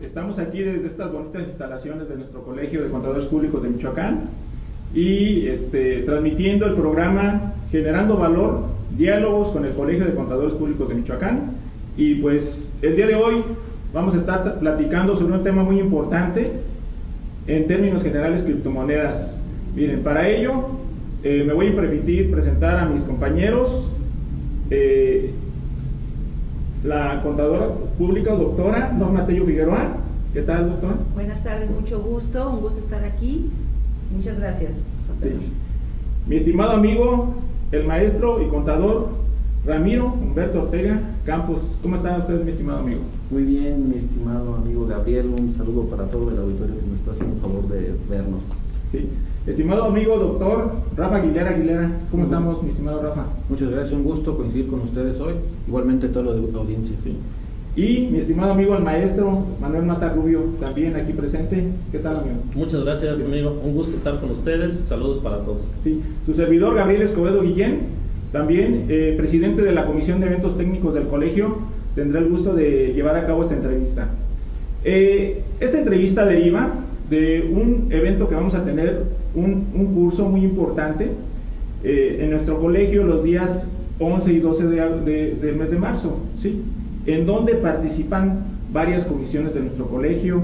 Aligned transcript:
Estamos 0.00 0.38
aquí 0.38 0.60
desde 0.60 0.86
estas 0.86 1.10
bonitas 1.10 1.48
instalaciones 1.48 2.06
de 2.06 2.16
nuestro 2.16 2.42
Colegio 2.42 2.82
de 2.82 2.90
Contadores 2.90 3.24
Públicos 3.28 3.62
de 3.62 3.70
Michoacán 3.70 4.24
y 4.94 5.46
este, 5.46 6.02
transmitiendo 6.02 6.66
el 6.66 6.74
programa 6.74 7.54
Generando 7.70 8.18
Valor, 8.18 8.64
Diálogos 8.94 9.48
con 9.48 9.64
el 9.64 9.72
Colegio 9.72 10.04
de 10.04 10.14
Contadores 10.14 10.52
Públicos 10.52 10.90
de 10.90 10.96
Michoacán. 10.96 11.52
Y 11.96 12.16
pues 12.16 12.74
el 12.82 12.94
día 12.94 13.06
de 13.06 13.14
hoy 13.14 13.42
vamos 13.94 14.14
a 14.14 14.18
estar 14.18 14.58
platicando 14.58 15.16
sobre 15.16 15.32
un 15.32 15.42
tema 15.42 15.62
muy 15.62 15.80
importante 15.80 16.52
en 17.46 17.66
términos 17.66 18.02
generales 18.02 18.42
criptomonedas. 18.42 19.34
Miren, 19.74 20.02
para 20.02 20.28
ello 20.28 20.72
eh, 21.24 21.42
me 21.46 21.54
voy 21.54 21.68
a 21.68 21.74
permitir 21.74 22.30
presentar 22.30 22.76
a 22.80 22.84
mis 22.84 23.00
compañeros. 23.00 23.90
Eh, 24.70 25.30
la 26.84 27.22
contadora 27.22 27.68
pública, 27.98 28.32
doctora 28.34 28.92
Norma 28.92 29.26
Tello 29.26 29.46
Figueroa. 29.46 29.96
¿Qué 30.32 30.42
tal, 30.42 30.70
doctora? 30.70 30.96
Buenas 31.14 31.42
tardes, 31.42 31.70
mucho 31.70 32.00
gusto, 32.00 32.50
un 32.50 32.60
gusto 32.60 32.80
estar 32.80 33.04
aquí. 33.04 33.50
Muchas 34.14 34.38
gracias. 34.38 34.72
Sí. 35.20 35.30
Mi 36.26 36.36
estimado 36.36 36.72
amigo, 36.72 37.34
el 37.72 37.84
maestro 37.86 38.42
y 38.42 38.48
contador 38.48 39.08
Ramiro 39.64 40.12
Humberto 40.12 40.62
Ortega 40.62 41.00
Campos. 41.24 41.62
¿Cómo 41.82 41.96
están 41.96 42.20
ustedes, 42.20 42.44
mi 42.44 42.50
estimado 42.50 42.80
amigo? 42.80 43.00
Muy 43.30 43.42
bien, 43.42 43.88
mi 43.88 43.96
estimado 43.96 44.54
amigo 44.54 44.86
Gabriel. 44.86 45.34
Un 45.38 45.50
saludo 45.50 45.84
para 45.84 46.04
todo 46.04 46.30
el 46.30 46.38
auditorio 46.38 46.76
que 46.78 46.86
nos 46.86 47.00
está 47.00 47.12
haciendo 47.12 47.40
favor 47.40 47.66
de 47.68 47.94
vernos. 48.08 48.42
Sí. 48.92 49.08
Estimado 49.46 49.84
amigo 49.84 50.16
doctor 50.16 50.72
Rafa 50.96 51.16
Aguilera 51.18 51.50
Aguilera, 51.50 51.90
¿cómo 52.10 52.24
estamos, 52.24 52.60
mi 52.64 52.70
estimado 52.70 53.00
Rafa? 53.00 53.26
Muchas 53.48 53.70
gracias, 53.70 53.92
un 53.92 54.02
gusto 54.02 54.36
coincidir 54.36 54.66
con 54.66 54.80
ustedes 54.80 55.20
hoy, 55.20 55.34
igualmente 55.68 56.08
toda 56.08 56.34
la 56.34 56.58
audiencia. 56.58 56.96
Sí. 57.04 57.16
Y 57.76 58.08
mi 58.10 58.18
estimado 58.18 58.54
amigo 58.54 58.74
el 58.74 58.82
maestro 58.82 59.44
Manuel 59.60 59.84
Mata 59.84 60.08
Rubio, 60.08 60.40
también 60.58 60.96
aquí 60.96 61.12
presente. 61.12 61.62
¿Qué 61.92 61.98
tal, 62.00 62.16
amigo? 62.16 62.38
Muchas 62.56 62.82
gracias, 62.82 63.20
amigo. 63.20 63.60
Un 63.64 63.74
gusto 63.74 63.96
estar 63.96 64.18
con 64.18 64.30
ustedes. 64.30 64.74
Saludos 64.80 65.18
para 65.18 65.38
todos. 65.42 65.62
Sí, 65.84 66.02
su 66.24 66.34
servidor 66.34 66.74
Gabriel 66.74 67.02
Escobedo 67.02 67.42
Guillén, 67.42 67.82
también 68.32 68.86
eh, 68.88 69.14
presidente 69.16 69.62
de 69.62 69.70
la 69.70 69.86
Comisión 69.86 70.18
de 70.18 70.26
Eventos 70.26 70.58
Técnicos 70.58 70.92
del 70.92 71.06
Colegio, 71.06 71.58
tendrá 71.94 72.20
el 72.20 72.28
gusto 72.30 72.52
de 72.52 72.94
llevar 72.94 73.14
a 73.14 73.26
cabo 73.26 73.42
esta 73.42 73.54
entrevista. 73.54 74.08
Eh, 74.82 75.42
esta 75.60 75.78
entrevista 75.78 76.24
deriva 76.24 76.72
de 77.10 77.48
un 77.52 77.88
evento 77.90 78.28
que 78.28 78.34
vamos 78.34 78.54
a 78.54 78.64
tener, 78.64 79.04
un, 79.34 79.66
un 79.74 79.94
curso 79.94 80.28
muy 80.28 80.42
importante 80.42 81.10
eh, 81.84 82.18
en 82.22 82.30
nuestro 82.30 82.58
colegio 82.58 83.04
los 83.04 83.22
días 83.22 83.64
11 83.98 84.32
y 84.32 84.40
12 84.40 84.66
de, 84.66 85.36
del 85.40 85.56
mes 85.56 85.70
de 85.70 85.78
marzo, 85.78 86.18
¿sí? 86.36 86.62
en 87.06 87.26
donde 87.26 87.54
participan 87.54 88.40
varias 88.72 89.04
comisiones 89.04 89.54
de 89.54 89.60
nuestro 89.60 89.86
colegio. 89.86 90.42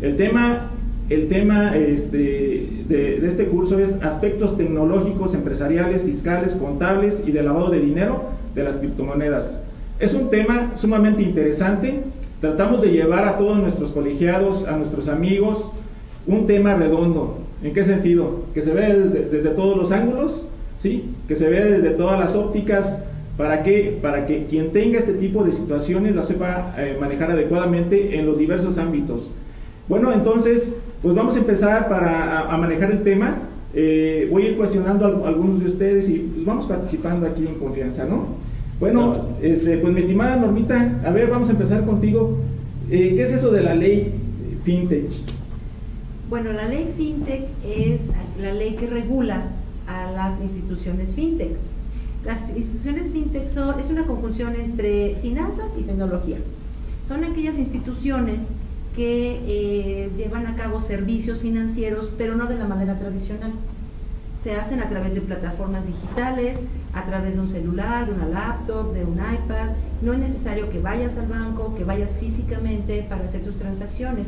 El 0.00 0.16
tema, 0.16 0.70
el 1.10 1.28
tema 1.28 1.76
este, 1.76 2.84
de, 2.88 3.18
de 3.20 3.26
este 3.26 3.46
curso 3.46 3.78
es 3.78 3.94
aspectos 4.02 4.56
tecnológicos, 4.56 5.34
empresariales, 5.34 6.02
fiscales, 6.02 6.52
contables 6.52 7.22
y 7.26 7.32
de 7.32 7.42
lavado 7.42 7.70
de 7.70 7.80
dinero 7.80 8.30
de 8.54 8.64
las 8.64 8.76
criptomonedas. 8.76 9.58
Es 9.98 10.14
un 10.14 10.30
tema 10.30 10.72
sumamente 10.76 11.22
interesante. 11.22 12.02
Tratamos 12.40 12.82
de 12.82 12.92
llevar 12.92 13.26
a 13.26 13.38
todos 13.38 13.58
nuestros 13.58 13.90
colegiados, 13.90 14.66
a 14.66 14.76
nuestros 14.76 15.08
amigos, 15.08 15.70
un 16.26 16.46
tema 16.46 16.74
redondo. 16.74 17.38
¿En 17.62 17.72
qué 17.72 17.84
sentido? 17.84 18.42
Que 18.52 18.62
se 18.62 18.72
ve 18.72 18.94
desde, 18.94 19.28
desde 19.30 19.50
todos 19.50 19.76
los 19.76 19.92
ángulos, 19.92 20.46
¿sí? 20.76 21.04
Que 21.28 21.36
se 21.36 21.48
ve 21.48 21.64
desde 21.64 21.90
todas 21.90 22.20
las 22.20 22.34
ópticas. 22.34 22.98
¿Para 23.36 23.62
qué? 23.62 23.98
Para 24.00 24.26
que 24.26 24.46
quien 24.46 24.72
tenga 24.72 24.98
este 24.98 25.14
tipo 25.14 25.42
de 25.44 25.52
situaciones 25.52 26.14
la 26.14 26.22
sepa 26.22 26.74
eh, 26.78 26.96
manejar 27.00 27.32
adecuadamente 27.32 28.18
en 28.18 28.26
los 28.26 28.38
diversos 28.38 28.78
ámbitos. 28.78 29.30
Bueno, 29.88 30.12
entonces, 30.12 30.72
pues 31.02 31.14
vamos 31.14 31.34
a 31.34 31.38
empezar 31.38 31.88
para 31.88 32.40
a, 32.40 32.54
a 32.54 32.56
manejar 32.56 32.90
el 32.92 33.02
tema. 33.02 33.38
Eh, 33.74 34.28
voy 34.30 34.44
a 34.44 34.50
ir 34.50 34.56
cuestionando 34.56 35.04
a, 35.04 35.08
a, 35.08 35.28
algunos 35.28 35.58
de 35.60 35.66
ustedes 35.66 36.08
y 36.08 36.18
pues 36.18 36.46
vamos 36.46 36.66
participando 36.66 37.26
aquí 37.26 37.46
en 37.46 37.54
confianza, 37.56 38.04
¿no? 38.04 38.26
Bueno, 38.78 39.16
este, 39.42 39.78
pues 39.78 39.92
mi 39.92 40.00
estimada 40.00 40.36
Normita, 40.36 41.00
a 41.04 41.10
ver, 41.10 41.28
vamos 41.28 41.48
a 41.48 41.52
empezar 41.52 41.84
contigo. 41.84 42.38
Eh, 42.90 43.14
¿Qué 43.16 43.22
es 43.22 43.32
eso 43.32 43.50
de 43.50 43.62
la 43.62 43.74
ley 43.74 44.12
FinTech? 44.64 45.06
Bueno, 46.28 46.52
la 46.52 46.66
ley 46.66 46.94
FinTech 46.96 47.48
es 47.64 48.00
la 48.40 48.52
ley 48.54 48.76
que 48.76 48.86
regula 48.86 49.42
a 49.86 50.10
las 50.10 50.40
instituciones 50.40 51.12
FinTech. 51.12 51.52
Las 52.24 52.48
instituciones 52.56 53.12
FinTech 53.12 53.48
son, 53.48 53.78
es 53.78 53.90
una 53.90 54.04
conjunción 54.06 54.54
entre 54.54 55.16
finanzas 55.16 55.72
y 55.78 55.82
tecnología. 55.82 56.38
Son 57.06 57.24
aquellas 57.24 57.58
instituciones 57.58 58.44
que 58.96 59.40
eh, 59.46 60.10
llevan 60.16 60.46
a 60.46 60.56
cabo 60.56 60.80
servicios 60.80 61.40
financieros, 61.40 62.10
pero 62.16 62.36
no 62.36 62.46
de 62.46 62.56
la 62.56 62.66
manera 62.66 62.98
tradicional. 62.98 63.52
Se 64.42 64.54
hacen 64.54 64.80
a 64.80 64.88
través 64.88 65.14
de 65.14 65.20
plataformas 65.20 65.86
digitales, 65.86 66.58
a 66.94 67.04
través 67.04 67.34
de 67.34 67.40
un 67.40 67.48
celular, 67.50 68.06
de 68.06 68.12
una 68.12 68.28
laptop, 68.28 68.94
de 68.94 69.04
un 69.04 69.18
iPad. 69.18 69.70
No 70.00 70.14
es 70.14 70.20
necesario 70.20 70.70
que 70.70 70.80
vayas 70.80 71.18
al 71.18 71.26
banco, 71.26 71.74
que 71.76 71.84
vayas 71.84 72.10
físicamente 72.18 73.04
para 73.08 73.24
hacer 73.24 73.42
tus 73.42 73.58
transacciones. 73.58 74.26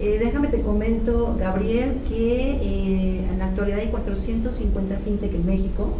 Eh, 0.00 0.18
déjame 0.18 0.48
te 0.48 0.60
comento, 0.60 1.36
Gabriel, 1.38 1.98
que 2.08 2.50
eh, 2.50 3.28
en 3.30 3.38
la 3.38 3.46
actualidad 3.46 3.78
hay 3.78 3.88
450 3.88 4.96
fintech 4.98 5.32
en 5.32 5.46
México 5.46 5.90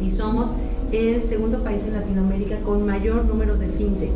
y 0.00 0.12
somos 0.12 0.50
el 0.92 1.22
segundo 1.22 1.64
país 1.64 1.82
en 1.86 1.94
Latinoamérica 1.94 2.60
con 2.60 2.86
mayor 2.86 3.24
número 3.24 3.56
de 3.56 3.68
fintech. 3.68 4.12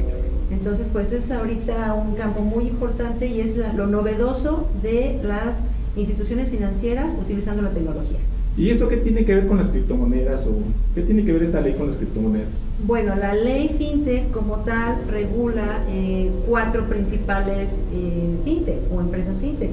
Entonces, 0.51 0.87
pues 0.93 1.13
es 1.13 1.31
ahorita 1.31 1.95
un 1.95 2.15
campo 2.15 2.43
muy 2.43 2.69
importante 2.69 3.27
y 3.27 3.41
es 3.41 3.57
lo 3.75 3.87
novedoso 3.87 4.69
de 4.83 5.21
las 5.23 5.57
instituciones 5.97 6.49
financieras 6.49 7.15
utilizando 7.21 7.63
la 7.63 7.71
tecnología. 7.71 8.19
¿Y 8.59 8.71
esto 8.71 8.89
qué 8.89 8.97
tiene 8.97 9.25
que 9.25 9.37
ver 9.37 9.47
con 9.47 9.59
las 9.59 9.69
criptomonedas 9.69 10.45
o 10.49 10.53
qué 10.93 11.03
tiene 11.03 11.25
que 11.25 11.33
ver 11.33 11.45
esta 11.45 11.61
ley 11.61 11.75
con 11.75 11.87
las 11.87 11.97
criptomonedas? 11.97 12.49
Bueno, 12.85 13.15
la 13.15 13.33
ley 13.33 13.77
FinTech 13.79 14.33
como 14.33 14.57
tal 14.57 14.97
regula 15.09 15.85
eh, 15.89 16.29
cuatro 16.49 16.89
principales 16.89 17.69
eh, 17.95 18.37
FinTech 18.45 18.81
o 18.93 19.01
empresas 19.01 19.39
FinTech. 19.39 19.71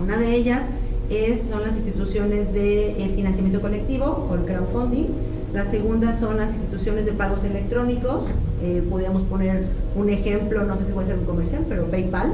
Una 0.00 0.18
de 0.18 0.36
ellas 0.36 0.62
es, 1.10 1.40
son 1.50 1.62
las 1.62 1.74
instituciones 1.74 2.52
de 2.54 2.90
eh, 2.90 3.12
financiamiento 3.16 3.60
colectivo 3.60 4.28
o 4.30 4.34
el 4.36 4.42
crowdfunding. 4.42 5.06
La 5.52 5.64
segunda 5.64 6.12
son 6.12 6.36
las 6.36 6.52
instituciones 6.52 7.06
de 7.06 7.12
pagos 7.12 7.42
electrónicos. 7.42 8.22
Eh, 8.62 8.84
podríamos 8.88 9.22
poner 9.22 9.64
un 9.96 10.10
ejemplo, 10.10 10.62
no 10.64 10.76
sé 10.76 10.84
si 10.84 10.92
puede 10.92 11.08
ser 11.08 11.18
un 11.18 11.24
comercial, 11.24 11.64
pero 11.68 11.86
PayPal. 11.86 12.28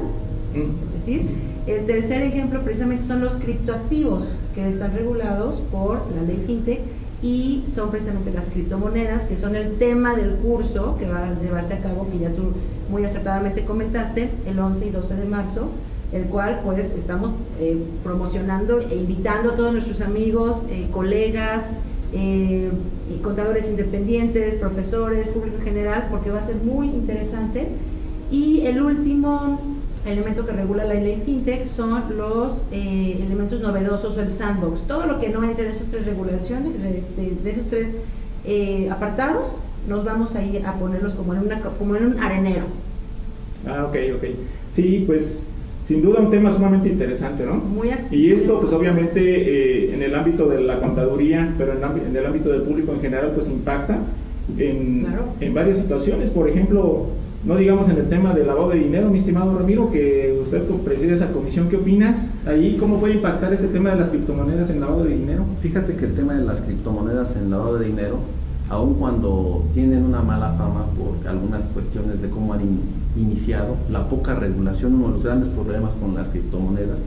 Mm. 0.53 0.97
Es 0.97 1.05
decir, 1.05 1.29
el 1.65 1.85
tercer 1.87 2.21
ejemplo 2.21 2.61
precisamente 2.63 3.05
son 3.05 3.21
los 3.21 3.33
criptoactivos 3.33 4.27
que 4.63 4.69
están 4.69 4.93
regulados 4.93 5.61
por 5.71 6.01
la 6.15 6.21
ley 6.23 6.43
FinTech 6.45 6.81
y 7.21 7.63
son 7.73 7.91
precisamente 7.91 8.31
las 8.31 8.45
criptomonedas, 8.45 9.23
que 9.23 9.35
son 9.35 9.55
el 9.55 9.77
tema 9.77 10.15
del 10.15 10.35
curso 10.35 10.95
que 10.97 11.07
va 11.07 11.27
a 11.27 11.33
llevarse 11.41 11.73
a 11.73 11.81
cabo, 11.81 12.07
que 12.09 12.19
ya 12.19 12.29
tú 12.29 12.53
muy 12.89 13.03
acertadamente 13.03 13.65
comentaste, 13.65 14.29
el 14.45 14.59
11 14.59 14.87
y 14.87 14.89
12 14.89 15.15
de 15.15 15.25
marzo, 15.25 15.69
el 16.13 16.25
cual 16.25 16.61
pues 16.63 16.79
estamos 16.79 17.31
eh, 17.59 17.77
promocionando 18.03 18.79
e 18.79 18.95
invitando 18.95 19.51
a 19.51 19.55
todos 19.55 19.73
nuestros 19.73 20.01
amigos, 20.01 20.57
eh, 20.69 20.87
colegas, 20.91 21.65
eh, 22.13 22.69
contadores 23.21 23.69
independientes, 23.69 24.55
profesores, 24.55 25.27
público 25.27 25.57
en 25.57 25.63
general, 25.63 26.07
porque 26.09 26.31
va 26.31 26.39
a 26.39 26.47
ser 26.47 26.55
muy 26.55 26.87
interesante. 26.87 27.67
Y 28.31 28.61
el 28.65 28.81
último 28.81 29.59
elemento 30.05 30.45
que 30.45 30.53
regula 30.53 30.85
la 30.85 30.93
ley 30.93 31.21
FinTech 31.25 31.65
son 31.65 32.17
los 32.17 32.61
eh, 32.71 33.19
elementos 33.25 33.61
novedosos 33.61 34.17
o 34.17 34.21
el 34.21 34.31
sandbox. 34.31 34.81
Todo 34.87 35.05
lo 35.05 35.19
que 35.19 35.29
no 35.29 35.43
entre 35.43 35.65
en 35.65 35.71
esas 35.71 35.87
tres 35.87 36.05
regulaciones, 36.05 36.73
este, 36.95 37.33
de 37.43 37.51
esos 37.51 37.67
tres 37.67 37.87
eh, 38.45 38.89
apartados, 38.89 39.47
nos 39.87 40.03
vamos 40.05 40.35
a 40.35 40.43
ir 40.43 40.65
a 40.65 40.73
ponerlos 40.75 41.13
como 41.13 41.33
en, 41.33 41.39
una, 41.41 41.59
como 41.61 41.95
en 41.95 42.05
un 42.05 42.19
arenero. 42.19 42.63
Ah, 43.67 43.85
ok, 43.85 43.95
ok. 44.15 44.23
Sí, 44.71 45.03
pues 45.05 45.43
sin 45.85 46.01
duda 46.01 46.19
un 46.19 46.29
tema 46.29 46.51
sumamente 46.51 46.87
interesante, 46.87 47.45
¿no? 47.45 47.55
Muy 47.55 47.89
y 48.11 48.31
esto, 48.31 48.59
pues 48.61 48.71
obviamente 48.71 49.19
eh, 49.19 49.93
en 49.95 50.03
el 50.03 50.13
ámbito 50.13 50.47
de 50.47 50.61
la 50.61 50.79
contaduría, 50.79 51.53
pero 51.57 51.73
en, 51.73 51.79
en, 52.07 52.15
el 52.15 52.25
ámbito 52.25 52.49
del 52.49 52.61
público 52.61 52.93
en 52.93 53.01
general, 53.01 53.31
pues 53.33 53.47
impacta 53.47 53.97
en, 54.57 55.05
claro. 55.05 55.23
en 55.39 55.53
varias 55.53 55.77
situaciones. 55.77 56.29
Por 56.29 56.47
ejemplo, 56.47 57.07
no 57.43 57.55
digamos 57.55 57.87
en 57.89 57.97
el 57.97 58.09
tema 58.09 58.33
del 58.33 58.47
lavado 58.47 58.69
de 58.69 58.79
dinero, 58.79 59.09
mi 59.09 59.19
estimado 59.19 59.57
Ramiro, 59.57 59.91
que 59.91 60.37
usted 60.43 60.61
preside 60.83 61.13
esa 61.13 61.31
comisión, 61.31 61.69
¿qué 61.69 61.77
opinas? 61.77 62.17
Ahí, 62.45 62.75
¿cómo 62.77 62.99
puede 62.99 63.15
impactar 63.15 63.53
este 63.53 63.67
tema 63.67 63.91
de 63.91 63.97
las 63.97 64.09
criptomonedas 64.09 64.69
en 64.69 64.81
lavado 64.81 65.05
de 65.05 65.15
dinero? 65.15 65.45
Fíjate 65.61 65.95
que 65.95 66.05
el 66.05 66.15
tema 66.15 66.33
de 66.33 66.43
las 66.43 66.59
criptomonedas 66.61 67.35
en 67.37 67.49
lavado 67.49 67.79
de 67.79 67.87
dinero, 67.87 68.17
aun 68.69 68.95
cuando 68.95 69.63
tienen 69.73 70.03
una 70.03 70.21
mala 70.21 70.53
fama 70.53 70.85
por 70.97 71.27
algunas 71.27 71.63
cuestiones 71.73 72.21
de 72.21 72.29
cómo 72.29 72.53
han 72.53 72.61
in 72.61 72.79
iniciado, 73.17 73.75
la 73.89 74.07
poca 74.07 74.35
regulación, 74.35 74.95
uno 74.95 75.07
de 75.07 75.13
los 75.13 75.23
grandes 75.23 75.49
problemas 75.49 75.93
con 75.93 76.15
las 76.15 76.27
criptomonedas 76.27 76.99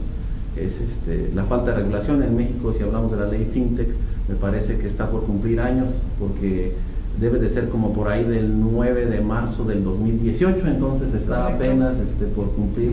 es 0.57 0.79
este, 0.81 1.31
la 1.33 1.43
falta 1.45 1.71
de 1.71 1.77
regulación. 1.77 2.21
En 2.23 2.35
México, 2.35 2.73
si 2.77 2.83
hablamos 2.83 3.11
de 3.11 3.17
la 3.17 3.27
ley 3.27 3.49
FinTech, 3.53 3.87
me 4.27 4.35
parece 4.35 4.77
que 4.77 4.87
está 4.87 5.09
por 5.09 5.23
cumplir 5.23 5.59
años, 5.59 5.89
porque 6.19 6.73
debe 7.19 7.39
de 7.39 7.49
ser 7.49 7.69
como 7.69 7.93
por 7.93 8.07
ahí 8.07 8.23
del 8.23 8.59
9 8.59 9.05
de 9.05 9.21
marzo 9.21 9.63
del 9.63 9.83
2018, 9.83 10.67
entonces 10.67 11.13
está 11.13 11.47
apenas 11.47 11.97
este, 11.99 12.25
por 12.25 12.51
cumplir 12.51 12.91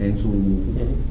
en 0.00 0.18
su 0.18 0.30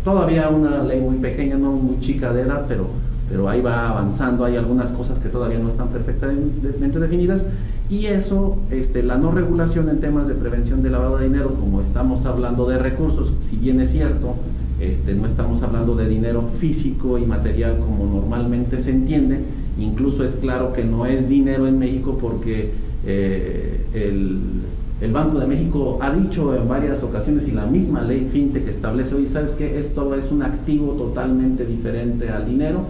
todavía 0.03 0.49
una 0.49 0.83
ley 0.83 1.01
muy 1.01 1.17
pequeña, 1.17 1.57
no 1.57 1.71
muy 1.71 1.99
chica 1.99 2.31
de 2.33 2.41
edad, 2.41 2.65
pero, 2.67 2.87
pero 3.29 3.49
ahí 3.49 3.61
va 3.61 3.89
avanzando, 3.89 4.45
hay 4.45 4.55
algunas 4.55 4.91
cosas 4.91 5.19
que 5.19 5.29
todavía 5.29 5.59
no 5.59 5.69
están 5.69 5.89
perfectamente 5.89 6.99
definidas 6.99 7.43
y 7.89 8.07
eso, 8.07 8.57
este, 8.71 9.03
la 9.03 9.17
no 9.17 9.31
regulación 9.31 9.89
en 9.89 9.99
temas 9.99 10.27
de 10.27 10.33
prevención 10.33 10.81
de 10.81 10.89
lavado 10.89 11.17
de 11.17 11.27
dinero, 11.27 11.53
como 11.59 11.81
estamos 11.81 12.25
hablando 12.25 12.67
de 12.67 12.79
recursos, 12.79 13.31
si 13.41 13.57
bien 13.57 13.79
es 13.79 13.91
cierto, 13.91 14.35
este, 14.79 15.13
no 15.13 15.27
estamos 15.27 15.61
hablando 15.61 15.95
de 15.95 16.07
dinero 16.09 16.49
físico 16.59 17.17
y 17.17 17.25
material 17.25 17.77
como 17.77 18.05
normalmente 18.05 18.81
se 18.81 18.91
entiende, 18.91 19.39
incluso 19.79 20.23
es 20.23 20.35
claro 20.35 20.73
que 20.73 20.83
no 20.83 21.05
es 21.05 21.27
dinero 21.27 21.67
en 21.67 21.79
México 21.79 22.17
porque 22.19 22.71
eh, 23.05 23.85
el, 23.93 25.11
Banco 25.11 25.39
de 25.39 25.47
México 25.47 25.99
ha 26.01 26.11
dicho 26.13 26.55
en 26.55 26.67
varias 26.67 27.01
ocasiones 27.03 27.47
y 27.47 27.51
la 27.51 27.65
misma 27.65 28.01
ley 28.01 28.27
FinTech 28.31 28.67
establece 28.67 29.15
hoy, 29.15 29.27
¿sabes 29.27 29.51
que 29.51 29.79
Esto 29.79 30.13
es 30.15 30.29
un 30.31 30.43
activo 30.43 30.93
totalmente 30.93 31.65
diferente 31.65 32.29
al 32.29 32.45
dinero 32.45 32.85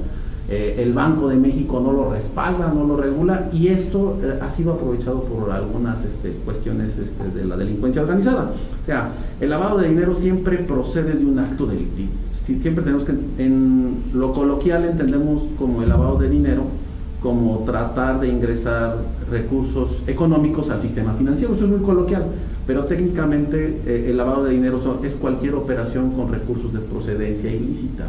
eh, 0.47 0.75
el 0.77 0.93
Banco 0.93 1.27
de 1.27 1.37
México 1.37 1.79
no 1.79 1.91
lo 1.91 2.11
respalda, 2.11 2.71
no 2.71 2.83
lo 2.85 2.97
regula 2.97 3.49
y 3.51 3.69
esto 3.69 4.19
eh, 4.21 4.37
ha 4.39 4.51
sido 4.51 4.73
aprovechado 4.73 5.23
por 5.23 5.49
algunas 5.51 6.05
este, 6.05 6.33
cuestiones 6.45 6.95
este, 6.99 7.29
de 7.35 7.45
la 7.45 7.57
delincuencia 7.57 8.03
organizada. 8.03 8.51
O 8.83 8.85
sea, 8.85 9.09
el 9.41 9.49
lavado 9.49 9.79
de 9.79 9.89
dinero 9.89 10.13
siempre 10.13 10.57
procede 10.59 11.13
de 11.13 11.25
un 11.25 11.39
acto 11.39 11.65
delictivo. 11.65 12.11
Siempre 12.45 12.83
tenemos 12.83 13.03
que, 13.03 13.13
en 13.37 14.03
lo 14.13 14.33
coloquial 14.33 14.85
entendemos 14.85 15.43
como 15.57 15.81
el 15.81 15.89
lavado 15.89 16.17
de 16.17 16.29
dinero 16.29 16.63
como 17.21 17.63
tratar 17.65 18.19
de 18.19 18.27
ingresar 18.27 18.97
recursos 19.31 19.89
económicos 20.05 20.69
al 20.69 20.79
sistema 20.81 21.15
financiero, 21.15 21.55
eso 21.55 21.63
es 21.63 21.71
muy 21.71 21.79
coloquial, 21.79 22.23
pero 22.67 22.85
técnicamente 22.85 23.81
eh, 23.87 24.07
el 24.09 24.17
lavado 24.17 24.43
de 24.43 24.51
dinero 24.51 24.79
es 25.03 25.13
cualquier 25.13 25.55
operación 25.55 26.11
con 26.11 26.31
recursos 26.31 26.71
de 26.71 26.79
procedencia 26.79 27.51
ilícita. 27.51 28.05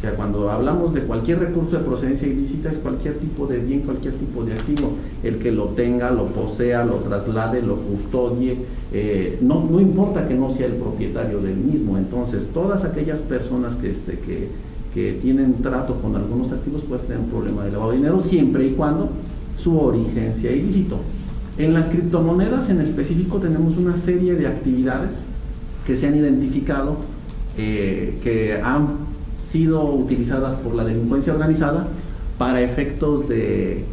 O 0.00 0.02
sea, 0.02 0.14
cuando 0.14 0.50
hablamos 0.50 0.94
de 0.94 1.02
cualquier 1.02 1.40
recurso 1.40 1.76
de 1.76 1.84
procedencia 1.84 2.26
ilícita 2.26 2.70
es 2.70 2.78
cualquier 2.78 3.18
tipo 3.18 3.46
de 3.46 3.58
bien, 3.58 3.80
cualquier 3.80 4.14
tipo 4.14 4.42
de 4.44 4.54
activo, 4.54 4.92
el 5.22 5.36
que 5.36 5.52
lo 5.52 5.66
tenga, 5.66 6.10
lo 6.10 6.28
posea, 6.28 6.86
lo 6.86 6.94
traslade, 7.00 7.60
lo 7.60 7.76
custodie, 7.76 8.64
eh, 8.94 9.38
no, 9.42 9.62
no 9.70 9.78
importa 9.78 10.26
que 10.26 10.32
no 10.34 10.48
sea 10.52 10.68
el 10.68 10.76
propietario 10.76 11.42
del 11.42 11.58
mismo. 11.58 11.98
Entonces, 11.98 12.48
todas 12.54 12.84
aquellas 12.84 13.18
personas 13.18 13.76
que, 13.76 13.90
este, 13.90 14.18
que, 14.20 14.48
que 14.94 15.18
tienen 15.20 15.56
trato 15.56 16.00
con 16.00 16.16
algunos 16.16 16.50
activos 16.50 16.80
pueden 16.84 17.04
tener 17.04 17.18
un 17.18 17.28
problema 17.28 17.66
de 17.66 17.72
lavado 17.72 17.90
de 17.90 17.98
dinero 17.98 18.22
siempre 18.22 18.68
y 18.68 18.70
cuando 18.70 19.10
su 19.58 19.78
origen 19.78 20.34
sea 20.40 20.52
ilícito. 20.52 20.96
En 21.58 21.74
las 21.74 21.90
criptomonedas 21.90 22.70
en 22.70 22.80
específico 22.80 23.36
tenemos 23.36 23.76
una 23.76 23.98
serie 23.98 24.34
de 24.34 24.46
actividades 24.46 25.10
que 25.86 25.94
se 25.98 26.06
han 26.06 26.16
identificado 26.16 26.96
eh, 27.58 28.18
que 28.22 28.54
han 28.62 29.09
sido 29.50 29.84
utilizadas 29.84 30.56
por 30.56 30.74
la 30.74 30.84
delincuencia 30.84 31.32
organizada 31.32 31.86
para 32.38 32.60
efectos 32.60 33.28
de, 33.28 33.84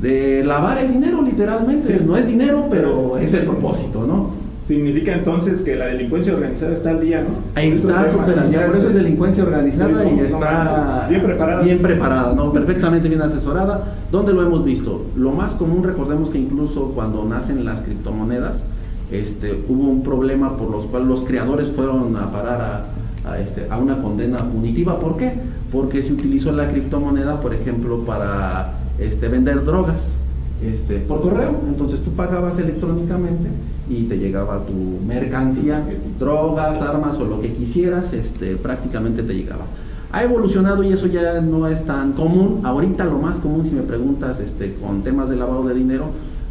de 0.00 0.44
lavar 0.44 0.78
el 0.78 0.92
dinero 0.92 1.22
literalmente. 1.22 2.00
No 2.04 2.16
es 2.16 2.26
dinero, 2.26 2.66
pero 2.70 3.18
es 3.18 3.32
el 3.34 3.44
propósito, 3.44 4.06
¿no? 4.06 4.46
Significa 4.66 5.12
entonces 5.12 5.62
que 5.62 5.76
la 5.76 5.86
delincuencia 5.86 6.34
organizada 6.34 6.72
está 6.72 6.90
al 6.90 7.00
día, 7.00 7.20
¿no? 7.20 7.28
Ahí 7.54 7.70
está 7.70 8.10
súper 8.10 8.36
al 8.36 8.50
día, 8.50 8.66
por 8.66 8.76
eso 8.76 8.88
es 8.88 8.94
delincuencia 8.94 9.44
organizada 9.44 10.04
y 10.04 10.18
está 10.18 11.06
bien 11.08 11.22
preparada. 11.22 11.62
Bien 11.62 11.78
preparada, 11.78 12.34
¿no? 12.34 12.52
Perfectamente 12.52 13.08
bien 13.08 13.22
asesorada. 13.22 13.94
¿Dónde 14.10 14.32
lo 14.32 14.42
hemos 14.42 14.64
visto? 14.64 15.06
Lo 15.16 15.30
más 15.30 15.52
común, 15.52 15.84
recordemos 15.84 16.30
que 16.30 16.38
incluso 16.38 16.90
cuando 16.96 17.24
nacen 17.24 17.64
las 17.64 17.82
criptomonedas, 17.82 18.64
este, 19.12 19.62
hubo 19.68 19.84
un 19.84 20.02
problema 20.02 20.56
por 20.56 20.68
los 20.68 20.86
cuales 20.86 21.06
los 21.06 21.20
creadores 21.20 21.68
fueron 21.68 22.16
a 22.16 22.32
parar 22.32 22.60
a, 22.60 22.95
a, 23.26 23.38
este, 23.38 23.66
a 23.70 23.78
una 23.78 24.00
condena 24.00 24.38
punitiva. 24.38 24.98
¿Por 24.98 25.16
qué? 25.16 25.32
Porque 25.72 26.02
se 26.02 26.12
utilizó 26.12 26.52
la 26.52 26.68
criptomoneda, 26.68 27.40
por 27.40 27.54
ejemplo, 27.54 28.00
para 28.00 28.74
este, 28.98 29.28
vender 29.28 29.64
drogas 29.64 30.10
este, 30.62 30.98
por 30.98 31.20
correo. 31.20 31.60
Entonces 31.68 32.00
tú 32.02 32.10
pagabas 32.12 32.58
electrónicamente 32.58 33.50
y 33.88 34.04
te 34.04 34.18
llegaba 34.18 34.64
tu 34.66 34.72
mercancía, 35.06 35.84
drogas, 36.18 36.80
armas 36.80 37.18
o 37.18 37.24
lo 37.24 37.40
que 37.40 37.52
quisieras, 37.52 38.10
prácticamente 38.62 39.22
te 39.22 39.34
llegaba. 39.34 39.64
Ha 40.12 40.22
evolucionado 40.22 40.82
y 40.82 40.92
eso 40.92 41.06
ya 41.06 41.40
no 41.40 41.66
es 41.66 41.84
tan 41.84 42.12
común. 42.12 42.60
Ahorita 42.64 43.04
lo 43.04 43.18
más 43.18 43.36
común, 43.36 43.64
si 43.64 43.72
me 43.72 43.82
preguntas 43.82 44.40
con 44.80 45.02
temas 45.02 45.28
de 45.28 45.36
lavado 45.36 45.64
de 45.64 45.74
dinero, 45.74 46.06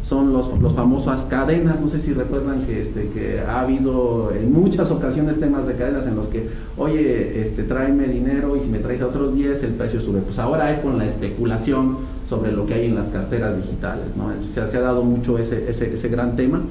son 0.08 0.32
los, 0.32 0.56
los 0.60 0.72
famosas 0.72 1.24
cadenas, 1.24 1.80
no 1.80 1.88
sé 1.88 1.98
si 1.98 2.12
recuerdan 2.12 2.64
que, 2.64 2.80
este, 2.80 3.08
que 3.08 3.40
ha 3.40 3.62
habido 3.62 4.32
en 4.32 4.52
muchas 4.52 4.92
ocasiones 4.92 5.40
temas 5.40 5.66
de 5.66 5.74
cadenas 5.74 6.06
en 6.06 6.14
los 6.14 6.28
que, 6.28 6.48
oye, 6.76 7.42
este, 7.42 7.64
tráeme 7.64 8.06
dinero 8.06 8.56
y 8.56 8.60
si 8.60 8.68
me 8.68 8.78
traes 8.78 9.02
a 9.02 9.08
otros 9.08 9.34
10 9.34 9.64
el 9.64 9.72
precio 9.72 10.00
sube. 10.00 10.20
Pues 10.20 10.38
ahora 10.38 10.70
es 10.70 10.78
con 10.78 10.96
la 10.96 11.06
especulación 11.06 11.98
sobre 12.28 12.52
lo 12.52 12.66
que 12.66 12.74
hay 12.74 12.86
en 12.86 12.94
las 12.94 13.08
carteras 13.08 13.56
digitales, 13.56 14.16
¿no? 14.16 14.30
Se, 14.54 14.70
se 14.70 14.76
ha 14.76 14.80
dado 14.80 15.02
mucho 15.02 15.38
ese, 15.38 15.68
ese, 15.68 15.92
ese, 15.92 16.08
gran 16.08 16.36
tema. 16.36 16.62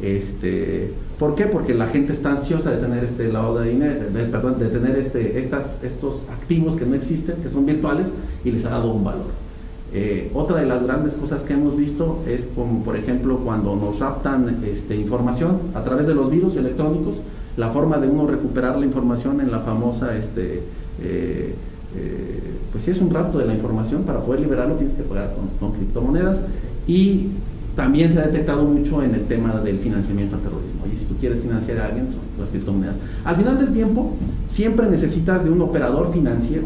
Este, 0.00 0.94
¿Por 1.18 1.34
qué? 1.34 1.44
Porque 1.44 1.74
la 1.74 1.88
gente 1.88 2.14
está 2.14 2.30
ansiosa 2.30 2.70
de 2.70 2.78
tener 2.78 3.04
este 3.04 3.30
lado 3.30 3.58
de 3.58 3.68
dinero, 3.68 4.00
de, 4.10 4.24
perdón, 4.24 4.58
de 4.58 4.68
tener 4.68 4.96
este, 4.96 5.38
estas, 5.38 5.82
estos 5.82 6.14
activos 6.30 6.76
que 6.76 6.86
no 6.86 6.94
existen, 6.94 7.36
que 7.42 7.50
son 7.50 7.66
virtuales, 7.66 8.06
y 8.44 8.50
les 8.50 8.64
ha 8.64 8.70
dado 8.70 8.92
un 8.92 9.04
valor. 9.04 9.47
Eh, 9.92 10.30
otra 10.34 10.58
de 10.60 10.66
las 10.66 10.82
grandes 10.82 11.14
cosas 11.14 11.42
que 11.42 11.54
hemos 11.54 11.74
visto 11.76 12.22
es 12.26 12.46
como, 12.54 12.84
por 12.84 12.96
ejemplo, 12.96 13.38
cuando 13.38 13.74
nos 13.74 13.98
raptan 13.98 14.62
este, 14.64 14.94
información 14.96 15.60
a 15.74 15.82
través 15.82 16.06
de 16.06 16.14
los 16.14 16.30
virus 16.30 16.56
electrónicos, 16.56 17.14
la 17.56 17.70
forma 17.70 17.96
de 17.98 18.08
uno 18.08 18.26
recuperar 18.26 18.78
la 18.78 18.84
información 18.84 19.40
en 19.40 19.50
la 19.50 19.60
famosa, 19.60 20.14
este, 20.16 20.62
eh, 21.00 21.54
eh, 21.96 22.40
pues 22.70 22.84
si 22.84 22.90
es 22.90 23.00
un 23.00 23.10
rapto 23.10 23.38
de 23.38 23.46
la 23.46 23.54
información, 23.54 24.02
para 24.02 24.20
poder 24.20 24.40
liberarlo 24.40 24.74
tienes 24.74 24.94
que 24.94 25.02
pagar 25.02 25.34
con, 25.58 25.72
criptomonedas 25.72 26.40
y 26.86 27.28
también 27.74 28.12
se 28.12 28.18
ha 28.18 28.26
detectado 28.26 28.64
mucho 28.64 29.02
en 29.02 29.14
el 29.14 29.24
tema 29.26 29.60
del 29.60 29.78
financiamiento 29.78 30.36
al 30.36 30.42
terrorismo. 30.42 30.84
Y 30.92 30.96
si 30.98 31.04
tú 31.06 31.14
quieres 31.16 31.40
financiar 31.40 31.78
a 31.78 31.86
alguien, 31.86 32.08
son 32.08 32.20
las 32.38 32.50
criptomonedas. 32.50 32.96
Al 33.24 33.36
final 33.36 33.58
del 33.58 33.72
tiempo, 33.72 34.16
siempre 34.50 34.86
necesitas 34.90 35.44
de 35.44 35.50
un 35.50 35.62
operador 35.62 36.12
financiero 36.12 36.64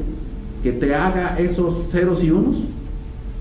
que 0.62 0.72
te 0.72 0.94
haga 0.94 1.38
esos 1.38 1.74
ceros 1.90 2.24
y 2.24 2.30
unos 2.30 2.56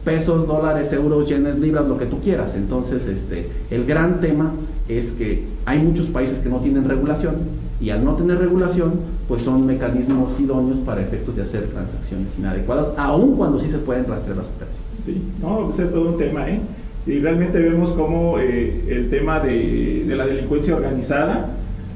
pesos, 0.03 0.47
dólares, 0.47 0.91
euros, 0.93 1.27
yenes, 1.27 1.57
libras, 1.59 1.87
lo 1.87 1.97
que 1.97 2.05
tú 2.05 2.19
quieras. 2.19 2.55
Entonces, 2.55 3.07
este, 3.07 3.49
el 3.69 3.85
gran 3.85 4.19
tema 4.19 4.51
es 4.87 5.11
que 5.11 5.45
hay 5.65 5.79
muchos 5.79 6.07
países 6.07 6.39
que 6.39 6.49
no 6.49 6.59
tienen 6.59 6.87
regulación 6.87 7.35
y 7.79 7.89
al 7.89 8.03
no 8.03 8.15
tener 8.15 8.37
regulación, 8.37 8.93
pues 9.27 9.41
son 9.41 9.65
mecanismos 9.65 10.39
idóneos 10.39 10.79
para 10.79 11.01
efectos 11.01 11.35
de 11.35 11.43
hacer 11.43 11.67
transacciones 11.67 12.27
inadecuadas, 12.37 12.93
aun 12.97 13.35
cuando 13.35 13.59
sí 13.59 13.69
se 13.69 13.79
pueden 13.79 14.05
rastrear 14.05 14.37
las 14.37 14.47
operaciones. 14.47 14.81
Sí, 15.05 15.21
no, 15.41 15.65
pues 15.65 15.79
es 15.79 15.91
todo 15.91 16.09
un 16.09 16.17
tema, 16.17 16.47
¿eh? 16.49 16.59
Y 17.07 17.17
realmente 17.19 17.57
vemos 17.57 17.91
cómo 17.93 18.37
eh, 18.37 18.85
el 18.87 19.09
tema 19.09 19.39
de, 19.39 20.03
de 20.07 20.15
la 20.15 20.27
delincuencia 20.27 20.75
organizada 20.75 21.49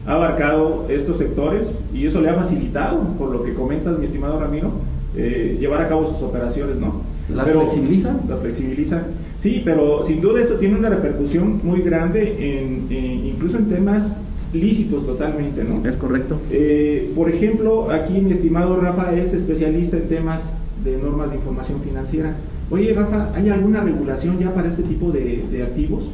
ha 0.07 0.11
abarcado 0.11 0.85
estos 0.89 1.17
sectores 1.17 1.83
y 1.93 2.07
eso 2.07 2.21
le 2.21 2.29
ha 2.29 2.33
facilitado, 2.33 3.01
por 3.17 3.29
lo 3.29 3.43
que 3.43 3.53
comentas, 3.53 3.97
mi 3.99 4.05
estimado 4.05 4.39
Ramiro, 4.39 4.71
eh, 5.15 5.57
llevar 5.59 5.81
a 5.81 5.87
cabo 5.87 6.05
sus 6.05 6.21
operaciones, 6.23 6.77
¿no? 6.77 7.01
¿Las 7.29 7.49
flexibiliza? 7.49 8.15
Las 8.29 8.39
flexibiliza. 8.39 9.01
Sí, 9.39 9.61
pero 9.63 10.05
sin 10.05 10.21
duda 10.21 10.41
esto 10.41 10.55
tiene 10.55 10.77
una 10.77 10.89
repercusión 10.89 11.59
muy 11.63 11.81
grande, 11.81 12.59
en, 12.59 12.87
incluso 13.25 13.57
en 13.57 13.65
temas 13.65 14.17
lícitos 14.53 15.05
totalmente, 15.05 15.63
¿no? 15.63 15.87
Es 15.87 15.97
correcto. 15.97 16.39
Eh, 16.51 17.11
por 17.15 17.29
ejemplo, 17.29 17.91
aquí 17.91 18.13
mi 18.13 18.31
estimado 18.31 18.79
Rafa 18.79 19.13
es 19.13 19.33
especialista 19.33 19.97
en 19.97 20.07
temas 20.07 20.53
de 20.83 20.97
normas 20.97 21.31
de 21.31 21.37
información 21.37 21.81
financiera. 21.81 22.35
Oye, 22.69 22.93
Rafa, 22.93 23.31
¿hay 23.35 23.49
alguna 23.49 23.81
regulación 23.81 24.39
ya 24.39 24.53
para 24.53 24.69
este 24.69 24.83
tipo 24.83 25.11
de, 25.11 25.43
de 25.51 25.63
activos? 25.63 26.05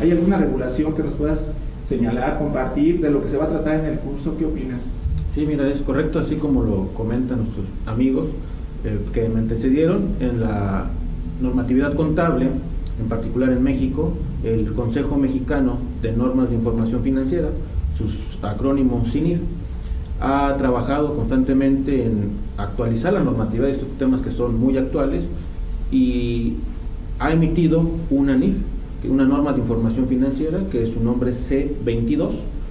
¿Hay 0.00 0.10
alguna 0.10 0.38
regulación 0.38 0.94
que 0.94 1.02
nos 1.02 1.14
puedas 1.14 1.44
señalar, 1.88 2.38
compartir 2.38 3.00
de 3.00 3.10
lo 3.10 3.22
que 3.22 3.30
se 3.30 3.36
va 3.36 3.46
a 3.46 3.48
tratar 3.48 3.80
en 3.80 3.86
el 3.86 3.98
curso? 3.98 4.36
¿Qué 4.38 4.44
opinas? 4.44 4.80
Sí, 5.34 5.44
mira, 5.46 5.68
es 5.68 5.80
correcto, 5.82 6.18
así 6.18 6.36
como 6.36 6.62
lo 6.62 6.88
comentan 6.94 7.38
nuestros 7.38 7.66
amigos 7.86 8.26
eh, 8.84 8.98
que 9.12 9.28
me 9.28 9.40
antecedieron 9.40 10.14
en 10.20 10.40
la 10.40 10.86
normatividad 11.40 11.94
contable, 11.94 12.46
en 13.00 13.08
particular 13.08 13.50
en 13.50 13.62
México, 13.62 14.12
el 14.44 14.72
Consejo 14.72 15.16
Mexicano 15.16 15.78
de 16.02 16.12
Normas 16.12 16.50
de 16.50 16.56
Información 16.56 17.02
Financiera, 17.02 17.48
sus 17.96 18.14
acrónimos 18.42 19.10
CINIR, 19.10 19.40
ha 20.20 20.54
trabajado 20.58 21.14
constantemente 21.14 22.06
en 22.06 22.30
actualizar 22.56 23.12
la 23.12 23.20
normatividad 23.20 23.66
de 23.66 23.72
estos 23.72 23.88
temas 23.98 24.20
que 24.20 24.32
son 24.32 24.58
muy 24.58 24.76
actuales 24.76 25.24
y 25.92 26.54
ha 27.18 27.32
emitido 27.32 27.82
una 28.10 28.36
NIF, 28.36 28.56
una 29.08 29.24
norma 29.24 29.52
de 29.52 29.60
información 29.60 30.08
financiera, 30.08 30.60
que 30.70 30.82
es 30.82 30.90
su 30.90 31.00
nombre 31.00 31.30
C22, 31.32 32.30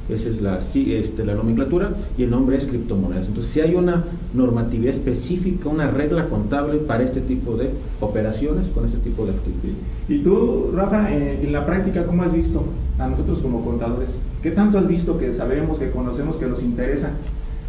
esa 0.09 0.29
es 0.29 0.41
la, 0.41 0.59
este, 0.73 1.25
la 1.25 1.35
nomenclatura, 1.35 1.91
y 2.17 2.23
el 2.23 2.29
nombre 2.29 2.57
es 2.57 2.65
criptomonedas. 2.65 3.27
Entonces, 3.27 3.51
si 3.51 3.59
hay 3.61 3.75
una 3.75 4.05
normatividad 4.37 4.93
específica, 4.93 5.67
una 5.67 5.89
regla 5.89 6.29
contable 6.29 6.77
para 6.77 7.03
este 7.03 7.21
tipo 7.21 7.57
de 7.57 7.71
operaciones 7.99 8.67
con 8.67 8.85
este 8.85 8.99
tipo 8.99 9.25
de 9.25 9.31
actividades. 9.31 9.75
Y 10.07 10.19
tú, 10.19 10.71
Rafa, 10.73 11.11
eh, 11.13 11.41
en 11.43 11.51
la 11.51 11.65
práctica, 11.65 12.05
¿cómo 12.05 12.23
has 12.23 12.31
visto 12.31 12.63
a 12.99 13.07
nosotros 13.07 13.39
como 13.39 13.65
contadores? 13.65 14.09
¿Qué 14.41 14.51
tanto 14.51 14.77
has 14.77 14.87
visto 14.87 15.17
que 15.17 15.33
sabemos, 15.33 15.79
que 15.79 15.89
conocemos, 15.89 16.37
que 16.37 16.45
nos 16.45 16.61
interesa? 16.61 17.11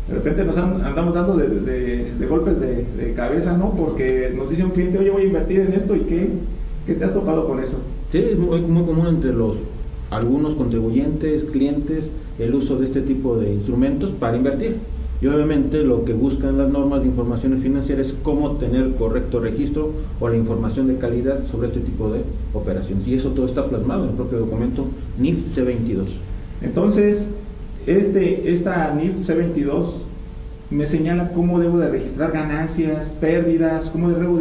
De 0.06 0.14
repente 0.14 0.44
nos 0.44 0.56
andamos 0.56 1.14
dando 1.14 1.36
de, 1.36 2.26
golpes 2.28 2.60
de, 2.60 3.12
cabeza, 3.14 3.56
¿no? 3.56 3.72
Porque 3.72 4.32
nos 4.36 4.48
dice 4.48 4.64
un 4.64 4.70
cliente, 4.70 4.98
oye, 4.98 5.10
voy 5.10 5.22
a 5.22 5.26
invertir 5.26 5.60
en 5.60 5.72
esto 5.72 5.96
y 5.96 6.00
¿qué, 6.00 6.28
qué 6.86 6.94
te 6.94 7.04
has 7.04 7.12
topado 7.12 7.46
con 7.46 7.62
eso? 7.62 7.78
Sí, 8.10 8.18
es 8.18 8.38
muy, 8.38 8.60
muy 8.60 8.84
común 8.84 9.06
entre 9.06 9.32
los 9.32 9.56
algunos 10.10 10.54
contribuyentes, 10.54 11.44
clientes, 11.44 12.08
el 12.38 12.54
uso 12.54 12.76
de 12.78 12.86
este 12.86 13.02
tipo 13.02 13.36
de 13.36 13.52
instrumentos 13.52 14.10
para 14.10 14.36
invertir. 14.36 14.76
Y 15.20 15.26
obviamente 15.26 15.82
lo 15.82 16.04
que 16.04 16.12
buscan 16.12 16.58
las 16.58 16.68
normas 16.70 17.02
de 17.02 17.08
información 17.08 17.60
financiera 17.60 18.02
es 18.02 18.14
cómo 18.22 18.52
tener 18.52 18.94
correcto 18.94 19.40
registro 19.40 19.90
o 20.20 20.28
la 20.28 20.36
información 20.36 20.86
de 20.86 20.96
calidad 20.96 21.46
sobre 21.50 21.68
este 21.68 21.80
tipo 21.80 22.10
de 22.10 22.20
operaciones. 22.54 23.06
Y 23.08 23.14
eso 23.14 23.30
todo 23.30 23.46
está 23.46 23.66
plasmado 23.66 24.04
en 24.04 24.10
el 24.10 24.16
propio 24.16 24.38
documento 24.38 24.86
NIF 25.18 25.56
C22. 25.56 26.06
Entonces, 26.62 27.30
este, 27.86 28.52
esta 28.52 28.94
NIF 28.94 29.28
C22 29.28 29.86
me 30.70 30.86
señala 30.86 31.32
cómo 31.32 31.58
debo 31.58 31.78
de 31.78 31.88
registrar 31.88 32.30
ganancias, 32.30 33.16
pérdidas, 33.20 33.88
cómo 33.90 34.10
debo, 34.10 34.38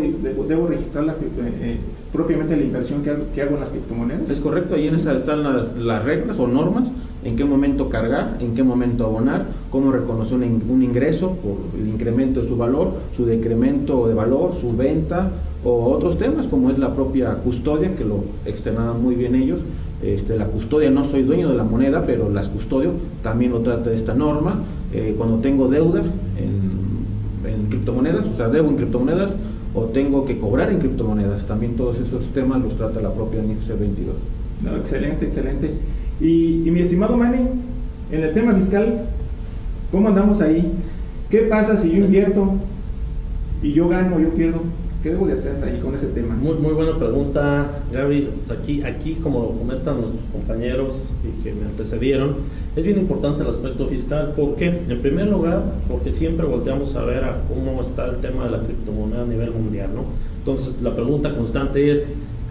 debo 0.48 0.67
registrar 0.67 1.05
las, 1.05 1.15
eh, 1.15 1.77
propiamente 2.12 2.55
la 2.57 2.63
inversión 2.63 3.01
que 3.01 3.41
hago, 3.41 3.53
en 3.53 3.60
las 3.60 3.69
criptomonedas. 3.69 4.29
Es 4.29 4.39
correcto, 4.39 4.75
ahí 4.75 4.88
en 4.88 4.96
esa 4.96 5.13
están 5.13 5.43
las, 5.43 6.03
reglas 6.03 6.38
o 6.38 6.48
normas, 6.48 6.89
en 7.27 7.36
qué 7.36 7.43
momento 7.43 7.89
cargar, 7.89 8.38
en 8.39 8.55
qué 8.55 8.63
momento 8.63 9.05
abonar, 9.05 9.48
cómo 9.69 9.91
reconocer 9.91 10.38
un, 10.38 10.81
ingreso 10.81 11.31
por 11.31 11.57
el 11.77 11.89
incremento 11.89 12.41
de 12.41 12.48
su 12.48 12.55
valor, 12.55 12.93
su 13.17 13.25
decremento 13.25 14.07
de 14.07 14.13
valor, 14.13 14.53
su 14.60 14.75
venta 14.75 15.31
o 15.65 15.91
otros 15.91 16.17
temas 16.17 16.48
como 16.48 16.69
es 16.69 16.77
la 16.79 16.96
propia 16.96 17.34
custodia, 17.36 17.96
que 17.98 18.05
lo 18.05 18.24
externaban 18.46 19.03
muy 19.03 19.15
bien 19.15 19.36
ellos. 19.36 19.60
Este, 20.01 20.38
la 20.38 20.46
custodia, 20.46 20.89
no 20.89 21.03
soy 21.03 21.24
dueño 21.24 21.50
de 21.50 21.57
la 21.57 21.63
moneda, 21.63 22.05
pero 22.05 22.29
las 22.29 22.48
custodio 22.48 22.91
también 23.24 23.51
lo 23.51 23.60
trata 23.60 23.91
esta 23.91 24.13
norma. 24.13 24.62
Eh, 24.93 25.15
cuando 25.17 25.39
tengo 25.39 25.67
deuda 25.67 26.00
en, 26.00 27.51
en 27.51 27.65
criptomonedas, 27.67 28.25
o 28.25 28.38
sea, 28.38 28.48
debo 28.48 28.69
en 28.69 28.77
criptomonedas, 28.77 29.31
o 29.74 29.84
tengo 29.86 30.24
que 30.25 30.38
cobrar 30.38 30.72
en 30.72 30.79
criptomonedas. 30.79 31.46
También 31.46 31.75
todos 31.75 31.98
esos 31.98 32.24
temas 32.34 32.62
los 32.62 32.77
trata 32.77 33.01
la 33.01 33.12
propia 33.12 33.41
NIF 33.41 33.67
22 33.67 34.15
No, 34.63 34.77
excelente, 34.77 35.25
excelente. 35.25 35.72
Y, 36.19 36.69
mi 36.71 36.81
estimado 36.81 37.15
Manny, 37.15 37.47
en 38.12 38.24
el 38.24 38.33
tema 38.33 38.53
fiscal, 38.55 39.05
¿cómo 39.91 40.07
andamos 40.07 40.41
ahí? 40.41 40.71
¿Qué 41.29 41.39
pasa 41.41 41.77
si 41.77 41.91
yo 41.91 42.05
invierto 42.05 42.53
y 43.62 43.74
yo 43.74 43.88
gano, 43.88 44.19
yo 44.19 44.29
pierdo? 44.29 44.62
¿Qué 45.03 45.12
debo 45.12 45.27
de 45.27 45.33
hacer 45.33 45.63
ahí 45.63 45.79
con 45.79 45.93
ese 45.93 46.07
tema? 46.07 46.36
Muy, 46.36 46.55
muy 46.55 46.74
buena 46.74 46.97
pregunta, 46.97 47.81
Gaby. 47.93 48.29
Aquí, 48.50 48.81
aquí, 48.81 49.13
como 49.21 49.41
lo 49.41 49.50
comentan 49.50 50.01
nuestros 50.01 50.24
compañeros 50.31 51.13
y 51.24 51.43
que 51.43 51.53
me 51.53 51.65
antecedieron, 51.65 52.38
es 52.75 52.83
bien 52.83 52.97
importante 52.97 53.43
el 53.43 53.50
aspecto 53.50 53.86
fiscal. 53.88 54.33
¿Por 54.36 54.55
qué? 54.55 54.67
En 54.89 55.01
primer 55.01 55.27
lugar, 55.27 55.63
porque 55.88 56.12
siempre 56.12 56.47
volteamos 56.47 56.95
a 56.95 57.03
ver 57.03 57.24
a 57.24 57.41
cómo 57.47 57.79
está 57.79 58.07
el 58.07 58.17
tema 58.17 58.45
de 58.45 58.51
la 58.51 58.63
criptomoneda 58.63 59.21
a 59.21 59.25
nivel 59.25 59.51
mundial, 59.51 59.91
¿no? 59.93 60.05
Entonces, 60.39 60.81
la 60.81 60.95
pregunta 60.95 61.36
constante 61.36 61.91
es, 61.91 62.07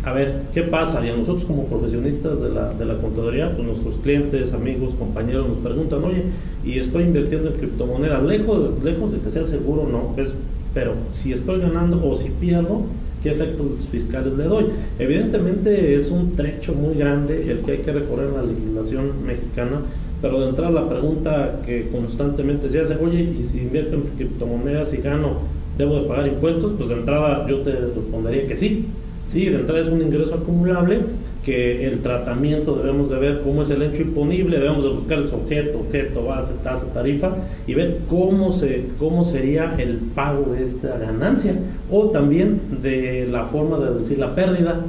a 0.06 0.12
ver, 0.12 0.42
¿qué 0.54 0.62
pasa? 0.62 1.04
Y 1.04 1.10
a 1.10 1.16
nosotros 1.16 1.44
como 1.44 1.64
profesionistas 1.64 2.40
de 2.40 2.50
la, 2.50 2.72
de 2.72 2.84
la 2.84 2.94
contaduría, 2.98 3.52
pues 3.52 3.66
nuestros 3.66 3.96
clientes, 3.96 4.52
amigos, 4.52 4.94
compañeros 4.96 5.48
nos 5.48 5.56
preguntan, 5.58 6.04
oye, 6.04 6.22
y 6.64 6.78
estoy 6.78 7.02
invirtiendo 7.02 7.48
en 7.48 7.54
criptomonedas, 7.56 8.22
lejos, 8.22 8.84
lejos 8.84 9.10
de 9.10 9.18
que 9.18 9.30
sea 9.30 9.42
seguro, 9.42 9.88
no, 9.90 10.14
es 10.22 10.32
pero 10.72 10.92
si 11.10 11.32
estoy 11.32 11.60
ganando 11.60 12.06
o 12.06 12.14
si 12.14 12.28
pierdo, 12.28 12.82
¿qué 13.20 13.32
efectos 13.32 13.66
fiscales 13.90 14.34
le 14.34 14.44
doy? 14.44 14.66
Evidentemente 15.00 15.96
es 15.96 16.08
un 16.10 16.36
trecho 16.36 16.72
muy 16.72 16.94
grande 16.94 17.50
el 17.50 17.60
que 17.60 17.72
hay 17.72 17.78
que 17.78 17.92
recorrer 17.92 18.28
en 18.28 18.34
la 18.34 18.42
legislación 18.42 19.26
mexicana, 19.26 19.80
pero 20.22 20.40
de 20.40 20.50
entrada 20.50 20.70
la 20.70 20.88
pregunta 20.88 21.62
que 21.66 21.88
constantemente 21.88 22.68
se 22.68 22.80
hace, 22.80 22.94
oye, 22.94 23.22
y 23.40 23.42
si 23.42 23.58
invierto 23.58 23.96
en 23.96 24.02
criptomonedas 24.18 24.94
y 24.94 24.98
gano, 24.98 25.38
¿debo 25.76 26.00
de 26.00 26.08
pagar 26.08 26.28
impuestos? 26.28 26.74
Pues 26.76 26.90
de 26.90 26.94
entrada 26.94 27.44
yo 27.48 27.58
te 27.62 27.72
respondería 27.72 28.46
que 28.46 28.54
sí. 28.54 28.86
Sí, 29.30 29.46
de 29.46 29.56
entrada 29.56 29.80
es 29.80 29.88
un 29.88 30.00
ingreso 30.00 30.34
acumulable 30.34 31.00
que 31.44 31.86
el 31.86 32.00
tratamiento 32.00 32.74
debemos 32.74 33.08
de 33.08 33.18
ver 33.18 33.40
cómo 33.42 33.62
es 33.62 33.70
el 33.70 33.80
hecho 33.82 34.02
imponible, 34.02 34.58
debemos 34.58 34.82
de 34.82 34.90
buscar 34.90 35.18
el 35.18 35.28
sujeto, 35.28 35.78
objeto, 35.78 36.24
base, 36.24 36.52
tasa, 36.64 36.92
tarifa 36.92 37.36
y 37.68 37.74
ver 37.74 37.98
cómo, 38.08 38.50
se, 38.50 38.86
cómo 38.98 39.24
sería 39.24 39.76
el 39.78 39.98
pago 40.14 40.52
de 40.52 40.64
esta 40.64 40.98
ganancia 40.98 41.54
o 41.88 42.06
también 42.06 42.60
de 42.82 43.28
la 43.30 43.44
forma 43.44 43.78
de 43.78 43.86
reducir 43.86 44.18
la 44.18 44.34
pérdida, 44.34 44.80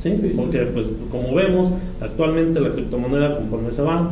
¿sí? 0.00 0.10
porque 0.36 0.60
pues 0.72 0.96
como 1.10 1.34
vemos 1.34 1.72
actualmente 2.00 2.60
la 2.60 2.70
criptomoneda 2.70 3.38
conforme 3.38 3.72
se 3.72 3.82
va 3.82 4.10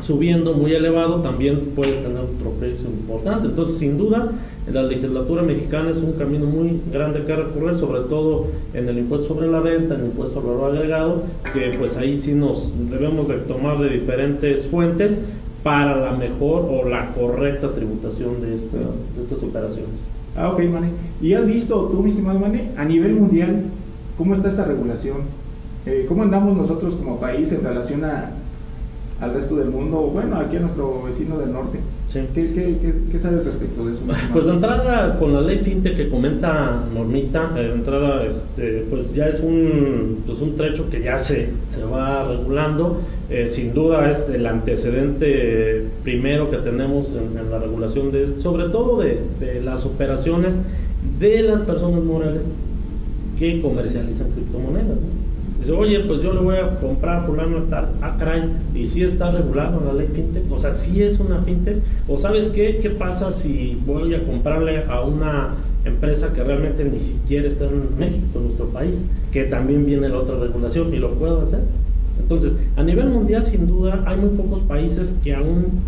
subiendo 0.00 0.54
muy 0.54 0.72
elevado 0.72 1.20
también 1.22 1.72
puede 1.74 1.92
tener 1.92 2.18
otro 2.18 2.52
precio 2.58 2.88
importante. 2.88 3.48
Entonces, 3.48 3.78
sin 3.78 3.98
duda, 3.98 4.30
la 4.72 4.82
legislatura 4.82 5.42
mexicana 5.42 5.90
es 5.90 5.98
un 5.98 6.12
camino 6.12 6.46
muy 6.46 6.80
grande 6.92 7.24
que 7.24 7.34
recorrer, 7.34 7.78
sobre 7.78 8.00
todo 8.02 8.46
en 8.74 8.88
el 8.88 8.98
impuesto 8.98 9.34
sobre 9.34 9.48
la 9.48 9.60
renta, 9.60 9.94
en 9.94 10.00
el 10.00 10.06
impuesto 10.06 10.40
al 10.40 10.46
valor 10.46 10.76
agregado, 10.76 11.22
que 11.52 11.76
pues 11.78 11.96
ahí 11.96 12.16
sí 12.16 12.32
nos 12.32 12.72
debemos 12.90 13.28
de 13.28 13.38
tomar 13.38 13.78
de 13.78 13.90
diferentes 13.90 14.66
fuentes 14.66 15.18
para 15.62 15.96
la 15.96 16.12
mejor 16.12 16.66
o 16.70 16.88
la 16.88 17.12
correcta 17.12 17.72
tributación 17.72 18.40
de, 18.40 18.54
esta, 18.54 18.76
de 18.76 19.22
estas 19.22 19.42
operaciones. 19.42 20.06
Ah, 20.36 20.50
ok, 20.50 20.62
Mane. 20.64 20.90
¿Y 21.20 21.34
has 21.34 21.46
visto 21.46 21.86
tú, 21.86 22.02
mi 22.02 22.10
estimado 22.10 22.38
Mane, 22.38 22.70
a 22.76 22.84
nivel 22.84 23.14
mundial, 23.14 23.64
cómo 24.16 24.34
está 24.34 24.48
esta 24.48 24.64
regulación? 24.64 25.16
Eh, 25.86 26.06
¿Cómo 26.08 26.22
andamos 26.22 26.56
nosotros 26.56 26.94
como 26.94 27.18
país 27.18 27.50
en 27.50 27.62
relación 27.62 28.04
a, 28.04 28.30
al 29.20 29.34
resto 29.34 29.56
del 29.56 29.70
mundo, 29.70 29.98
bueno, 30.12 30.36
aquí 30.36 30.56
a 30.56 30.60
nuestro 30.60 31.02
vecino 31.02 31.38
del 31.38 31.52
norte. 31.52 31.80
¿Qué, 32.12 32.24
qué, 33.12 33.18
sabes 33.18 33.44
respecto 33.44 33.84
de 33.84 33.92
eso? 33.92 34.00
Pues 34.32 34.46
de 34.46 34.52
entrada, 34.52 35.18
con 35.18 35.34
la 35.34 35.42
ley 35.42 35.58
FinTech 35.58 35.94
que 35.94 36.08
comenta 36.08 36.82
Normita, 36.94 37.52
eh, 37.54 37.64
de 37.64 37.72
entrada, 37.72 38.24
este, 38.24 38.86
pues 38.88 39.14
ya 39.14 39.28
es 39.28 39.40
un, 39.40 40.22
pues 40.24 40.40
un 40.40 40.56
trecho 40.56 40.88
que 40.88 41.02
ya 41.02 41.18
se, 41.18 41.50
se 41.74 41.84
va 41.84 42.26
regulando. 42.26 43.02
Eh, 43.28 43.50
sin 43.50 43.74
duda 43.74 44.10
es 44.10 44.26
el 44.30 44.46
antecedente 44.46 45.84
primero 46.02 46.50
que 46.50 46.56
tenemos 46.58 47.08
en, 47.08 47.50
la 47.50 47.58
regulación 47.58 48.10
de 48.10 48.40
sobre 48.40 48.70
todo 48.70 49.00
de, 49.00 49.20
de 49.38 49.60
las 49.60 49.84
operaciones 49.84 50.58
de 51.20 51.42
las 51.42 51.60
personas 51.60 52.02
morales 52.02 52.46
que 53.38 53.60
comercializan 53.60 54.30
criptomonedas. 54.30 54.98
Dice, 55.58 55.72
oye, 55.72 56.00
pues 56.00 56.22
yo 56.22 56.32
le 56.32 56.40
voy 56.40 56.56
a 56.56 56.78
comprar 56.78 57.26
fulano 57.26 57.64
tal, 57.64 57.88
ah, 58.00 58.14
caray, 58.16 58.44
y 58.74 58.86
si 58.86 59.02
está 59.02 59.32
regulado 59.32 59.82
la 59.84 59.92
ley 59.92 60.06
fintech, 60.14 60.44
o 60.52 60.58
sea, 60.58 60.70
si 60.70 61.02
es 61.02 61.18
una 61.18 61.40
fintech, 61.42 61.78
o 62.06 62.16
sabes 62.16 62.48
qué, 62.48 62.78
qué 62.80 62.90
pasa 62.90 63.32
si 63.32 63.76
voy 63.84 64.14
a 64.14 64.24
comprarle 64.24 64.84
a 64.84 65.00
una 65.00 65.56
empresa 65.84 66.32
que 66.32 66.44
realmente 66.44 66.84
ni 66.84 67.00
siquiera 67.00 67.48
está 67.48 67.64
en 67.64 67.98
México, 67.98 68.26
en 68.36 68.44
nuestro 68.44 68.66
país, 68.66 69.04
que 69.32 69.44
también 69.44 69.84
viene 69.84 70.08
la 70.08 70.18
otra 70.18 70.38
regulación 70.38 70.94
y 70.94 70.98
lo 70.98 71.14
puedo 71.14 71.40
hacer. 71.40 71.60
Entonces, 72.20 72.56
a 72.76 72.84
nivel 72.84 73.08
mundial, 73.08 73.44
sin 73.44 73.66
duda, 73.66 74.04
hay 74.06 74.16
muy 74.16 74.30
pocos 74.30 74.60
países 74.60 75.14
que 75.24 75.34
aún 75.34 75.80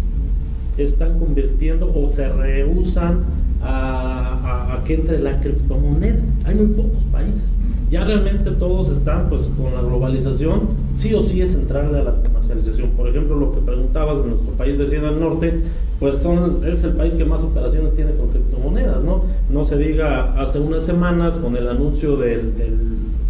están 0.78 1.18
convirtiendo 1.20 1.92
o 1.94 2.08
se 2.08 2.28
rehusan 2.28 3.20
a 3.62 4.80
que 4.84 4.94
entre 4.94 5.18
la 5.18 5.38
criptomoneda. 5.40 6.20
Hay 6.44 6.54
muy 6.54 6.68
pocos 6.68 7.04
países 7.12 7.59
ya 7.90 8.04
realmente 8.04 8.52
todos 8.52 8.88
están 8.88 9.28
pues 9.28 9.50
con 9.56 9.74
la 9.74 9.80
globalización, 9.80 10.60
sí 10.94 11.12
o 11.12 11.22
sí 11.22 11.42
es 11.42 11.54
entrarle 11.54 11.98
a 11.98 12.04
la 12.04 12.14
comercialización. 12.22 12.90
Por 12.90 13.08
ejemplo, 13.08 13.36
lo 13.36 13.52
que 13.52 13.60
preguntabas 13.60 14.22
de 14.22 14.28
nuestro 14.28 14.52
país 14.52 14.78
vecino 14.78 15.08
al 15.08 15.18
norte, 15.18 15.60
pues 15.98 16.16
son, 16.18 16.60
es 16.64 16.84
el 16.84 16.92
país 16.92 17.14
que 17.14 17.24
más 17.24 17.42
operaciones 17.42 17.94
tiene 17.96 18.12
con 18.14 18.28
criptomonedas, 18.28 19.02
¿no? 19.02 19.24
No 19.50 19.64
se 19.64 19.76
diga 19.76 20.40
hace 20.40 20.60
unas 20.60 20.84
semanas 20.84 21.38
con 21.38 21.56
el 21.56 21.68
anuncio 21.68 22.16
del, 22.16 22.52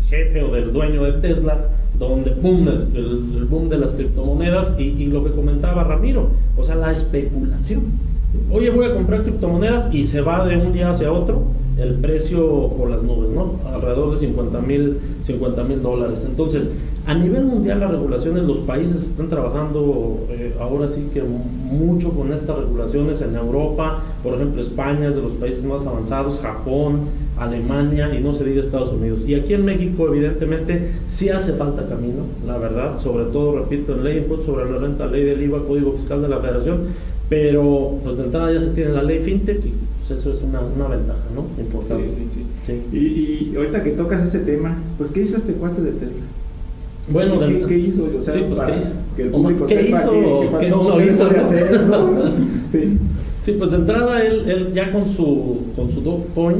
jefe 0.09 0.43
o 0.43 0.53
del 0.53 0.73
dueño 0.73 1.05
de 1.05 1.13
Tesla, 1.13 1.69
donde 1.99 2.31
boom, 2.33 2.69
el, 2.69 3.47
boom 3.49 3.69
de 3.69 3.79
las 3.79 3.93
criptomonedas 3.93 4.75
y, 4.79 4.83
y 4.83 5.07
lo 5.07 5.25
que 5.25 5.31
comentaba 5.31 5.85
Ramiro, 5.85 6.31
o 6.59 6.65
sea, 6.65 6.75
la 6.75 6.93
especulación. 6.93 7.85
Oye, 8.51 8.71
voy 8.71 8.87
a 8.87 8.95
comprar 8.95 9.23
criptomonedas 9.23 9.93
y 9.95 10.05
se 10.05 10.21
va 10.21 10.47
de 10.47 10.57
un 10.57 10.73
día 10.73 10.91
hacia 10.91 11.11
otro 11.11 11.45
el 11.79 11.95
precio 11.95 12.69
por 12.77 12.91
las 12.91 13.03
nubes, 13.03 13.31
¿no? 13.31 13.55
Alrededor 13.73 14.13
de 14.13 14.27
50 14.27 14.61
mil 14.61 14.99
50 15.23 15.63
dólares. 15.83 16.25
Entonces, 16.27 16.71
a 17.07 17.15
nivel 17.15 17.45
mundial 17.45 17.81
las 17.81 17.91
regulaciones, 17.91 18.45
los 18.45 18.59
países 18.59 19.03
están 19.03 19.29
trabajando 19.31 20.27
eh, 20.31 20.55
ahora 20.61 20.87
sí 20.87 21.09
que 21.13 21.23
mucho 21.23 22.11
con 22.11 22.33
estas 22.33 22.59
regulaciones 22.59 23.23
en 23.23 23.35
Europa, 23.35 24.03
por 24.23 24.35
ejemplo 24.35 24.61
España 24.61 25.09
es 25.09 25.17
de 25.17 25.23
los 25.23 25.33
países 25.33 25.65
más 25.65 25.85
avanzados, 25.87 26.41
Japón, 26.41 27.07
Alemania 27.39 28.15
y 28.15 28.23
no 28.23 28.33
se 28.33 28.45
diga 28.45 28.61
Estados 28.61 28.93
Unidos. 28.93 29.23
Y 29.27 29.35
aquí 29.35 29.55
en 29.55 29.65
México, 29.65 30.07
evidentemente, 30.09 30.93
sí 31.09 31.31
hace 31.31 31.55
falta 31.55 31.89
camino, 31.89 32.25
la 32.47 32.59
verdad, 32.59 32.99
sobre 32.99 33.25
todo, 33.25 33.59
repito, 33.59 33.95
en 33.95 34.05
ley 34.05 34.21
de 34.21 34.43
sobre 34.45 34.71
la 34.71 34.79
renta, 34.79 35.07
ley 35.07 35.25
del 35.25 35.43
IVA, 35.43 35.65
Código 35.67 35.93
Fiscal 35.93 36.21
de 36.21 36.29
la 36.29 36.39
Federación, 36.39 36.89
pero 37.31 37.99
pues 38.05 38.19
de 38.19 38.25
entrada 38.25 38.53
ya 38.53 38.61
se 38.61 38.71
tiene 38.71 38.93
la 38.93 39.03
ley 39.03 39.21
FinTech 39.21 39.65
pues, 40.11 40.21
eso 40.21 40.33
es 40.33 40.43
una, 40.43 40.61
una 40.61 40.89
ventaja, 40.89 41.25
¿no? 41.35 41.63
Importante. 41.63 42.05
Sí, 42.05 42.29
sí, 42.67 42.81
sí. 42.91 42.97
Y, 42.97 43.53
y, 43.53 43.57
ahorita 43.57 43.83
que 43.83 43.91
tocas 43.91 44.23
ese 44.23 44.41
tema, 44.41 44.77
pues 44.99 45.11
¿qué 45.11 45.23
hizo 45.23 45.37
este 45.37 45.53
cuate 45.55 45.83
de 45.83 45.93
Tesla? 45.93 46.25
Bueno, 47.11 47.41
¿qué, 47.41 47.65
¿qué 47.67 47.79
hizo? 47.79 48.09
O 48.19 48.23
sea, 48.23 48.33
sí, 48.33 48.45
pues 48.49 48.61
¿qué 48.61 48.77
hizo? 48.77 48.91
Que 49.17 49.23
el 49.23 49.31
público 49.31 49.67
¿Qué 49.67 49.85
sepa 49.85 50.03
hizo? 50.03 50.11
qué, 50.13 50.19
qué 50.19 50.59
¿Qué 50.61 50.71
pasó, 50.71 50.83
no 50.91 50.97
qué 50.97 51.07
hizo? 51.07 51.29
puede 51.29 51.41
hacer, 51.41 51.81
¿no? 51.83 52.11
sí. 52.73 52.99
Sí, 53.43 53.53
pues 53.59 53.71
de 53.71 53.77
entrada 53.79 54.23
él, 54.23 54.51
él 54.51 54.73
ya 54.75 54.93
con 54.93 55.07
su, 55.07 55.59
con 55.75 55.91
su 55.91 56.03
Dogecoin 56.03 56.57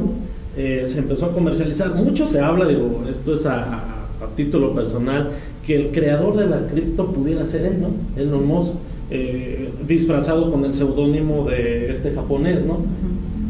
eh, 0.57 0.87
se 0.89 0.99
empezó 1.01 1.27
a 1.27 1.33
comercializar. 1.33 1.95
Mucho 1.95 2.27
se 2.27 2.41
habla, 2.41 2.67
digo, 2.67 3.03
esto 3.09 3.35
es 3.35 3.45
a, 3.47 3.65
a, 3.65 3.79
a 4.23 4.35
título 4.35 4.75
personal, 4.75 5.31
que 5.67 5.77
el 5.77 5.89
creador 5.91 6.37
de 6.37 6.47
la 6.47 6.67
cripto 6.67 7.13
pudiera 7.13 7.45
ser 7.45 7.67
él, 7.67 7.81
¿no? 7.83 8.21
Elon 8.21 8.47
Musk, 8.47 8.75
eh, 9.11 9.71
disfrazado 9.87 10.51
con 10.51 10.65
el 10.65 10.73
seudónimo 10.73 11.49
de 11.51 11.91
este 11.91 12.13
japonés, 12.13 12.65
¿no? 12.65 12.79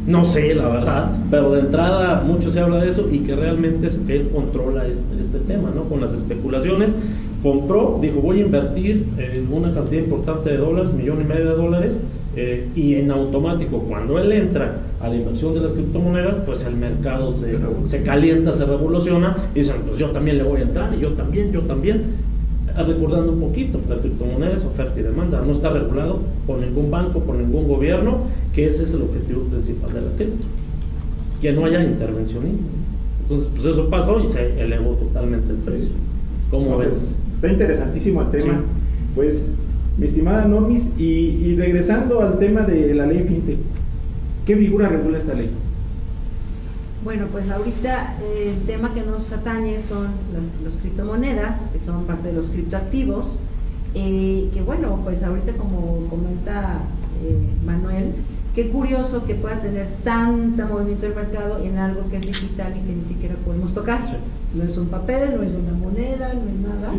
No 0.06 0.24
sé, 0.24 0.54
la 0.54 0.68
verdad, 0.68 1.10
pero 1.30 1.52
de 1.52 1.60
entrada 1.60 2.22
mucho 2.22 2.50
se 2.50 2.60
habla 2.60 2.78
de 2.78 2.88
eso 2.88 3.08
y 3.10 3.18
que 3.18 3.36
realmente 3.36 3.86
es, 3.86 4.00
él 4.08 4.30
controla 4.32 4.86
este, 4.86 5.20
este 5.20 5.38
tema, 5.40 5.70
¿no? 5.74 5.84
Con 5.84 6.00
las 6.00 6.12
especulaciones. 6.12 6.94
Compró, 7.42 7.98
dijo, 8.00 8.20
voy 8.20 8.38
a 8.38 8.44
invertir 8.44 9.06
eh, 9.18 9.42
una 9.50 9.72
cantidad 9.72 10.02
importante 10.02 10.50
de 10.50 10.56
dólares, 10.56 10.92
millón 10.92 11.20
y 11.22 11.24
medio 11.24 11.50
de 11.50 11.56
dólares, 11.56 12.00
eh, 12.36 12.68
y 12.74 12.94
en 12.94 13.10
automático, 13.10 13.78
cuando 13.88 14.18
él 14.18 14.32
entra 14.32 14.76
a 15.00 15.08
la 15.08 15.16
inversión 15.16 15.54
de 15.54 15.60
las 15.60 15.72
criptomonedas, 15.72 16.36
pues 16.46 16.64
el 16.64 16.76
mercado 16.76 17.32
se, 17.32 17.58
se 17.86 18.02
calienta, 18.02 18.52
se 18.52 18.64
revoluciona, 18.66 19.36
y 19.54 19.60
dicen, 19.60 19.76
pues 19.86 19.98
yo 19.98 20.10
también 20.10 20.38
le 20.38 20.44
voy 20.44 20.60
a 20.60 20.64
entrar, 20.64 20.94
y 20.94 21.00
yo 21.00 21.12
también, 21.12 21.50
yo 21.52 21.62
también. 21.62 22.29
Recordando 22.76 23.32
un 23.32 23.40
poquito, 23.40 23.80
la 23.88 23.96
criptomoneda 23.98 24.52
es 24.54 24.64
oferta 24.64 24.98
y 24.98 25.02
demanda, 25.02 25.42
no 25.44 25.52
está 25.52 25.70
regulado 25.70 26.20
por 26.46 26.58
ningún 26.58 26.90
banco, 26.90 27.20
por 27.20 27.36
ningún 27.36 27.68
gobierno, 27.68 28.18
que 28.54 28.66
ese 28.66 28.84
es 28.84 28.94
el 28.94 29.02
objetivo 29.02 29.42
principal 29.42 29.92
de 29.92 30.00
la 30.00 30.10
cripto, 30.16 30.46
que 31.40 31.52
no 31.52 31.64
haya 31.64 31.84
intervencionismo. 31.84 32.66
Entonces, 33.22 33.48
pues 33.54 33.66
eso 33.66 33.88
pasó 33.88 34.20
y 34.20 34.26
se 34.26 34.60
elevó 34.60 34.92
totalmente 34.92 35.50
el 35.52 35.58
precio. 35.58 35.90
¿Cómo 36.50 36.70
No, 36.70 36.78
ves? 36.78 36.88
pues, 36.88 37.16
está 37.34 37.48
interesantísimo 37.52 38.22
el 38.22 38.30
tema. 38.30 38.54
Sí. 38.54 38.60
Pues, 39.14 39.52
mi 39.98 40.06
estimada 40.06 40.44
Normis, 40.46 40.86
y, 40.98 41.04
y 41.04 41.56
regresando 41.56 42.20
al 42.22 42.38
tema 42.38 42.62
de 42.62 42.94
la 42.94 43.06
ley 43.06 43.24
FinTech, 43.26 43.58
¿qué 44.46 44.56
figura 44.56 44.88
regula 44.88 45.18
esta 45.18 45.34
ley? 45.34 45.50
Bueno, 47.02 47.28
pues 47.32 47.48
ahorita 47.48 48.16
eh, 48.22 48.54
el 48.54 48.66
tema 48.66 48.92
que 48.92 49.00
nos 49.00 49.32
atañe 49.32 49.80
son 49.80 50.08
las 50.34 50.60
los 50.62 50.76
criptomonedas, 50.76 51.58
que 51.72 51.78
son 51.78 52.04
parte 52.04 52.28
de 52.28 52.34
los 52.34 52.50
criptoactivos, 52.50 53.38
eh, 53.94 54.50
que 54.52 54.60
bueno, 54.60 55.00
pues 55.02 55.22
ahorita 55.22 55.52
como 55.54 56.06
comenta 56.10 56.80
eh, 57.24 57.38
Manuel, 57.64 58.12
qué 58.54 58.68
curioso 58.68 59.24
que 59.24 59.34
pueda 59.34 59.62
tener 59.62 59.88
tanta 60.04 60.66
movimiento 60.66 61.06
del 61.06 61.14
mercado 61.14 61.64
en 61.64 61.78
algo 61.78 62.02
que 62.10 62.18
es 62.18 62.26
digital 62.26 62.74
y 62.76 62.86
que 62.86 62.94
ni 62.94 63.04
siquiera 63.08 63.34
podemos 63.46 63.72
tocar. 63.72 64.00
No 64.52 64.64
es 64.64 64.76
un 64.76 64.88
papel, 64.88 65.36
no 65.36 65.42
es 65.42 65.54
una 65.54 65.72
moneda, 65.72 66.34
no 66.34 66.50
es 66.50 66.80
nada. 66.80 66.92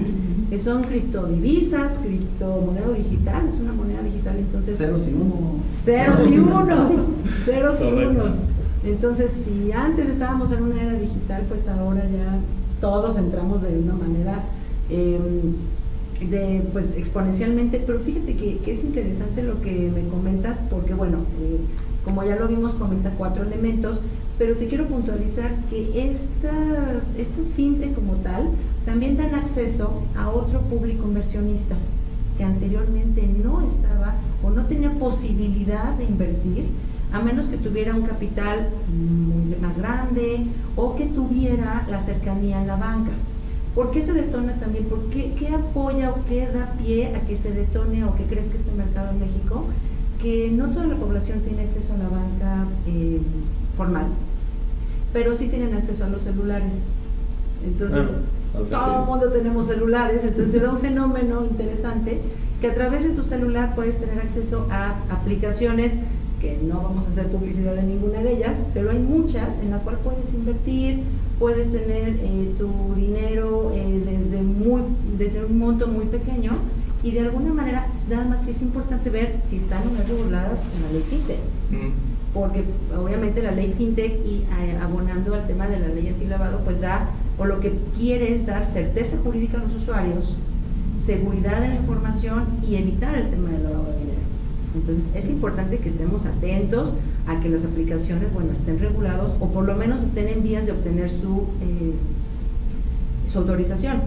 Sí. 0.50 0.60
Son 0.60 0.84
criptodivisas, 0.84 2.00
criptomoneda 2.00 2.90
digital, 2.90 3.48
es 3.48 3.60
una 3.60 3.74
moneda 3.74 4.02
digital, 4.02 4.36
entonces... 4.38 4.78
Ceros 4.78 5.02
y 5.08 5.14
uno. 5.14 5.60
Ceros 5.72 6.28
y 6.28 6.40
unos, 6.40 6.92
ceros 7.46 7.76
y 7.82 8.04
unos. 8.04 8.26
Entonces, 8.84 9.32
si 9.46 9.72
antes 9.72 10.10
estábamos 10.10 10.52
en 10.52 10.64
una 10.64 10.82
era 10.82 10.94
digital, 10.94 11.44
pues 11.48 11.68
ahora 11.68 12.04
ya 12.04 12.40
todos 12.80 13.18
entramos 13.18 13.62
de 13.62 13.78
una 13.78 13.94
manera 13.94 14.44
eh, 14.90 15.20
de, 16.30 16.64
pues, 16.74 16.86
exponencialmente. 16.98 17.82
Pero 17.86 18.00
fíjate 18.00 18.36
que, 18.36 18.58
que 18.58 18.72
es 18.72 18.84
interesante 18.84 19.44
lo 19.44 19.62
que 19.62 19.92
me 19.94 20.08
comentas, 20.08 20.58
porque 20.70 20.94
bueno, 20.94 21.20
eh, 21.42 21.60
como 22.04 22.24
ya 22.24 22.36
lo 22.36 22.48
vimos, 22.48 22.74
comenta 22.74 23.12
cuatro 23.12 23.44
elementos, 23.44 24.00
pero 24.38 24.56
te 24.56 24.68
quiero 24.68 24.88
puntualizar 24.88 25.52
que 25.70 26.12
estas, 26.12 27.04
estas 27.16 27.46
fintech 27.56 27.94
como 27.94 28.14
tal 28.16 28.50
también 28.86 29.16
dan 29.16 29.36
acceso 29.36 30.02
a 30.16 30.30
otro 30.30 30.62
público 30.62 31.06
inversionista 31.08 31.76
que 32.38 32.44
anteriormente 32.44 33.22
no 33.44 33.62
estaba 33.62 34.16
o 34.42 34.50
no 34.50 34.66
tenía 34.66 34.92
posibilidad 34.98 35.94
de 35.94 36.06
invertir, 36.06 36.66
a 37.14 37.20
menos 37.20 37.48
que 37.48 37.58
tuviera 37.58 37.94
un 37.94 38.04
capital 38.04 38.70
muy 38.88 39.56
más 39.62 39.78
grande 39.78 40.46
o 40.76 40.96
que 40.96 41.06
tuviera 41.06 41.86
la 41.90 42.00
cercanía 42.00 42.62
a 42.62 42.66
la 42.66 42.76
banca. 42.76 43.12
¿Por 43.76 43.92
qué 43.92 44.02
se 44.02 44.14
detona 44.14 44.54
también? 44.56 44.86
¿Por 44.86 45.00
qué, 45.10 45.34
qué 45.38 45.50
apoya 45.50 46.12
o 46.12 46.26
qué 46.28 46.48
da 46.48 46.74
pie 46.78 47.16
a 47.16 47.22
que 47.22 47.38
se 47.38 47.52
detone 47.52 48.04
o 48.04 48.16
que 48.16 48.24
crezca 48.26 48.58
este 48.58 48.72
mercado 48.72 49.12
en 49.12 49.20
México? 49.20 49.66
Que 50.22 50.52
no 50.52 50.70
toda 50.70 50.88
la 50.88 50.96
población 50.96 51.40
tiene 51.42 51.64
acceso 51.64 51.94
a 51.94 51.98
la 51.98 52.10
banca 52.10 52.68
eh, 52.88 53.22
formal, 53.78 54.08
pero 55.14 55.36
sí 55.36 55.48
tienen 55.48 55.74
acceso 55.74 56.04
a 56.04 56.10
los 56.10 56.22
celulares. 56.22 56.74
Entonces, 57.66 58.08
todo 58.70 59.02
el 59.02 59.06
mundo 59.06 59.32
tenemos 59.32 59.68
celulares, 59.68 60.24
entonces 60.24 60.52
se 60.52 60.60
da 60.60 60.72
un 60.72 60.80
fenómeno 60.80 61.46
interesante 61.46 62.22
que 62.60 62.68
a 62.68 62.74
través 62.74 63.04
de 63.04 63.10
tu 63.10 63.24
celular 63.24 63.74
puedes 63.74 64.00
tener 64.00 64.20
acceso 64.20 64.68
a 64.70 64.96
aplicaciones 65.10 65.94
que 66.42 66.58
no 66.64 66.82
vamos 66.82 67.06
a 67.06 67.10
hacer 67.10 67.28
publicidad 67.28 67.76
de 67.76 67.84
ninguna 67.84 68.22
de 68.22 68.34
ellas, 68.34 68.58
pero 68.74 68.90
hay 68.90 69.00
muchas 69.00 69.50
en 69.62 69.72
las 69.72 69.82
cuales 69.82 70.02
puedes 70.04 70.34
invertir, 70.34 71.04
puedes 71.40 71.72
tener 71.72 72.20
eh, 72.22 72.52
tu 72.58 72.96
dinero 72.96 73.72
eh, 73.74 74.02
desde, 74.06 74.42
muy, 74.42 74.82
desde 75.18 75.46
un 75.46 75.58
monto 75.58 75.88
muy 75.88 76.06
pequeño 76.06 76.54
y 77.04 77.12
de 77.12 77.22
alguna 77.22 77.54
manera 77.54 77.88
nada 78.10 78.26
más 78.26 78.44
sí 78.44 78.52
es 78.52 78.62
importante 78.62 79.10
ver 79.10 79.36
si 79.50 79.58
están 79.58 79.88
o 79.88 79.92
no 79.92 80.04
reguladas 80.08 80.60
en 80.76 80.84
la 80.84 80.92
ley 80.92 81.04
FinTech 81.10 81.40
porque 82.34 82.64
obviamente 82.98 83.42
la 83.42 83.52
ley 83.52 83.74
FinTech 83.78 84.26
y 84.26 84.44
eh, 84.44 84.78
abonando 84.82 85.36
al 85.36 85.48
tema 85.48 85.68
de 85.68 85.80
la 85.80 85.88
ley 85.88 86.08
antilavado, 86.08 86.60
pues 86.64 86.80
da, 86.80 87.10
o 87.38 87.46
lo 87.46 87.60
que 87.60 87.74
quiere 87.98 88.36
es 88.36 88.46
dar 88.46 88.66
certeza 88.66 89.18
jurídica 89.24 89.60
a 89.60 89.64
los 89.64 89.76
usuarios, 89.76 90.38
seguridad 91.06 91.64
en 91.64 91.72
la 91.72 91.76
información 91.78 92.46
y 92.66 92.76
evitar 92.76 93.16
el 93.16 93.30
tema 93.30 93.50
del 93.50 93.64
lavado. 93.64 94.01
Entonces 94.76 95.04
es 95.16 95.30
importante 95.30 95.78
que 95.78 95.90
estemos 95.90 96.26
atentos 96.26 96.94
a 97.28 97.40
que 97.40 97.50
las 97.50 97.66
aplicaciones, 97.66 98.34
bueno, 98.34 98.52
estén 98.52 98.80
regulados 98.80 99.34
o 99.40 99.50
por 99.50 99.66
lo 99.66 99.76
menos 99.76 100.02
estén 100.04 100.28
en 100.28 100.44
vías 100.44 100.66
de 100.66 100.72
obtener 100.72 101.10
su, 101.10 101.46
eh, 101.62 101.94
su 103.32 103.40
autorización, 103.40 103.98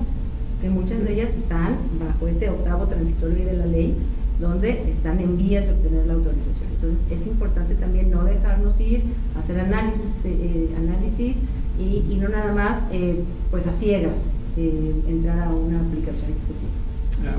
que 0.61 0.70
muchas 0.70 1.05
de 1.05 1.12
ellas 1.12 1.35
están 1.35 1.77
bajo 2.00 2.29
ese 2.29 2.48
octavo 2.48 2.87
transitorio 2.87 3.46
de 3.46 3.53
la 3.55 3.66
ley, 3.66 3.94
donde 4.40 4.90
están 4.90 5.20
en 5.20 5.37
vías 5.37 5.66
de 5.66 5.72
obtener 5.72 6.07
la 6.07 6.14
autorización. 6.14 6.68
Entonces 6.74 7.00
es 7.11 7.27
importante 7.27 7.74
también 7.74 8.11
no 8.11 8.24
dejarnos 8.24 8.81
ir, 8.81 9.03
hacer 9.38 9.61
análisis, 9.61 10.00
eh, 10.24 10.70
análisis 10.77 11.37
y, 11.79 12.16
no 12.16 12.29
nada 12.29 12.55
más 12.55 12.83
eh, 12.92 13.22
pues 13.50 13.66
a 13.66 13.72
ciegas 13.72 14.35
eh, 14.57 14.94
entrar 15.09 15.48
a 15.48 15.50
una 15.50 15.81
aplicación 15.81 16.31
de 16.31 16.37
este. 16.37 17.29
Ah. 17.29 17.37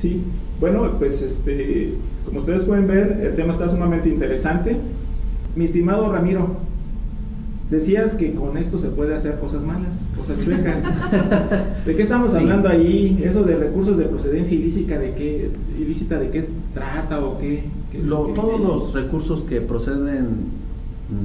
Sí, 0.00 0.22
bueno, 0.60 0.98
pues 0.98 1.22
este, 1.22 1.94
como 2.24 2.40
ustedes 2.40 2.64
pueden 2.64 2.86
ver, 2.86 3.20
el 3.22 3.36
tema 3.36 3.52
está 3.52 3.68
sumamente 3.68 4.08
interesante. 4.08 4.76
Mi 5.56 5.64
estimado 5.66 6.10
Ramiro, 6.12 6.56
decías 7.70 8.14
que 8.14 8.32
con 8.34 8.56
esto 8.56 8.78
se 8.78 8.88
puede 8.88 9.14
hacer 9.14 9.38
cosas 9.38 9.62
malas, 9.62 10.02
cosas 10.16 10.36
chuecas. 10.44 10.82
¿De 11.86 11.96
qué 11.96 12.02
estamos 12.02 12.30
Sí. 12.32 12.36
hablando 12.38 12.68
ahí? 12.68 13.22
Eso 13.24 13.42
de 13.44 13.56
recursos 13.56 13.96
de 13.98 14.04
procedencia 14.04 14.54
ilícita, 14.56 14.98
¿de 14.98 15.14
qué, 15.14 15.50
ilícita, 15.78 16.18
de 16.18 16.30
qué 16.30 16.48
trata 16.74 17.24
o 17.24 17.38
qué? 17.38 17.64
qué- 17.92 17.98
Lo- 18.02 18.26
qué- 18.26 18.32
todos 18.34 18.60
qué- 18.60 18.66
los 18.66 18.92
recursos 18.94 19.44
que 19.44 19.60
proceden 19.60 20.26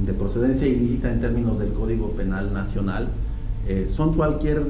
de 0.06 0.12
procedencia 0.12 0.66
ilícita 0.68 1.10
en 1.12 1.20
términos 1.20 1.58
del 1.58 1.72
Código 1.72 2.10
Penal 2.10 2.52
Nacional 2.52 3.08
eh, 3.66 3.86
son 3.88 4.14
cualquier 4.14 4.62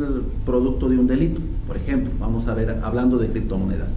producto 0.46 0.88
de 0.88 0.98
un 0.98 1.06
delito. 1.06 1.40
Por 1.66 1.76
ejemplo, 1.76 2.10
vamos 2.18 2.46
a 2.48 2.54
ver, 2.54 2.76
hablando 2.82 3.18
de 3.18 3.28
criptomonedas. 3.28 3.92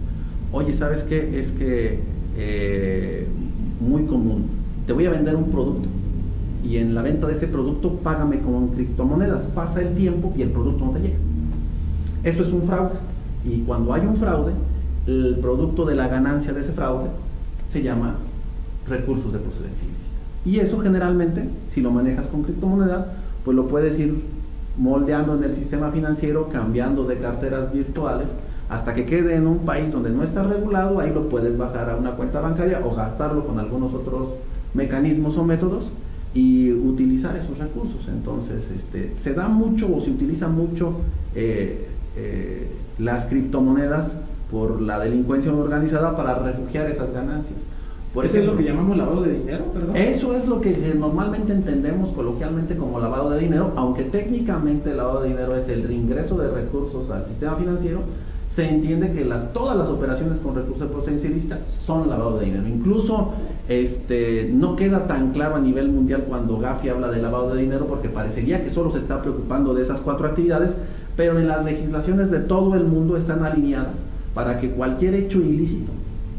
Oye, 0.52 0.72
¿sabes 0.72 1.02
qué? 1.04 1.38
Es 1.40 1.50
que 1.52 1.98
eh, 2.36 3.26
muy 3.80 4.04
común. 4.06 4.46
Te 4.86 4.92
voy 4.92 5.06
a 5.06 5.10
vender 5.10 5.36
un 5.36 5.50
producto 5.50 5.88
y 6.64 6.78
en 6.78 6.94
la 6.94 7.02
venta 7.02 7.26
de 7.26 7.34
ese 7.34 7.46
producto 7.46 7.92
págame 7.96 8.40
con 8.40 8.68
criptomonedas. 8.68 9.46
Pasa 9.48 9.82
el 9.82 9.94
tiempo 9.94 10.32
y 10.36 10.42
el 10.42 10.50
producto 10.50 10.86
no 10.86 10.90
te 10.92 11.00
llega. 11.00 11.18
Esto 12.22 12.42
es 12.42 12.52
un 12.52 12.62
fraude. 12.62 12.94
Y 13.44 13.60
cuando 13.60 13.92
hay 13.92 14.06
un 14.06 14.16
fraude, 14.16 14.52
el 15.06 15.38
producto 15.40 15.84
de 15.84 15.94
la 15.94 16.08
ganancia 16.08 16.52
de 16.52 16.60
ese 16.60 16.72
fraude 16.72 17.08
se 17.70 17.82
llama 17.82 18.16
recursos 18.88 19.32
de 19.32 19.38
procedencia 19.38 19.84
ilícita. 19.84 20.04
Y 20.46 20.58
eso 20.60 20.80
generalmente, 20.80 21.48
si 21.68 21.82
lo 21.82 21.90
manejas 21.90 22.26
con 22.26 22.42
criptomonedas, 22.42 23.08
pues 23.44 23.54
lo 23.54 23.68
puedes 23.68 23.98
ir 23.98 24.22
moldeando 24.78 25.34
en 25.34 25.44
el 25.44 25.54
sistema 25.54 25.90
financiero, 25.90 26.48
cambiando 26.48 27.04
de 27.04 27.18
carteras 27.18 27.72
virtuales, 27.72 28.28
hasta 28.68 28.94
que 28.94 29.04
quede 29.06 29.36
en 29.36 29.46
un 29.46 29.58
país 29.58 29.92
donde 29.92 30.10
no 30.10 30.22
está 30.22 30.42
regulado, 30.42 31.00
ahí 31.00 31.12
lo 31.12 31.28
puedes 31.28 31.56
bajar 31.58 31.90
a 31.90 31.96
una 31.96 32.12
cuenta 32.12 32.40
bancaria 32.40 32.80
o 32.84 32.94
gastarlo 32.94 33.46
con 33.46 33.58
algunos 33.58 33.92
otros 33.94 34.28
mecanismos 34.74 35.36
o 35.36 35.44
métodos, 35.44 35.90
y 36.34 36.72
utilizar 36.72 37.36
esos 37.36 37.56
recursos. 37.58 38.08
Entonces, 38.08 38.64
este, 38.76 39.14
se 39.14 39.32
da 39.32 39.48
mucho 39.48 39.94
o 39.94 40.00
se 40.00 40.10
utiliza 40.10 40.48
mucho 40.48 40.94
eh, 41.34 41.86
eh, 42.16 42.68
las 42.98 43.26
criptomonedas 43.26 44.12
por 44.50 44.82
la 44.82 44.98
delincuencia 44.98 45.52
organizada 45.52 46.16
para 46.16 46.40
refugiar 46.40 46.90
esas 46.90 47.12
ganancias. 47.12 47.60
Por 48.12 48.26
¿Eso 48.26 48.38
es 48.38 48.44
lo 48.44 48.56
que 48.56 48.62
llamamos 48.62 48.96
lavado 48.96 49.22
de 49.22 49.32
dinero? 49.32 49.64
Perdón? 49.72 49.96
Eso 49.96 50.36
es 50.36 50.46
lo 50.46 50.60
que 50.60 50.94
normalmente 50.96 51.52
entendemos 51.52 52.10
coloquialmente 52.10 52.76
como 52.76 53.00
lavado 53.00 53.30
de 53.30 53.40
dinero, 53.40 53.72
aunque 53.74 54.04
técnicamente 54.04 54.90
el 54.90 54.98
lavado 54.98 55.22
de 55.22 55.30
dinero 55.30 55.56
es 55.56 55.68
el 55.68 55.82
reingreso 55.82 56.36
de 56.38 56.48
recursos 56.48 57.10
al 57.10 57.26
sistema 57.26 57.56
financiero, 57.56 58.02
se 58.54 58.68
entiende 58.68 59.12
que 59.12 59.24
todas 59.52 59.76
las 59.76 59.88
operaciones 59.88 60.38
con 60.38 60.54
recursos 60.54 60.88
procedencialista 60.88 61.58
son 61.84 62.08
lavado 62.08 62.38
de 62.38 62.46
dinero. 62.46 62.68
Incluso 62.68 63.32
este, 63.68 64.48
no 64.52 64.76
queda 64.76 65.08
tan 65.08 65.32
claro 65.32 65.56
a 65.56 65.60
nivel 65.60 65.88
mundial 65.88 66.24
cuando 66.28 66.58
Gafi 66.58 66.88
habla 66.88 67.10
de 67.10 67.20
lavado 67.20 67.52
de 67.52 67.62
dinero 67.62 67.86
porque 67.86 68.08
parecería 68.08 68.62
que 68.62 68.70
solo 68.70 68.92
se 68.92 68.98
está 68.98 69.22
preocupando 69.22 69.74
de 69.74 69.82
esas 69.82 69.98
cuatro 70.00 70.28
actividades, 70.28 70.70
pero 71.16 71.38
en 71.38 71.48
las 71.48 71.64
legislaciones 71.64 72.30
de 72.30 72.40
todo 72.40 72.76
el 72.76 72.84
mundo 72.84 73.16
están 73.16 73.44
alineadas 73.44 73.96
para 74.34 74.60
que 74.60 74.70
cualquier 74.70 75.14
hecho 75.14 75.40
ilícito 75.40 75.90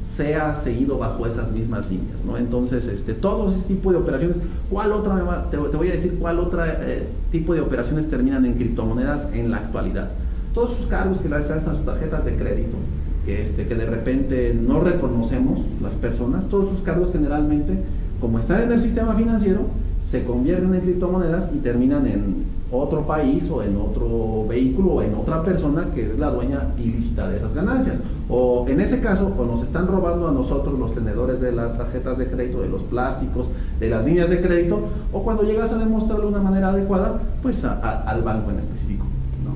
sea 0.06 0.56
seguido 0.56 0.98
bajo 0.98 1.26
esas 1.26 1.52
mismas 1.52 1.90
líneas, 1.90 2.24
¿no? 2.26 2.38
Entonces, 2.38 2.88
este, 2.88 3.14
todos 3.14 3.58
ese 3.58 3.68
tipo 3.68 3.92
de 3.92 3.98
operaciones, 3.98 4.38
¿cuál 4.70 4.94
otra, 4.94 5.50
te, 5.52 5.58
voy 5.58 5.90
a 5.90 5.94
decir 5.94 6.18
cuál 6.20 6.40
otra 6.40 6.78
eh, 6.80 7.08
tipo 7.32 7.54
de 7.54 7.60
operaciones 7.60 8.10
terminan 8.10 8.46
en 8.46 8.54
criptomonedas 8.54 9.28
en 9.34 9.52
la 9.52 9.58
actualidad? 9.58 10.12
Todos 10.56 10.78
sus 10.78 10.88
cargos 10.88 11.20
que 11.20 11.28
les 11.28 11.52
hacen 11.52 11.76
sus 11.76 11.86
tarjetas 11.86 12.24
de 12.24 12.38
crédito, 12.38 12.78
que, 13.26 13.42
este, 13.42 13.68
que 13.68 13.76
de 13.76 13.88
repente 13.88 14.58
no 14.60 14.80
reconocemos 14.80 15.60
las 15.82 15.94
personas, 15.96 16.46
todos 16.46 16.70
sus 16.70 16.82
cargos 16.82 17.12
generalmente, 17.12 17.78
como 18.22 18.40
están 18.40 18.64
en 18.64 18.72
el 18.72 18.82
sistema 18.82 19.16
financiero, 19.16 19.64
se 20.02 20.24
convierten 20.24 20.74
en 20.74 20.80
criptomonedas 20.80 21.50
y 21.54 21.58
terminan 21.58 22.08
en 22.08 22.46
otro 22.72 23.06
país 23.06 23.50
o 23.50 23.64
en 23.64 23.76
otro 23.76 24.46
vehículo 24.48 24.94
o 24.94 25.02
en 25.02 25.14
otra 25.16 25.44
persona 25.44 25.88
que 25.94 26.04
es 26.04 26.18
la 26.18 26.32
dueña 26.32 26.70
ilícita 26.78 27.28
de 27.28 27.38
esas 27.38 27.54
ganancias. 27.54 27.98
O 28.30 28.66
en 28.70 28.80
ese 28.80 29.02
caso, 29.02 29.34
o 29.38 29.46
nos 29.46 29.62
están 29.62 29.88
robando 29.88 30.30
a 30.30 30.32
nosotros 30.32 30.80
los 30.80 30.94
tenedores 30.96 31.42
de 31.42 31.52
las 31.52 31.78
tarjetas 31.78 32.18
de 32.18 32.30
crédito, 32.30 32.62
de 32.62 32.70
los 32.70 32.82
plásticos, 32.84 33.48
de 33.80 33.90
las 33.90 34.06
líneas 34.06 34.30
de 34.30 34.42
crédito, 34.42 34.80
o 35.12 35.22
cuando 35.22 35.44
llegas 35.44 35.72
a 35.74 35.78
demostrarlo 35.78 36.28
de 36.28 36.32
una 36.32 36.42
manera 36.42 36.70
adecuada, 36.70 37.20
pues 37.42 37.62
al 37.64 38.24
banco 38.24 38.52
en 38.52 38.60
específico. 38.60 39.05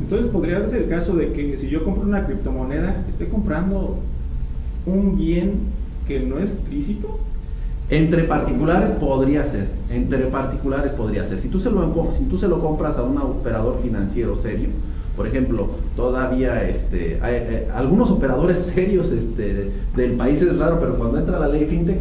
Entonces 0.10 0.32
podría 0.32 0.62
darse 0.62 0.80
el 0.80 0.90
caso 0.90 1.16
de 1.16 1.34
que 1.34 1.56
si 1.60 1.70
yo 1.70 1.84
compro 1.84 2.02
una 2.02 2.26
criptomoneda, 2.26 3.06
esté 3.08 3.30
comprando 3.30 3.98
un 4.88 5.16
bien 5.16 5.60
que 6.08 6.20
no 6.20 6.40
es 6.40 6.68
lícito. 6.68 7.20
Entre 7.92 8.24
particulares 8.24 8.90
podría 9.00 9.46
ser, 9.46 9.68
entre 9.92 10.26
particulares 10.26 10.94
podría 10.94 11.28
ser. 11.28 11.40
Si 11.40 11.48
tú 11.48 11.60
se 11.60 11.70
lo, 11.70 12.12
si 12.18 12.24
tú 12.24 12.40
se 12.40 12.48
lo 12.48 12.60
compras 12.60 12.98
a 12.98 13.04
un 13.04 13.20
operador 13.20 13.82
financiero 13.84 14.36
serio, 14.42 14.70
por 15.16 15.28
ejemplo, 15.28 15.70
todavía 15.96 16.68
este, 16.68 17.20
hay, 17.22 17.36
eh, 17.36 17.68
algunos 17.76 18.10
operadores 18.10 18.58
serios 18.74 19.12
este, 19.12 19.70
del 19.96 20.14
país 20.14 20.42
es 20.42 20.58
raro, 20.58 20.80
pero 20.80 20.98
cuando 20.98 21.20
entra 21.20 21.38
la 21.38 21.50
ley 21.50 21.66
fintech, 21.66 22.00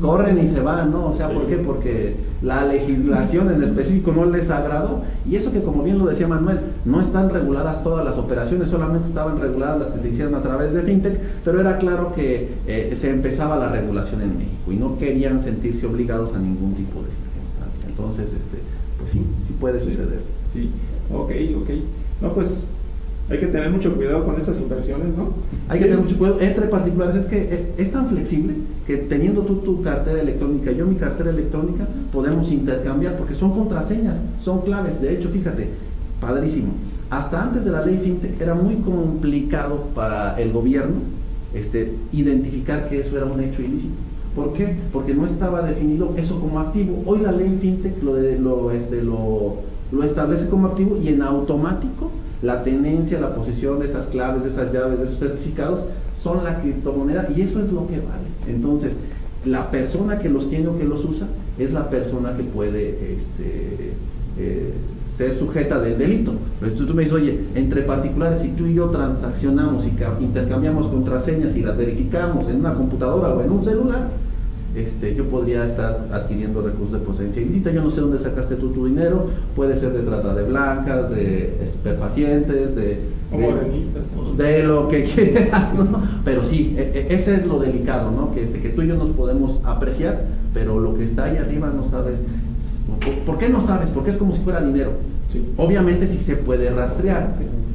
corren 0.00 0.42
y 0.42 0.48
se 0.48 0.60
van, 0.60 0.90
¿no? 0.90 1.08
O 1.08 1.16
sea, 1.16 1.28
¿por 1.30 1.46
qué? 1.46 1.56
Porque 1.56 2.16
la 2.42 2.64
legislación 2.64 3.50
en 3.50 3.62
específico 3.62 4.12
no 4.12 4.24
les 4.24 4.48
agradó 4.50 5.02
y 5.28 5.36
eso 5.36 5.52
que 5.52 5.62
como 5.62 5.82
bien 5.82 5.98
lo 5.98 6.06
decía 6.06 6.28
Manuel, 6.28 6.60
no 6.84 7.00
están 7.00 7.30
reguladas 7.30 7.82
todas 7.82 8.04
las 8.04 8.16
operaciones, 8.16 8.68
solamente 8.68 9.08
estaban 9.08 9.40
reguladas 9.40 9.80
las 9.80 9.88
que 9.90 10.00
se 10.00 10.08
hicieron 10.10 10.34
a 10.34 10.42
través 10.42 10.72
de 10.72 10.82
FinTech, 10.82 11.20
pero 11.44 11.60
era 11.60 11.78
claro 11.78 12.12
que 12.14 12.50
eh, 12.66 12.96
se 12.98 13.10
empezaba 13.10 13.56
la 13.56 13.70
regulación 13.70 14.22
en 14.22 14.38
México 14.38 14.72
y 14.72 14.76
no 14.76 14.98
querían 14.98 15.42
sentirse 15.42 15.86
obligados 15.86 16.34
a 16.34 16.38
ningún 16.38 16.74
tipo 16.74 17.00
de 17.02 17.08
circunstancia. 17.10 17.88
Entonces, 17.88 18.26
este, 18.26 18.58
pues 18.98 19.10
sí, 19.10 19.22
sí 19.46 19.54
puede 19.58 19.80
suceder. 19.80 20.20
Sí, 20.52 20.70
ok, 21.12 21.30
ok. 21.62 21.70
No, 22.20 22.32
pues 22.32 22.64
hay 23.30 23.38
que 23.38 23.46
tener 23.46 23.70
mucho 23.70 23.94
cuidado 23.94 24.24
con 24.24 24.36
estas 24.38 24.58
inversiones, 24.58 25.08
¿no? 25.16 25.30
Hay 25.68 25.78
que 25.78 25.84
tener 25.84 26.00
mucho 26.00 26.16
cuidado. 26.16 26.40
Entre 26.40 26.66
particulares 26.66 27.16
es 27.16 27.26
que 27.26 27.36
eh, 27.36 27.74
es 27.76 27.92
tan 27.92 28.08
flexible 28.08 28.54
que 28.86 28.96
teniendo 28.96 29.42
tú 29.42 29.56
tu 29.56 29.82
cartera 29.82 30.22
electrónica, 30.22 30.72
yo 30.72 30.86
mi 30.86 30.96
cartera 30.96 31.30
electrónica, 31.30 31.86
podemos 32.10 32.50
intercambiar 32.50 33.18
porque 33.18 33.34
son 33.34 33.52
contraseñas, 33.52 34.16
son 34.40 34.62
claves. 34.62 35.00
De 35.02 35.12
hecho, 35.12 35.28
fíjate, 35.28 35.68
padrísimo. 36.20 36.68
Hasta 37.10 37.42
antes 37.42 37.64
de 37.64 37.70
la 37.70 37.84
ley 37.84 38.00
FinTech 38.02 38.40
era 38.40 38.54
muy 38.54 38.76
complicado 38.76 39.88
para 39.94 40.40
el 40.40 40.52
gobierno 40.52 40.96
este, 41.52 41.94
identificar 42.12 42.88
que 42.88 43.00
eso 43.00 43.16
era 43.16 43.26
un 43.26 43.40
hecho 43.40 43.60
ilícito. 43.60 43.94
¿Por 44.34 44.54
qué? 44.54 44.74
Porque 44.92 45.14
no 45.14 45.26
estaba 45.26 45.62
definido 45.62 46.14
eso 46.16 46.40
como 46.40 46.60
activo. 46.60 47.02
Hoy 47.04 47.20
la 47.20 47.32
ley 47.32 47.58
FinTech 47.60 48.02
lo, 48.02 48.16
lo, 48.16 48.70
este, 48.70 49.02
lo, 49.02 49.56
lo 49.92 50.02
establece 50.02 50.48
como 50.48 50.68
activo 50.68 50.98
y 51.02 51.08
en 51.08 51.22
automático 51.22 52.10
la 52.42 52.62
tenencia, 52.62 53.20
la 53.20 53.34
posesión 53.34 53.80
de 53.80 53.86
esas 53.86 54.06
claves, 54.06 54.42
de 54.42 54.48
esas 54.50 54.72
llaves, 54.72 54.98
de 54.98 55.06
esos 55.06 55.18
certificados, 55.18 55.80
son 56.22 56.44
la 56.44 56.60
criptomoneda 56.60 57.28
y 57.34 57.42
eso 57.42 57.60
es 57.60 57.72
lo 57.72 57.86
que 57.86 57.96
vale. 57.96 58.28
Entonces, 58.48 58.92
la 59.44 59.70
persona 59.70 60.18
que 60.18 60.28
los 60.28 60.48
tiene 60.50 60.68
o 60.68 60.78
que 60.78 60.84
los 60.84 61.04
usa 61.04 61.26
es 61.58 61.72
la 61.72 61.88
persona 61.90 62.36
que 62.36 62.42
puede 62.44 63.14
este, 63.14 63.92
eh, 64.38 64.72
ser 65.16 65.36
sujeta 65.36 65.80
del 65.80 65.98
delito. 65.98 66.32
Pero 66.60 66.72
tú, 66.72 66.86
tú 66.86 66.94
me 66.94 67.02
dices, 67.02 67.16
oye, 67.16 67.40
entre 67.54 67.82
particulares, 67.82 68.42
si 68.42 68.48
tú 68.50 68.66
y 68.66 68.74
yo 68.74 68.86
transaccionamos 68.90 69.84
y 69.84 69.92
intercambiamos 70.22 70.88
contraseñas 70.88 71.56
y 71.56 71.62
las 71.62 71.76
verificamos 71.76 72.48
en 72.48 72.60
una 72.60 72.74
computadora 72.74 73.34
o 73.34 73.42
en 73.42 73.50
un 73.50 73.64
celular, 73.64 74.10
este, 74.74 75.14
yo 75.14 75.24
podría 75.24 75.64
estar 75.64 76.08
adquiriendo 76.12 76.62
recursos 76.62 77.00
de 77.00 77.04
procedencia 77.04 77.42
ilícita, 77.42 77.70
yo 77.70 77.82
no 77.82 77.90
sé 77.90 78.00
dónde 78.00 78.18
sacaste 78.18 78.56
tú 78.56 78.70
tu 78.70 78.86
dinero, 78.86 79.30
puede 79.56 79.76
ser 79.76 79.92
de 79.92 80.02
trata 80.02 80.34
de 80.34 80.44
blancas, 80.44 81.10
de 81.10 81.52
pacientes, 81.98 82.76
de, 82.76 83.00
de, 84.36 84.62
lo 84.62 84.88
que 84.88 85.04
quieras, 85.04 85.74
¿no? 85.74 86.02
Pero 86.24 86.44
sí, 86.44 86.74
e, 86.78 87.06
e, 87.10 87.14
ese 87.14 87.34
es 87.36 87.46
lo 87.46 87.58
delicado, 87.58 88.10
¿no? 88.10 88.32
Que, 88.32 88.42
este, 88.42 88.60
que 88.60 88.70
tú 88.70 88.82
y 88.82 88.88
yo 88.88 88.96
nos 88.96 89.10
podemos 89.10 89.60
apreciar, 89.64 90.24
pero 90.54 90.78
lo 90.78 90.94
que 90.96 91.04
está 91.04 91.24
ahí 91.24 91.36
arriba 91.36 91.70
no 91.74 91.88
sabes. 91.88 92.16
¿Por 93.26 93.38
qué 93.38 93.48
no 93.48 93.66
sabes? 93.66 93.90
Porque 93.90 94.10
es 94.10 94.16
como 94.16 94.32
si 94.32 94.40
fuera 94.40 94.62
dinero. 94.62 94.92
Obviamente 95.56 96.06
sí 96.08 96.18
se 96.18 96.36
puede 96.36 96.70
rastrear, 96.70 97.34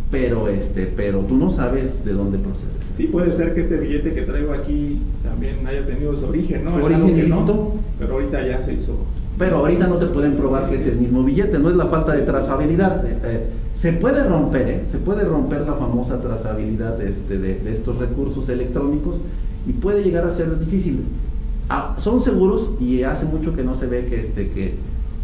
pero, 0.10 0.48
este, 0.48 0.92
pero 0.96 1.20
tú 1.20 1.38
no 1.38 1.52
sabes 1.52 2.04
de 2.04 2.14
dónde 2.14 2.40
procede. 2.40 2.83
Sí, 2.98 3.08
puede 3.08 3.32
ser 3.34 3.56
que 3.56 3.62
este 3.62 3.78
billete 3.78 4.14
que 4.14 4.22
traigo 4.22 4.54
aquí 4.54 5.02
también 5.24 5.66
haya 5.66 5.86
tenido 5.86 6.16
su 6.16 6.26
origen, 6.26 6.66
¿no? 6.66 6.76
Su 6.78 6.84
origen 6.84 7.10
ilícito. 7.10 7.74
pero 7.98 8.14
ahorita 8.14 8.48
ya 8.48 8.62
se 8.62 8.74
hizo. 8.74 8.98
Pero 9.38 9.58
ahorita 9.58 9.88
no 9.88 9.96
te 9.96 10.06
pueden 10.06 10.36
probar 10.36 10.70
que 10.70 10.76
es 10.76 10.86
el 10.86 10.98
mismo 10.98 11.24
billete, 11.24 11.58
no 11.58 11.70
es 11.70 11.76
la 11.76 11.88
falta 11.88 12.14
de 12.14 12.22
trazabilidad. 12.22 13.04
Eh, 13.06 13.18
eh, 13.24 13.48
se 13.74 13.94
puede 13.94 14.24
romper, 14.24 14.68
¿eh? 14.70 14.84
Se 14.92 15.00
puede 15.00 15.24
romper 15.24 15.62
la 15.62 15.74
famosa 15.74 16.22
trazabilidad 16.22 17.02
este, 17.02 17.40
de, 17.40 17.56
de, 17.56 17.74
estos 17.74 17.98
recursos 17.98 18.48
electrónicos 18.50 19.16
y 19.68 19.74
puede 19.74 20.04
llegar 20.04 20.26
a 20.26 20.30
ser 20.30 20.60
difícil. 20.60 21.06
Ah, 21.70 21.96
son 21.98 22.22
seguros 22.22 22.72
y 22.80 23.02
hace 23.02 23.26
mucho 23.26 23.56
que 23.56 23.64
no 23.64 23.74
se 23.76 23.88
ve 23.88 24.06
que, 24.06 24.20
este, 24.20 24.50
que 24.50 24.76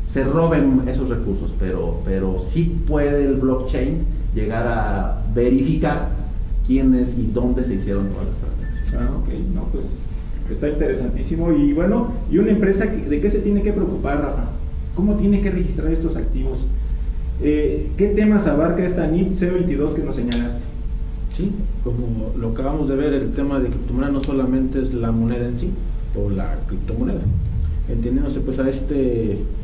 se 0.07 0.23
roben 0.23 0.83
esos 0.87 1.09
recursos, 1.09 1.53
pero, 1.59 1.99
pero 2.03 2.39
sí 2.39 2.81
puede 2.87 3.25
el 3.25 3.35
blockchain 3.35 4.05
llegar 4.33 4.65
a 4.67 5.21
verificar 5.35 6.09
quiénes 6.69 7.15
y 7.17 7.31
dónde 7.33 7.63
se 7.63 7.73
hicieron 7.73 8.09
todas 8.09 8.27
las 8.27 8.37
transacciones. 8.37 8.93
Ah, 8.93 9.17
ok, 9.17 9.27
no, 9.55 9.63
pues 9.73 9.85
está 10.51 10.69
interesantísimo. 10.69 11.51
Y 11.51 11.73
bueno, 11.73 12.13
¿y 12.31 12.37
una 12.37 12.51
empresa 12.51 12.85
de 12.85 13.19
qué 13.19 13.29
se 13.29 13.39
tiene 13.39 13.63
que 13.63 13.73
preocupar, 13.73 14.21
Rafa? 14.21 14.43
¿Cómo 14.95 15.15
tiene 15.15 15.41
que 15.41 15.49
registrar 15.49 15.91
estos 15.91 16.15
activos? 16.15 16.59
Eh, 17.41 17.89
¿Qué 17.97 18.09
temas 18.09 18.45
abarca 18.45 18.85
esta 18.85 19.07
NIP 19.07 19.31
C22 19.31 19.95
que 19.95 20.03
nos 20.03 20.15
señalaste? 20.15 20.59
Sí, 21.35 21.51
como 21.83 22.33
lo 22.37 22.49
acabamos 22.49 22.87
de 22.87 22.95
ver, 22.95 23.13
el 23.13 23.31
tema 23.31 23.59
de 23.59 23.69
criptomoneda 23.69 24.11
no 24.11 24.23
solamente 24.23 24.79
es 24.79 24.93
la 24.93 25.11
moneda 25.11 25.47
en 25.47 25.57
sí, 25.57 25.69
o 26.15 26.29
la 26.29 26.55
criptomoneda, 26.67 27.21
entendiéndose 27.87 28.41
pues 28.41 28.59
a 28.59 28.69
esta 28.69 28.93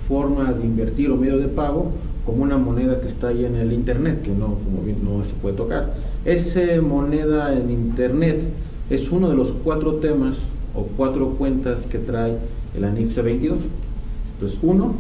forma 0.08 0.54
de 0.54 0.66
invertir 0.66 1.12
o 1.12 1.18
medio 1.18 1.38
de 1.38 1.50
pago 1.50 1.92
como 2.26 2.44
una 2.44 2.58
moneda 2.58 3.00
que 3.02 3.08
está 3.08 3.28
ahí 3.28 3.46
en 3.46 3.56
el 3.56 3.72
internet, 3.72 4.24
que 4.24 4.32
no, 4.32 4.56
como 4.64 4.82
bien 4.84 4.98
no 5.04 5.24
se 5.24 5.34
puede 5.34 5.56
tocar. 5.56 5.94
Esa 6.26 6.82
moneda 6.82 7.54
en 7.54 7.70
internet 7.70 8.42
es 8.90 9.12
uno 9.12 9.30
de 9.30 9.36
los 9.36 9.52
cuatro 9.64 9.96
temas 9.96 10.36
o 10.74 10.84
cuatro 10.98 11.30
cuentas 11.32 11.86
que 11.86 12.00
trae 12.00 12.38
el 12.76 12.84
ANIPSE 12.84 13.22
22. 13.22 13.60
Entonces, 14.34 14.60
uno 14.62 14.96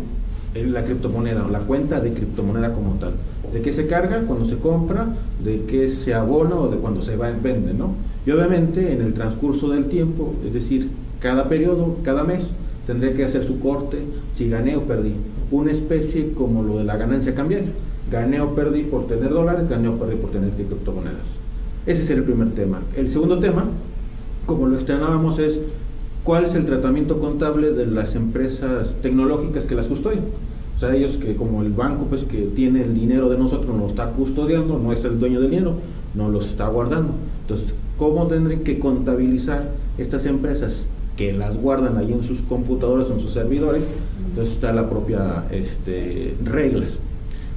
es 0.53 0.67
la 0.69 0.85
criptomoneda 0.85 1.45
o 1.45 1.49
la 1.49 1.59
cuenta 1.59 1.99
de 1.99 2.13
criptomoneda 2.13 2.73
como 2.73 2.93
tal. 2.93 3.13
¿De 3.51 3.61
qué 3.61 3.73
se 3.73 3.87
carga? 3.87 4.21
Cuando 4.21 4.45
se 4.45 4.57
compra, 4.57 5.07
de 5.43 5.65
qué 5.65 5.89
se 5.89 6.13
abona 6.13 6.55
o 6.55 6.69
de 6.69 6.77
cuando 6.77 7.01
se 7.01 7.17
va 7.17 7.29
en 7.29 7.43
vende, 7.43 7.73
¿no? 7.73 7.95
Y 8.25 8.31
obviamente 8.31 8.93
en 8.93 9.01
el 9.01 9.13
transcurso 9.13 9.69
del 9.69 9.85
tiempo, 9.85 10.33
es 10.45 10.53
decir, 10.53 10.89
cada 11.19 11.49
periodo, 11.49 11.97
cada 12.03 12.23
mes, 12.23 12.43
tendré 12.87 13.13
que 13.13 13.25
hacer 13.25 13.43
su 13.43 13.59
corte 13.59 13.99
si 14.35 14.49
gané 14.49 14.77
o 14.77 14.83
perdí. 14.83 15.13
Una 15.51 15.71
especie 15.71 16.31
como 16.33 16.63
lo 16.63 16.77
de 16.77 16.83
la 16.83 16.97
ganancia 16.97 17.35
cambiaria. 17.35 17.69
Gané 18.11 18.41
o 18.41 18.53
perdí 18.53 18.83
por 18.83 19.07
tener 19.07 19.29
dólares, 19.29 19.69
gané 19.69 19.87
o 19.87 19.97
perdí 19.97 20.15
por 20.15 20.31
tener 20.31 20.51
criptomonedas. 20.51 21.25
Ese 21.85 22.03
es 22.03 22.09
el 22.09 22.23
primer 22.23 22.51
tema. 22.51 22.81
El 22.95 23.09
segundo 23.09 23.39
tema, 23.39 23.65
como 24.45 24.67
lo 24.67 24.77
estrenábamos, 24.77 25.39
es 25.39 25.59
¿cuál 26.23 26.45
es 26.45 26.55
el 26.55 26.65
tratamiento 26.65 27.19
contable 27.19 27.71
de 27.71 27.85
las 27.85 28.15
empresas 28.15 28.95
tecnológicas 29.01 29.65
que 29.65 29.75
las 29.75 29.85
custodian? 29.85 30.23
O 30.75 30.79
sea, 30.79 30.93
ellos 30.93 31.17
que 31.17 31.35
como 31.35 31.61
el 31.61 31.71
banco 31.71 32.05
pues 32.09 32.23
que 32.23 32.41
tiene 32.55 32.81
el 32.81 32.93
dinero 32.93 33.29
de 33.29 33.37
nosotros, 33.37 33.73
no 33.73 33.83
lo 33.83 33.87
está 33.87 34.09
custodiando, 34.09 34.77
no 34.77 34.91
es 34.91 35.05
el 35.05 35.19
dueño 35.19 35.39
del 35.39 35.51
dinero, 35.51 35.75
no 36.15 36.29
los 36.29 36.47
está 36.47 36.67
guardando. 36.67 37.13
Entonces, 37.41 37.73
¿cómo 37.97 38.27
tendrán 38.27 38.59
que 38.61 38.79
contabilizar 38.79 39.71
estas 39.97 40.25
empresas 40.25 40.81
que 41.15 41.31
las 41.31 41.57
guardan 41.57 41.97
ahí 41.97 42.11
en 42.11 42.23
sus 42.23 42.41
computadoras, 42.41 43.09
en 43.09 43.19
sus 43.19 43.31
servidores? 43.31 43.83
Entonces 44.29 44.55
está 44.55 44.71
la 44.71 44.89
propia 44.89 45.45
este, 45.51 46.35
reglas. 46.43 46.97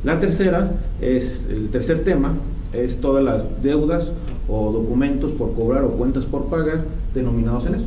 La 0.04 0.20
tercera 0.20 0.72
es, 1.00 1.40
el 1.50 1.70
tercer 1.70 2.04
tema 2.04 2.34
es 2.72 3.00
todas 3.00 3.24
las 3.24 3.62
deudas 3.62 4.10
o 4.48 4.72
documentos 4.72 5.32
por 5.32 5.54
cobrar 5.54 5.84
o 5.84 5.90
cuentas 5.90 6.24
por 6.24 6.46
pagar 6.46 6.84
denominados 7.14 7.66
en 7.66 7.76
eso. 7.76 7.84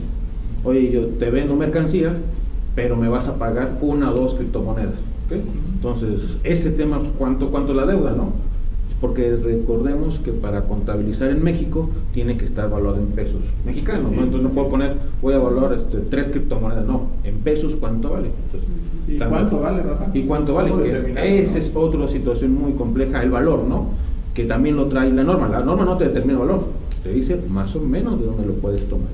Oye, 0.64 0.92
yo 0.92 1.06
te 1.08 1.30
vendo 1.30 1.56
mercancía, 1.56 2.16
pero 2.76 2.96
me 2.96 3.08
vas 3.08 3.28
a 3.28 3.38
pagar 3.38 3.78
una 3.82 4.12
o 4.12 4.16
dos 4.16 4.36
criptomonedas. 4.36 4.96
Entonces, 5.74 6.38
ese 6.44 6.72
tema, 6.72 7.02
¿cuánto, 7.18 7.50
¿cuánto 7.50 7.74
la 7.74 7.86
deuda, 7.86 8.12
no? 8.12 8.34
Porque 9.02 9.36
recordemos 9.36 10.20
que 10.20 10.32
para 10.32 10.66
contabilizar 10.66 11.32
en 11.32 11.44
México 11.44 11.90
tiene 12.14 12.38
que 12.38 12.46
estar 12.46 12.70
valuado 12.70 12.98
en 12.98 13.08
pesos 13.08 13.42
mexicanos, 13.66 14.12
¿no? 14.12 14.22
Entonces 14.22 14.44
no 14.44 14.50
puedo 14.50 14.70
poner, 14.70 14.96
voy 15.24 15.34
a 15.34 15.40
valorar 15.40 15.74
este, 15.74 15.98
tres 16.12 16.28
criptomonedas, 16.28 16.86
no, 16.86 17.08
en 17.24 17.40
pesos 17.40 17.76
cuánto 17.80 18.12
vale. 18.12 18.30
¿Y 19.08 19.18
cuánto 19.18 19.60
vale, 19.60 19.82
Rafa? 19.82 20.12
¿Y 20.14 20.22
cuánto 20.22 20.54
vale? 20.54 21.42
esa 21.42 21.58
es 21.58 21.72
otra 21.74 22.08
situación 22.08 22.54
muy 22.54 22.74
compleja, 22.74 23.24
el 23.24 23.32
valor, 23.32 23.64
¿no? 23.68 23.88
Que 24.36 24.46
también 24.46 24.76
lo 24.76 24.86
trae 24.86 25.12
la 25.12 25.24
norma. 25.24 25.50
La 25.50 25.62
norma 25.62 25.84
no 25.84 25.98
te 25.98 26.06
determina 26.06 26.34
el 26.34 26.48
valor, 26.48 26.66
te 27.02 27.12
dice 27.12 27.40
más 27.50 27.76
o 27.76 27.80
menos 27.80 28.20
de 28.20 28.28
dónde 28.28 28.46
lo 28.46 28.54
puedes 28.54 28.88
tomar. 28.88 29.10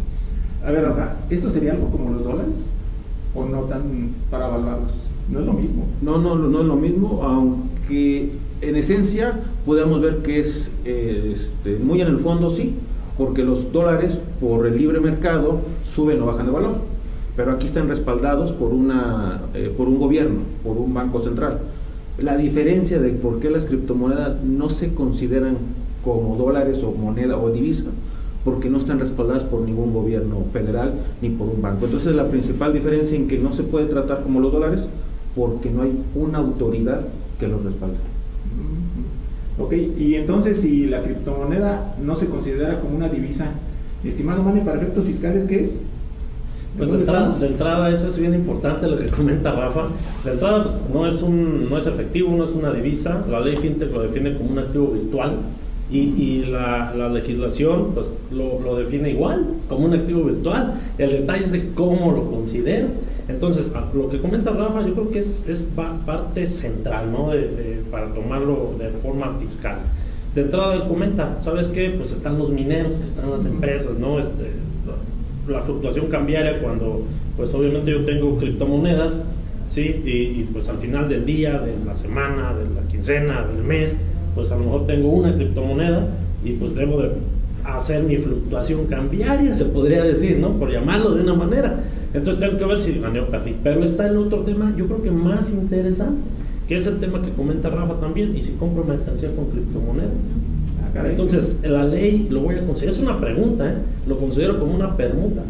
A 0.65 0.71
ver, 0.71 0.83
Rafa, 0.83 1.15
¿esto 1.29 1.49
sería 1.49 1.71
algo 1.71 1.89
como 1.89 2.11
los 2.11 2.25
dólares? 2.25 2.55
¿O 3.33 3.45
no 3.45 3.61
tan 3.61 3.83
para 4.29 4.47
evaluarlos? 4.47 4.91
No 5.31 5.39
es 5.39 5.45
lo 5.45 5.53
mismo. 5.53 5.85
No, 6.01 6.17
no, 6.17 6.35
no 6.35 6.59
es 6.59 6.65
lo 6.65 6.75
mismo, 6.75 7.21
aunque 7.23 8.31
en 8.61 8.75
esencia 8.75 9.39
podemos 9.67 10.01
ver 10.01 10.19
que 10.19 10.39
es 10.39 10.65
eh, 10.85 11.33
este, 11.35 11.75
muy 11.75 11.99
en 11.99 12.07
el 12.07 12.19
fondo 12.19 12.49
sí, 12.49 12.73
porque 13.17 13.43
los 13.43 13.73
dólares 13.73 14.17
por 14.39 14.65
el 14.65 14.77
libre 14.77 15.01
mercado 15.01 15.59
suben 15.93 16.21
o 16.21 16.27
bajan 16.27 16.45
de 16.45 16.53
valor, 16.53 16.75
pero 17.35 17.51
aquí 17.51 17.67
están 17.67 17.89
respaldados 17.89 18.53
por, 18.53 18.71
una, 18.71 19.41
eh, 19.53 19.71
por 19.75 19.89
un 19.89 19.99
gobierno, 19.99 20.39
por 20.63 20.77
un 20.77 20.93
banco 20.93 21.19
central. 21.19 21.59
La 22.17 22.37
diferencia 22.37 22.97
de 22.97 23.09
por 23.09 23.41
qué 23.41 23.49
las 23.49 23.65
criptomonedas 23.65 24.41
no 24.41 24.69
se 24.69 24.93
consideran 24.93 25.57
como 26.01 26.37
dólares 26.37 26.81
o 26.81 26.93
moneda 26.93 27.37
o 27.37 27.51
divisa, 27.51 27.89
porque 28.45 28.69
no 28.69 28.77
están 28.77 28.99
respaldadas 29.01 29.43
por 29.43 29.61
ningún 29.63 29.93
gobierno 29.93 30.45
federal 30.53 30.93
ni 31.21 31.29
por 31.29 31.49
un 31.49 31.61
banco. 31.61 31.85
Entonces 31.85 32.15
la 32.15 32.29
principal 32.29 32.71
diferencia 32.71 33.17
en 33.17 33.27
que 33.27 33.37
no 33.37 33.51
se 33.51 33.63
puede 33.63 33.87
tratar 33.87 34.23
como 34.23 34.39
los 34.39 34.53
dólares, 34.53 34.79
porque 35.35 35.69
no 35.69 35.81
hay 35.81 35.91
una 36.15 36.37
autoridad 36.37 37.01
que 37.37 37.49
los 37.49 37.65
respalde. 37.65 37.97
Ok, 39.59 39.73
y 39.73 40.15
entonces 40.15 40.59
si 40.59 40.85
la 40.85 41.01
criptomoneda 41.01 41.95
no 42.03 42.15
se 42.15 42.27
considera 42.27 42.79
como 42.79 42.95
una 42.95 43.09
divisa, 43.09 43.47
estimado 44.03 44.43
Mani, 44.43 44.61
para 44.61 44.77
efectos 44.77 45.05
fiscales, 45.05 45.45
¿qué 45.45 45.61
es? 45.61 45.79
Pues 46.77 46.91
de 46.91 46.97
entrada, 46.97 47.39
de 47.39 47.47
entrada, 47.47 47.89
eso 47.89 48.07
es 48.09 48.19
bien 48.19 48.35
importante 48.35 48.87
lo 48.87 48.99
que 48.99 49.07
comenta 49.15 49.51
Rafa. 49.51 49.87
De 50.23 50.31
entrada, 50.33 50.63
pues, 50.63 50.79
no, 50.93 51.07
es 51.07 51.21
un, 51.21 51.69
no 51.69 51.77
es 51.77 51.87
efectivo, 51.87 52.35
no 52.35 52.43
es 52.43 52.51
una 52.51 52.71
divisa. 52.71 53.25
La 53.29 53.39
ley 53.39 53.55
FinTech 53.55 53.91
lo 53.91 54.03
define 54.03 54.35
como 54.37 54.51
un 54.51 54.59
activo 54.59 54.89
virtual 54.89 55.37
y, 55.89 55.97
y 55.97 56.45
la, 56.45 56.93
la, 56.95 57.09
legislación 57.09 57.93
pues, 57.95 58.21
lo, 58.31 58.59
lo, 58.59 58.75
define 58.75 59.09
igual, 59.09 59.47
como 59.67 59.85
un 59.85 59.93
activo 59.95 60.25
virtual. 60.25 60.75
El 60.99 61.11
detalle 61.11 61.45
es 61.45 61.51
de 61.51 61.69
cómo 61.73 62.11
lo 62.11 62.29
considero. 62.29 62.89
Entonces, 63.27 63.71
lo 63.93 64.09
que 64.09 64.19
comenta 64.19 64.51
Rafa, 64.51 64.85
yo 64.85 64.93
creo 64.93 65.09
que 65.11 65.19
es, 65.19 65.45
es 65.47 65.69
parte 66.05 66.47
central, 66.47 67.11
¿no? 67.11 67.31
De, 67.31 67.81
para 67.91 68.13
tomarlo 68.13 68.75
de 68.79 68.89
forma 68.99 69.37
fiscal. 69.39 69.79
De 70.33 70.41
entrada, 70.41 70.75
él 70.75 70.83
comenta, 70.87 71.35
¿sabes 71.41 71.67
qué? 71.67 71.89
Pues 71.89 72.11
están 72.11 72.37
los 72.37 72.49
mineros, 72.49 72.93
están 73.03 73.29
las 73.29 73.45
empresas, 73.45 73.97
¿no? 73.99 74.19
Este, 74.19 74.51
la, 75.47 75.61
fluctuación 75.61 76.07
cambiaria 76.07 76.61
cuando, 76.61 77.03
pues 77.35 77.53
obviamente 77.53 77.91
yo 77.91 78.05
tengo 78.05 78.37
criptomonedas, 78.37 79.13
¿sí? 79.69 80.01
Y, 80.05 80.41
y, 80.41 80.49
pues 80.53 80.69
al 80.69 80.77
final 80.77 81.09
del 81.09 81.25
día, 81.25 81.59
de 81.59 81.73
la 81.85 81.95
semana, 81.95 82.53
de 82.53 82.73
la 82.75 82.87
quincena, 82.87 83.45
del 83.45 83.63
mes, 83.63 83.95
pues 84.35 84.51
a 84.51 84.55
lo 84.55 84.65
mejor 84.65 84.87
tengo 84.87 85.09
una 85.09 85.33
criptomoneda 85.33 86.07
y 86.45 86.53
pues 86.53 86.75
debo 86.75 87.01
de 87.01 87.09
hacer 87.65 88.03
mi 88.03 88.17
fluctuación 88.17 88.85
cambiaria, 88.85 89.53
se 89.53 89.65
podría 89.65 90.03
decir, 90.03 90.37
¿no? 90.37 90.51
Por 90.53 90.71
llamarlo 90.71 91.15
de 91.15 91.23
una 91.23 91.33
manera. 91.33 91.83
Entonces 92.13 92.39
tengo 92.39 92.57
que 92.57 92.65
ver 92.65 92.79
si 92.79 92.99
gané 92.99 93.19
o 93.19 93.27
perdí. 93.27 93.55
Pero 93.63 93.83
está 93.83 94.07
el 94.07 94.17
otro 94.17 94.39
tema, 94.39 94.73
yo 94.77 94.85
creo 94.87 95.03
que 95.03 95.11
más 95.11 95.51
interesante, 95.51 96.21
que 96.67 96.75
es 96.75 96.87
el 96.87 96.99
tema 96.99 97.21
que 97.21 97.31
comenta 97.31 97.69
Rafa 97.69 97.99
también, 97.99 98.35
y 98.35 98.43
si 98.43 98.53
compro 98.53 98.83
mercancía 98.83 99.29
con 99.35 99.45
criptomonedas. 99.51 100.11
Ah, 100.95 101.07
Entonces, 101.09 101.59
la 101.63 101.85
ley 101.85 102.27
lo 102.29 102.41
voy 102.41 102.55
a 102.55 102.65
considerar, 102.65 102.95
es 102.95 103.01
una 103.01 103.19
pregunta, 103.19 103.69
¿eh? 103.69 103.75
lo 104.07 104.17
considero 104.17 104.59
como 104.59 104.73
una 104.73 104.95
permuta. 104.95 105.43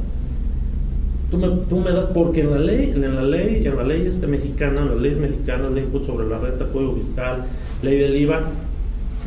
Tú 1.29 1.37
me, 1.37 1.47
tú 1.69 1.79
me, 1.79 1.91
das, 1.91 2.07
porque 2.13 2.41
en 2.41 2.51
la 2.51 2.59
ley, 2.59 2.91
en 2.95 3.15
la 3.15 3.21
ley, 3.21 3.65
en 3.65 3.75
la 3.75 3.83
ley 3.83 4.07
este 4.07 4.27
mexicana, 4.27 4.81
en 4.81 4.89
las 4.89 4.97
leyes 4.97 5.17
mexicanas, 5.19 5.71
ley 5.71 5.83
impuesto 5.83 6.13
sobre 6.13 6.27
la 6.27 6.39
renta, 6.39 6.65
código 6.71 6.93
fiscal, 6.93 7.43
ley 7.83 7.97
del 7.97 8.15
IVA, 8.15 8.43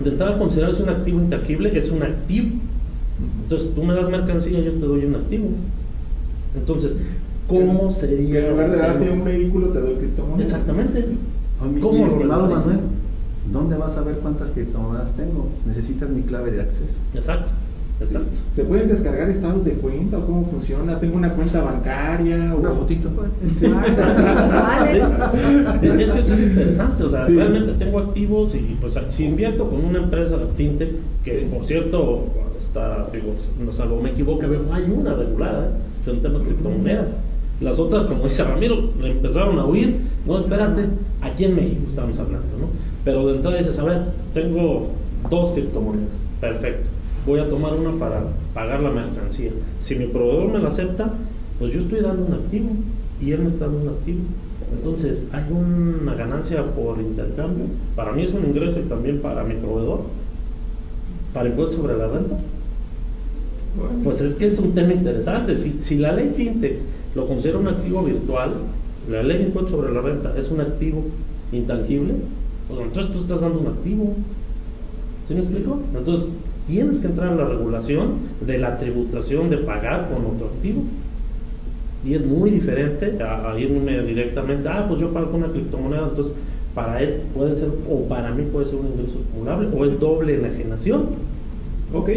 de 0.02 0.10
entrada 0.10 0.38
considerarse 0.38 0.82
un 0.82 0.88
activo 0.88 1.20
intangible 1.20 1.76
es 1.76 1.90
un 1.90 2.02
activo. 2.02 2.48
Entonces 3.42 3.74
tú 3.74 3.82
me 3.82 3.94
das 3.94 4.08
mercancía, 4.08 4.60
yo 4.60 4.72
te 4.72 4.86
doy 4.86 5.04
un 5.04 5.14
activo. 5.14 5.48
Entonces, 6.56 6.96
¿cómo 7.50 7.92
sería? 7.92 8.38
en 8.40 8.50
lugar 8.50 8.70
de 8.70 8.76
darte 8.76 9.10
un 9.10 9.24
vehículo, 9.24 9.68
te 9.68 9.80
doy 9.80 9.94
criptomonedas. 9.96 10.52
Exactamente. 10.52 11.04
¿Cómo 11.80 12.06
estimado 12.06 12.48
Manuel, 12.48 12.78
¿dónde 13.52 13.76
vas 13.76 13.96
a 13.96 14.02
ver 14.02 14.16
cuántas 14.16 14.50
criptomonedas 14.52 15.12
tengo? 15.16 15.48
Necesitas 15.66 16.08
mi 16.08 16.22
clave 16.22 16.52
de 16.52 16.62
acceso. 16.62 16.94
Exacto. 17.14 17.50
Exacto. 18.00 18.30
¿Se 18.52 18.64
pueden 18.64 18.88
descargar 18.88 19.28
estados 19.28 19.62
de 19.62 19.72
cuenta 19.72 20.16
o 20.16 20.24
cómo 20.24 20.46
funciona? 20.46 20.98
¿Tengo 20.98 21.16
una 21.16 21.34
cuenta 21.34 21.60
bancaria? 21.60 22.54
Una 22.54 22.70
fotito. 22.70 23.10
Pues, 23.10 23.30
es 25.82 25.92
que 25.92 26.20
eso 26.20 26.32
es 26.32 26.40
interesante, 26.40 27.02
o 27.04 27.10
sea, 27.10 27.26
realmente 27.26 27.72
tengo 27.72 27.98
activos 27.98 28.54
y 28.54 28.78
pues 28.80 28.98
si 29.10 29.26
invierto 29.26 29.68
con 29.68 29.84
una 29.84 29.98
empresa 29.98 30.38
fintech, 30.56 30.92
que 31.24 31.46
por 31.52 31.66
cierto, 31.66 32.24
está, 32.58 33.06
digo, 33.12 33.34
no 33.62 33.70
salvo 33.70 34.00
me 34.00 34.12
equivoco, 34.12 34.40
hay 34.72 34.90
una 34.90 35.14
regulada, 35.14 35.66
¿eh? 35.66 35.70
es 36.02 36.08
un 36.08 36.22
tema 36.22 36.38
de 36.38 36.46
criptomonedas. 36.46 37.08
Las 37.60 37.78
otras, 37.78 38.06
como 38.06 38.24
dice 38.24 38.42
Ramiro, 38.42 38.90
empezaron 39.02 39.58
a 39.58 39.66
huir. 39.66 40.00
No, 40.26 40.38
espérate, 40.38 40.86
aquí 41.20 41.44
en 41.44 41.56
México 41.56 41.82
estamos 41.88 42.18
hablando, 42.18 42.48
¿no? 42.58 42.66
Pero 43.04 43.26
de 43.26 43.36
entrada 43.36 43.58
dices, 43.58 43.78
a 43.78 43.84
ver, 43.84 43.98
tengo 44.32 44.88
dos 45.28 45.52
criptomonedas, 45.52 46.08
perfecto 46.40 46.88
voy 47.26 47.40
a 47.40 47.48
tomar 47.48 47.74
una 47.74 47.98
para 47.98 48.22
pagar 48.54 48.80
la 48.80 48.90
mercancía. 48.90 49.50
Si 49.80 49.94
mi 49.94 50.06
proveedor 50.06 50.48
me 50.48 50.58
la 50.58 50.68
acepta, 50.68 51.12
pues 51.58 51.72
yo 51.72 51.80
estoy 51.80 52.00
dando 52.00 52.26
un 52.26 52.34
activo 52.34 52.70
y 53.20 53.32
él 53.32 53.40
me 53.40 53.48
está 53.48 53.66
dando 53.66 53.82
un 53.82 53.88
activo. 53.90 54.20
Entonces, 54.72 55.26
hay 55.32 55.44
una 55.52 56.14
ganancia 56.14 56.64
por 56.74 56.98
intercambio. 56.98 57.66
Para 57.96 58.12
mí 58.12 58.22
es 58.22 58.32
un 58.32 58.44
ingreso 58.44 58.78
y 58.78 58.88
también 58.88 59.20
para 59.20 59.42
mi 59.44 59.54
proveedor. 59.54 60.02
Para 61.34 61.46
el 61.46 61.52
impuesto 61.52 61.76
sobre 61.76 61.96
la 61.96 62.08
renta. 62.08 62.36
Pues 64.02 64.20
es 64.20 64.34
que 64.34 64.46
es 64.46 64.58
un 64.58 64.72
tema 64.72 64.92
interesante. 64.92 65.54
Si, 65.54 65.78
si 65.80 65.96
la 65.96 66.12
ley 66.12 66.32
FinTech 66.34 66.78
lo 67.14 67.26
considera 67.26 67.58
un 67.58 67.68
activo 67.68 68.04
virtual, 68.04 68.52
la 69.08 69.22
ley 69.22 69.38
de 69.38 69.44
impuesto 69.44 69.72
sobre 69.72 69.92
la 69.92 70.00
renta 70.00 70.34
es 70.36 70.50
un 70.50 70.60
activo 70.60 71.04
intangible, 71.52 72.14
pues 72.68 72.80
entonces 72.80 73.12
tú 73.12 73.20
estás 73.20 73.40
dando 73.40 73.60
un 73.60 73.66
activo. 73.66 74.14
¿Sí 75.26 75.34
me 75.34 75.40
explico? 75.40 75.80
Entonces, 75.96 76.28
tienes 76.66 77.00
que 77.00 77.08
entrar 77.08 77.32
en 77.32 77.38
la 77.38 77.44
regulación 77.44 78.14
de 78.46 78.58
la 78.58 78.78
tributación 78.78 79.50
de 79.50 79.58
pagar 79.58 80.08
con 80.08 80.24
otro 80.34 80.46
activo. 80.46 80.82
Y 82.04 82.14
es 82.14 82.24
muy 82.24 82.50
diferente 82.50 83.18
a, 83.22 83.58
irme 83.58 84.02
directamente, 84.02 84.68
ah, 84.68 84.86
pues 84.88 85.00
yo 85.00 85.12
pago 85.12 85.32
con 85.32 85.42
una 85.42 85.52
criptomoneda, 85.52 86.08
entonces 86.08 86.32
para 86.74 87.02
él 87.02 87.22
puede 87.34 87.56
ser, 87.56 87.68
o 87.90 88.04
para 88.04 88.32
mí 88.32 88.44
puede 88.50 88.66
ser 88.66 88.76
un 88.76 88.86
ingreso 88.86 89.18
acumulable, 89.28 89.68
o 89.76 89.84
es 89.84 89.98
doble 89.98 90.36
enajenación. 90.36 91.30
Ok, 91.92 92.08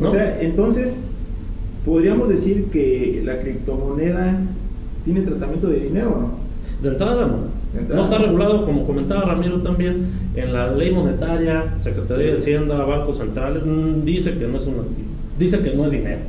o 0.00 0.08
sea, 0.08 0.40
entonces 0.42 1.00
podríamos 1.84 2.28
decir 2.28 2.66
que 2.66 3.22
la 3.24 3.40
criptomoneda 3.40 4.38
tiene 5.04 5.22
tratamiento 5.22 5.68
de 5.68 5.80
dinero, 5.80 6.16
¿no? 6.20 6.30
De 6.82 6.88
entrada 6.88 7.26
no. 7.26 7.62
No 7.94 8.02
está 8.02 8.18
regulado, 8.18 8.66
como 8.66 8.86
comentaba 8.86 9.22
Ramiro 9.22 9.62
también, 9.62 10.08
en 10.34 10.52
la 10.52 10.70
ley 10.72 10.92
monetaria, 10.92 11.74
Secretaría 11.80 12.32
de 12.32 12.36
Hacienda, 12.36 12.84
bancos 12.84 13.18
centrales, 13.18 13.64
mm, 13.64 14.04
dice 14.04 14.36
que 14.36 14.46
no 14.46 14.58
es 14.58 14.66
un 14.66 14.74
activo, 14.74 15.08
dice 15.38 15.58
que 15.60 15.74
no 15.74 15.86
es 15.86 15.90
dinero. 15.90 16.20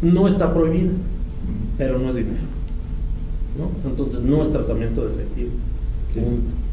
No 0.00 0.26
está 0.26 0.52
prohibido, 0.54 0.92
pero 1.76 1.98
no 1.98 2.08
es 2.08 2.16
dinero. 2.16 2.46
¿no? 3.58 3.90
Entonces 3.90 4.22
no 4.22 4.42
es 4.42 4.50
tratamiento 4.50 5.06
de 5.06 5.14
efectivo. 5.14 5.50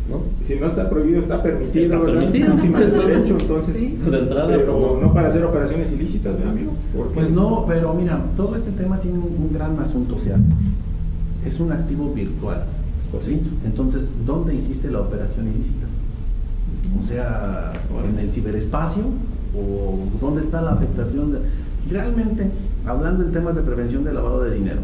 ¿No? 0.09 0.21
Si 0.45 0.55
no 0.55 0.67
está 0.67 0.89
prohibido, 0.89 1.19
está 1.19 1.41
permitido. 1.41 1.83
Está 1.85 1.97
¿verdad? 1.99 2.19
permitido. 2.21 2.51
Encima 2.53 2.79
del 2.79 2.91
derecho, 2.91 3.37
entonces. 3.39 3.77
Sí. 3.77 3.97
De 4.09 4.19
entrada, 4.19 4.47
pero 4.47 4.77
pues, 4.77 5.01
no 5.01 5.13
para 5.13 5.27
hacer 5.29 5.43
operaciones 5.43 5.91
ilícitas, 5.91 6.33
¿verdad, 6.37 6.51
amigo? 6.51 6.71
Porque- 6.95 7.13
Pues 7.13 7.29
no, 7.31 7.65
pero 7.67 7.93
mira, 7.93 8.19
todo 8.35 8.55
este 8.55 8.71
tema 8.71 8.99
tiene 8.99 9.17
un, 9.17 9.23
un 9.45 9.49
gran 9.53 9.79
asunto, 9.79 10.15
o 10.15 10.19
sea, 10.19 10.37
es 11.45 11.59
un 11.59 11.71
activo 11.71 12.11
virtual, 12.13 12.63
¿sí? 13.25 13.41
Entonces, 13.65 14.03
¿dónde 14.25 14.55
hiciste 14.55 14.89
la 14.91 15.01
operación 15.01 15.47
ilícita? 15.47 15.87
O 17.01 17.05
sea, 17.07 17.73
en 18.09 18.19
el 18.19 18.31
ciberespacio 18.31 19.03
o 19.55 19.97
dónde 20.21 20.41
está 20.41 20.61
la 20.61 20.71
afectación 20.71 21.31
de... 21.33 21.39
Realmente, 21.89 22.49
hablando 22.85 23.23
en 23.23 23.31
temas 23.31 23.55
de 23.55 23.61
prevención 23.61 24.03
de 24.03 24.13
lavado 24.13 24.43
de 24.43 24.55
dinero, 24.55 24.81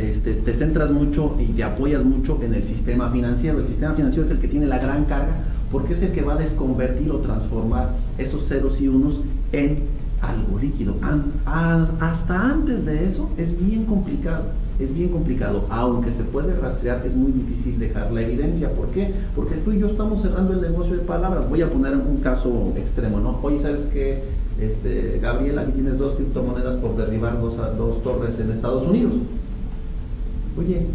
este, 0.00 0.34
te 0.34 0.54
centras 0.54 0.90
mucho 0.90 1.36
y 1.38 1.46
te 1.46 1.64
apoyas 1.64 2.04
mucho 2.04 2.40
en 2.42 2.54
el 2.54 2.64
sistema 2.64 3.10
financiero. 3.10 3.60
El 3.60 3.66
sistema 3.66 3.94
financiero 3.94 4.24
es 4.24 4.30
el 4.30 4.38
que 4.38 4.48
tiene 4.48 4.66
la 4.66 4.78
gran 4.78 5.04
carga 5.04 5.36
porque 5.70 5.94
es 5.94 6.02
el 6.02 6.12
que 6.12 6.22
va 6.22 6.34
a 6.34 6.36
desconvertir 6.36 7.10
o 7.10 7.18
transformar 7.18 7.90
esos 8.18 8.46
ceros 8.48 8.80
y 8.80 8.88
unos 8.88 9.20
en 9.52 9.84
algo 10.20 10.58
líquido. 10.58 10.94
Hasta 11.46 12.50
antes 12.50 12.84
de 12.84 13.06
eso 13.06 13.30
es 13.38 13.58
bien 13.58 13.84
complicado, 13.84 14.44
es 14.78 14.92
bien 14.92 15.10
complicado. 15.10 15.66
Aunque 15.70 16.12
se 16.12 16.24
puede 16.24 16.54
rastrear, 16.56 17.06
es 17.06 17.14
muy 17.14 17.32
difícil 17.32 17.78
dejar 17.78 18.10
la 18.12 18.22
evidencia. 18.22 18.70
¿Por 18.70 18.88
qué? 18.88 19.14
Porque 19.34 19.56
tú 19.56 19.72
y 19.72 19.78
yo 19.78 19.86
estamos 19.86 20.22
cerrando 20.22 20.52
el 20.52 20.60
negocio 20.60 20.94
de 20.94 21.02
palabras. 21.02 21.48
Voy 21.48 21.62
a 21.62 21.70
poner 21.70 21.96
un 21.96 22.18
caso 22.18 22.72
extremo, 22.76 23.20
¿no? 23.20 23.38
Hoy 23.42 23.58
sabes 23.60 23.82
que, 23.92 24.24
este, 24.60 25.20
Gabriel, 25.22 25.58
aquí 25.58 25.72
tienes 25.72 25.98
dos 25.98 26.16
criptomonedas 26.16 26.76
por 26.76 26.96
derribar 26.96 27.40
dos 27.40 28.02
torres 28.02 28.38
en 28.40 28.50
Estados 28.50 28.86
Unidos. 28.86 29.12
Oye, 30.58 30.86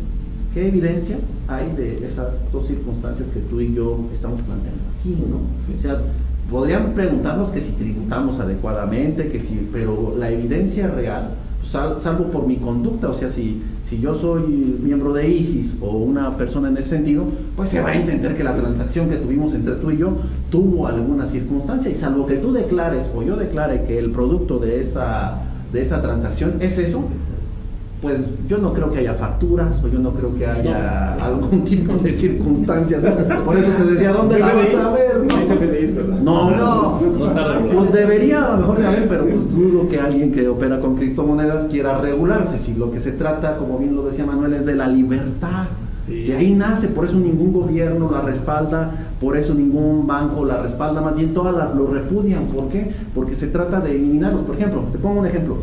¿qué 0.54 0.68
evidencia 0.68 1.18
hay 1.48 1.72
de 1.76 2.06
esas 2.06 2.52
dos 2.52 2.68
circunstancias 2.68 3.30
que 3.30 3.40
tú 3.40 3.62
y 3.62 3.74
yo 3.74 4.00
estamos 4.14 4.42
planteando 4.42 4.82
aquí, 5.00 5.18
no? 5.30 5.38
O 5.78 5.82
sea, 5.82 6.02
podrían 6.50 6.94
preguntarnos 6.94 7.52
que 7.52 7.62
si 7.62 7.72
tributamos 7.72 8.40
adecuadamente, 8.40 9.30
que 9.30 9.40
si, 9.40 9.68
pero 9.72 10.14
la 10.18 10.30
evidencia 10.30 10.88
real, 10.88 11.36
sal- 11.64 11.98
salvo 12.02 12.26
por 12.26 12.46
mi 12.48 12.58
conducta, 12.58 13.10
o 13.10 13.14
sea, 13.16 13.30
si, 13.30 13.62
si 13.90 14.00
yo 14.00 14.16
soy 14.16 14.44
miembro 14.84 15.14
de 15.14 15.30
ISIS 15.30 15.76
o 15.82 15.98
una 15.98 16.36
persona 16.38 16.70
en 16.70 16.78
ese 16.78 16.90
sentido, 16.90 17.26
pues 17.56 17.70
se 17.70 17.82
va 17.82 17.90
a 17.90 17.96
entender 17.96 18.36
que 18.36 18.44
la 18.44 18.56
transacción 18.56 19.10
que 19.10 19.16
tuvimos 19.18 19.54
entre 19.54 19.76
tú 19.76 19.92
y 19.92 19.98
yo 19.98 20.18
tuvo 20.52 20.88
alguna 20.88 21.28
circunstancia 21.28 21.90
y 21.92 21.96
salvo 21.96 22.26
que 22.28 22.36
tú 22.36 22.52
declares 22.54 23.06
o 23.16 23.24
yo 23.24 23.36
declare 23.36 23.84
que 23.88 23.98
el 24.00 24.12
producto 24.12 24.60
de 24.60 24.82
esa, 24.82 25.40
de 25.72 25.82
esa 25.82 26.02
transacción 26.02 26.54
es 26.60 26.78
eso, 26.78 27.06
pues 28.06 28.20
yo 28.48 28.58
no 28.60 28.74
creo 28.74 28.92
que 28.92 29.00
haya 29.00 29.14
facturas 29.16 29.82
o 29.84 29.88
yo 29.88 30.00
no 30.00 30.12
creo 30.12 30.36
que 30.36 30.46
haya 30.46 31.14
algún 31.16 31.64
tipo 31.66 31.94
de 31.98 32.14
circunstancias. 32.14 33.02
Por 33.46 33.58
eso 33.58 33.70
te 33.78 33.84
decía, 33.94 34.12
¿dónde 34.12 34.40
la 34.40 34.54
vas 34.54 34.76
a 34.86 34.92
ver? 34.94 36.24
No. 36.24 36.52
No, 36.52 36.56
No. 36.56 37.00
Regulado. 37.00 37.60
Pues 37.74 37.92
debería 37.94 38.46
a 38.46 38.52
lo 38.52 38.58
mejor 38.60 38.78
de 38.80 38.88
haber, 38.88 39.08
pero 39.10 39.26
pues 39.26 39.56
dudo 39.56 39.88
que 39.88 40.00
alguien 40.00 40.32
que 40.32 40.48
opera 40.48 40.80
con 40.80 40.96
criptomonedas 40.96 41.68
quiera 41.68 41.98
regularse. 42.00 42.60
Si 42.60 42.74
lo 42.74 42.92
que 42.92 43.00
se 43.00 43.12
trata, 43.12 43.58
como 43.58 43.78
bien 43.80 43.96
lo 43.96 44.04
decía 44.04 44.26
Manuel, 44.26 44.54
es 44.54 44.66
de 44.66 44.76
la 44.76 44.88
libertad. 44.88 45.66
Sí. 46.08 46.26
De 46.26 46.36
ahí 46.36 46.54
nace, 46.54 46.88
por 46.88 47.06
eso 47.06 47.16
ningún 47.16 47.52
gobierno 47.52 48.12
la 48.12 48.22
respalda, 48.22 48.92
por 49.20 49.38
eso 49.38 49.56
ningún 49.56 50.06
banco 50.06 50.46
la 50.46 50.62
respalda, 50.62 51.02
más 51.02 51.16
bien 51.16 51.34
todas 51.34 51.56
la- 51.56 51.74
lo 51.74 51.88
repudian. 51.88 52.46
¿Por 52.46 52.68
qué? 52.70 52.92
Porque 53.16 53.34
se 53.36 53.48
trata 53.48 53.80
de 53.82 53.96
eliminarlos. 53.96 54.44
Por 54.44 54.56
ejemplo, 54.56 54.84
te 54.92 55.00
pongo 55.00 55.22
un 55.22 55.26
ejemplo. 55.26 55.58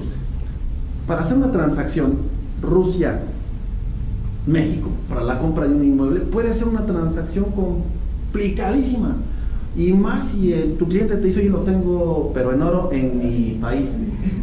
Para 1.12 1.25
hacer 1.25 1.37
una 1.37 1.53
transacción, 1.53 2.14
Rusia, 2.62 3.20
México, 4.46 4.88
para 5.11 5.22
la 5.22 5.38
compra 5.40 5.68
de 5.68 5.75
un 5.75 5.85
inmueble, 5.85 6.20
puede 6.20 6.55
ser 6.55 6.68
una 6.68 6.87
transacción 6.87 7.44
complicadísima. 7.53 9.16
Y 9.77 9.92
más 9.92 10.29
si 10.31 10.55
el- 10.55 10.77
tu 10.79 10.88
cliente 10.88 11.16
te 11.16 11.27
dice, 11.27 11.40
oye, 11.40 11.51
lo 11.51 11.59
tengo, 11.64 12.31
pero 12.33 12.55
en 12.55 12.62
oro 12.62 12.88
en 12.92 13.18
mi 13.18 13.59
país. 13.61 13.90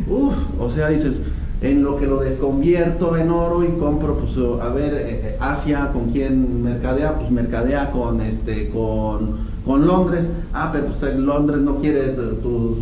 Uf, 0.08 0.36
o 0.60 0.70
sea, 0.70 0.90
dices, 0.90 1.22
en 1.64 1.84
lo 1.84 1.98
que 1.98 2.06
lo 2.06 2.20
desconvierto 2.20 3.18
en 3.18 3.32
oro 3.32 3.64
y 3.64 3.70
compro, 3.80 4.18
pues, 4.18 4.38
a 4.62 4.70
ver, 4.70 4.94
eh, 4.94 5.00
eh, 5.24 5.38
Asia, 5.40 5.90
¿con 5.92 6.12
quién 6.12 6.62
mercadea? 6.62 7.18
Pues 7.18 7.32
mercadea 7.32 7.90
con, 7.90 8.22
este, 8.22 8.70
con, 8.70 9.38
con 9.66 9.88
Londres. 9.88 10.24
Ah, 10.54 10.70
pero 10.72 10.86
pues 10.86 11.16
Londres 11.16 11.62
no 11.62 11.78
quiere 11.78 12.10
tu- 12.10 12.36
tus 12.48 12.78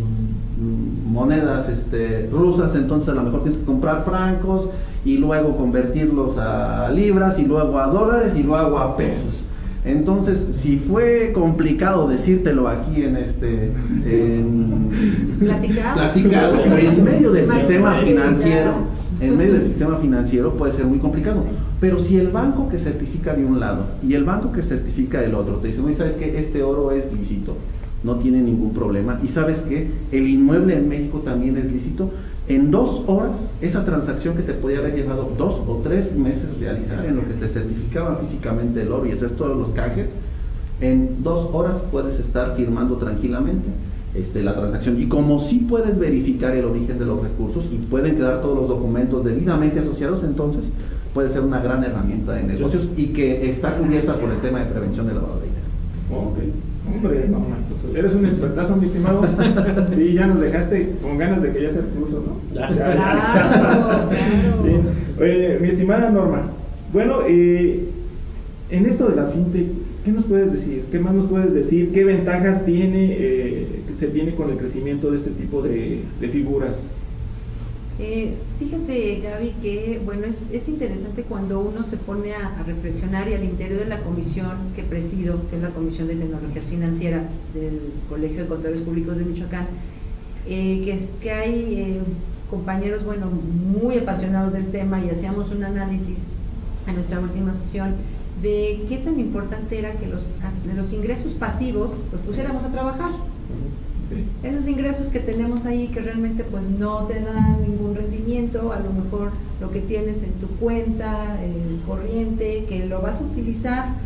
monedas 1.18 1.68
este, 1.68 2.28
rusas, 2.30 2.74
entonces 2.76 3.08
a 3.10 3.14
lo 3.14 3.22
mejor 3.24 3.42
tienes 3.42 3.58
que 3.58 3.66
comprar 3.66 4.04
francos 4.04 4.68
y 5.04 5.18
luego 5.18 5.56
convertirlos 5.56 6.38
a 6.38 6.90
libras 6.90 7.38
y 7.38 7.44
luego 7.44 7.78
a 7.78 7.88
dólares 7.88 8.34
y 8.36 8.42
luego 8.44 8.78
a 8.78 8.96
pesos. 8.96 9.44
Entonces, 9.84 10.46
si 10.52 10.78
fue 10.78 11.32
complicado 11.34 12.08
decírtelo 12.08 12.68
aquí 12.68 13.02
en 13.04 13.16
este 13.16 13.70
en- 14.06 15.36
Platicado. 15.40 15.94
platicado, 15.96 16.54
en 16.76 17.04
medio 17.04 17.32
del 17.32 17.50
sistema 17.58 17.94
financiero, 17.94 18.72
en 19.20 19.36
medio 19.36 19.54
del 19.54 19.66
sistema 19.66 19.96
financiero 19.96 20.52
puede 20.54 20.72
ser 20.72 20.86
muy 20.86 20.98
complicado. 20.98 21.42
Pero 21.80 21.98
si 22.00 22.16
el 22.18 22.28
banco 22.28 22.68
que 22.68 22.78
certifica 22.78 23.34
de 23.34 23.44
un 23.44 23.60
lado 23.60 23.86
y 24.06 24.14
el 24.14 24.24
banco 24.24 24.52
que 24.52 24.62
certifica 24.62 25.20
del 25.20 25.34
otro 25.34 25.56
te 25.56 25.68
dice, 25.68 25.80
¿sabes 25.96 26.14
que 26.14 26.38
Este 26.38 26.62
oro 26.62 26.90
es 26.92 27.10
lícito, 27.12 27.56
no 28.04 28.16
tiene 28.16 28.40
ningún 28.40 28.72
problema. 28.72 29.20
Y 29.22 29.28
sabes 29.28 29.58
que 29.58 29.90
el 30.12 30.28
inmueble 30.28 30.76
en 30.76 30.88
México 30.88 31.22
también 31.24 31.56
es 31.56 31.70
lícito. 31.70 32.10
En 32.48 32.70
dos 32.70 33.02
horas, 33.06 33.36
esa 33.60 33.84
transacción 33.84 34.34
que 34.34 34.42
te 34.42 34.54
podía 34.54 34.78
haber 34.78 34.94
llevado 34.94 35.30
dos 35.36 35.60
o 35.66 35.80
tres 35.84 36.14
meses 36.16 36.46
realizar 36.58 37.04
en 37.04 37.16
lo 37.16 37.28
que 37.28 37.34
te 37.34 37.48
certificaba 37.48 38.16
físicamente 38.16 38.82
el 38.82 38.92
oro 38.92 39.06
y 39.06 39.12
haces 39.12 39.34
todos 39.34 39.56
los 39.56 39.70
cajes, 39.72 40.06
en 40.80 41.22
dos 41.22 41.50
horas 41.52 41.80
puedes 41.90 42.18
estar 42.18 42.56
firmando 42.56 42.96
tranquilamente 42.96 43.66
este, 44.14 44.42
la 44.42 44.54
transacción. 44.54 45.00
Y 45.00 45.08
como 45.08 45.40
sí 45.40 45.66
puedes 45.68 45.98
verificar 45.98 46.56
el 46.56 46.64
origen 46.64 46.98
de 46.98 47.04
los 47.04 47.22
recursos 47.22 47.66
y 47.70 47.76
pueden 47.76 48.16
quedar 48.16 48.40
todos 48.40 48.56
los 48.56 48.68
documentos 48.68 49.24
debidamente 49.24 49.80
asociados, 49.80 50.24
entonces 50.24 50.64
puede 51.12 51.28
ser 51.28 51.42
una 51.42 51.60
gran 51.60 51.84
herramienta 51.84 52.32
de 52.32 52.44
negocios 52.44 52.88
y 52.96 53.06
que 53.06 53.50
está 53.50 53.76
cubierta 53.76 54.14
por 54.14 54.30
el 54.30 54.40
tema 54.40 54.60
de 54.60 54.66
prevención 54.66 55.06
de 55.08 55.14
lavado 55.14 55.40
de 55.40 55.46
dinero. 55.46 56.67
No, 57.30 57.44
pues, 57.68 57.96
eres 57.96 58.14
un 58.14 58.26
expertazo, 58.26 58.76
mi 58.76 58.86
estimado. 58.86 59.22
Sí, 59.94 60.12
ya 60.12 60.26
nos 60.26 60.40
dejaste 60.40 60.94
con 61.02 61.18
ganas 61.18 61.42
de 61.42 61.52
que 61.52 61.62
ya 61.62 61.70
sea 61.70 61.82
curso, 61.82 62.24
¿no? 62.26 62.54
Ya. 62.54 64.08
Bien. 64.64 64.82
Oye, 65.20 65.58
mi 65.60 65.68
estimada 65.68 66.10
Norma, 66.10 66.42
bueno, 66.92 67.20
eh, 67.26 67.84
en 68.70 68.86
esto 68.86 69.08
de 69.08 69.16
las 69.16 69.32
fintech, 69.32 69.66
¿qué 70.04 70.12
nos 70.12 70.24
puedes 70.24 70.52
decir? 70.52 70.84
¿Qué 70.90 70.98
más 70.98 71.14
nos 71.14 71.26
puedes 71.26 71.52
decir? 71.52 71.90
¿Qué 71.92 72.04
ventajas 72.04 72.64
tiene, 72.64 73.16
eh, 73.18 73.82
que 73.88 73.94
se 73.94 74.06
tiene 74.08 74.34
con 74.34 74.50
el 74.50 74.56
crecimiento 74.56 75.10
de 75.10 75.18
este 75.18 75.30
tipo 75.30 75.62
de, 75.62 76.02
de 76.20 76.28
figuras? 76.28 76.76
Eh, 78.00 78.36
fíjate, 78.60 79.20
Gaby, 79.20 79.54
que 79.60 80.00
bueno, 80.04 80.26
es, 80.26 80.36
es 80.52 80.68
interesante 80.68 81.22
cuando 81.22 81.58
uno 81.58 81.82
se 81.82 81.96
pone 81.96 82.32
a, 82.32 82.62
reflexionar 82.64 83.28
y 83.28 83.34
al 83.34 83.42
interior 83.42 83.80
de 83.80 83.86
la 83.86 83.98
comisión 83.98 84.56
que 84.76 84.84
presido, 84.84 85.40
que 85.50 85.56
es 85.56 85.62
la 85.62 85.70
Comisión 85.70 86.06
de 86.06 86.14
Tecnologías 86.14 86.64
Financieras 86.66 87.26
del 87.54 87.80
Colegio 88.08 88.42
de 88.42 88.48
Contadores 88.48 88.82
Públicos 88.82 89.18
de 89.18 89.24
Michoacán, 89.24 89.66
eh, 90.46 90.82
que, 90.84 90.92
es, 90.92 91.08
que 91.20 91.32
hay 91.32 91.74
eh, 91.76 92.00
compañeros, 92.48 93.04
bueno, 93.04 93.26
muy 93.26 93.98
apasionados 93.98 94.52
del 94.52 94.68
tema 94.68 95.04
y 95.04 95.10
hacíamos 95.10 95.50
un 95.50 95.64
análisis 95.64 96.18
en 96.86 96.94
nuestra 96.94 97.18
última 97.18 97.52
sesión 97.52 97.96
de 98.40 98.84
qué 98.88 98.98
tan 98.98 99.18
importante 99.18 99.76
era 99.76 99.92
que 99.94 100.06
los, 100.06 100.24
los 100.76 100.92
ingresos 100.92 101.32
pasivos 101.32 101.90
los 102.12 102.20
pusiéramos 102.20 102.62
a 102.62 102.70
trabajar. 102.70 103.10
Esos 104.42 104.66
ingresos 104.66 105.08
que 105.08 105.20
tenemos 105.20 105.66
ahí 105.66 105.88
que 105.88 106.00
realmente 106.00 106.42
pues 106.44 106.64
no 106.64 107.06
te 107.06 107.20
dan 107.20 107.60
ningún 107.62 107.94
rendimiento, 107.94 108.72
a 108.72 108.80
lo 108.80 108.90
mejor 108.92 109.32
lo 109.60 109.70
que 109.70 109.82
tienes 109.82 110.22
en 110.22 110.32
tu 110.40 110.46
cuenta, 110.58 111.42
el 111.44 111.82
corriente, 111.82 112.64
que 112.66 112.86
lo 112.86 113.02
vas 113.02 113.20
a 113.20 113.24
utilizar 113.24 113.96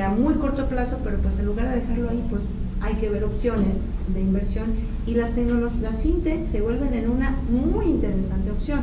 a 0.00 0.08
muy 0.10 0.34
corto 0.36 0.68
plazo, 0.68 0.98
pero 1.04 1.18
pues 1.18 1.38
en 1.38 1.46
lugar 1.46 1.68
de 1.68 1.80
dejarlo 1.80 2.08
ahí, 2.08 2.24
pues 2.30 2.42
hay 2.80 2.94
que 2.96 3.10
ver 3.10 3.24
opciones 3.24 3.76
de 4.06 4.20
inversión 4.20 4.66
y 5.06 5.14
las, 5.14 5.34
tecnolo- 5.36 5.78
las 5.80 6.00
fintech 6.00 6.46
se 6.48 6.62
vuelven 6.62 6.94
en 6.94 7.10
una 7.10 7.30
muy 7.50 7.86
interesante 7.86 8.50
opción. 8.50 8.80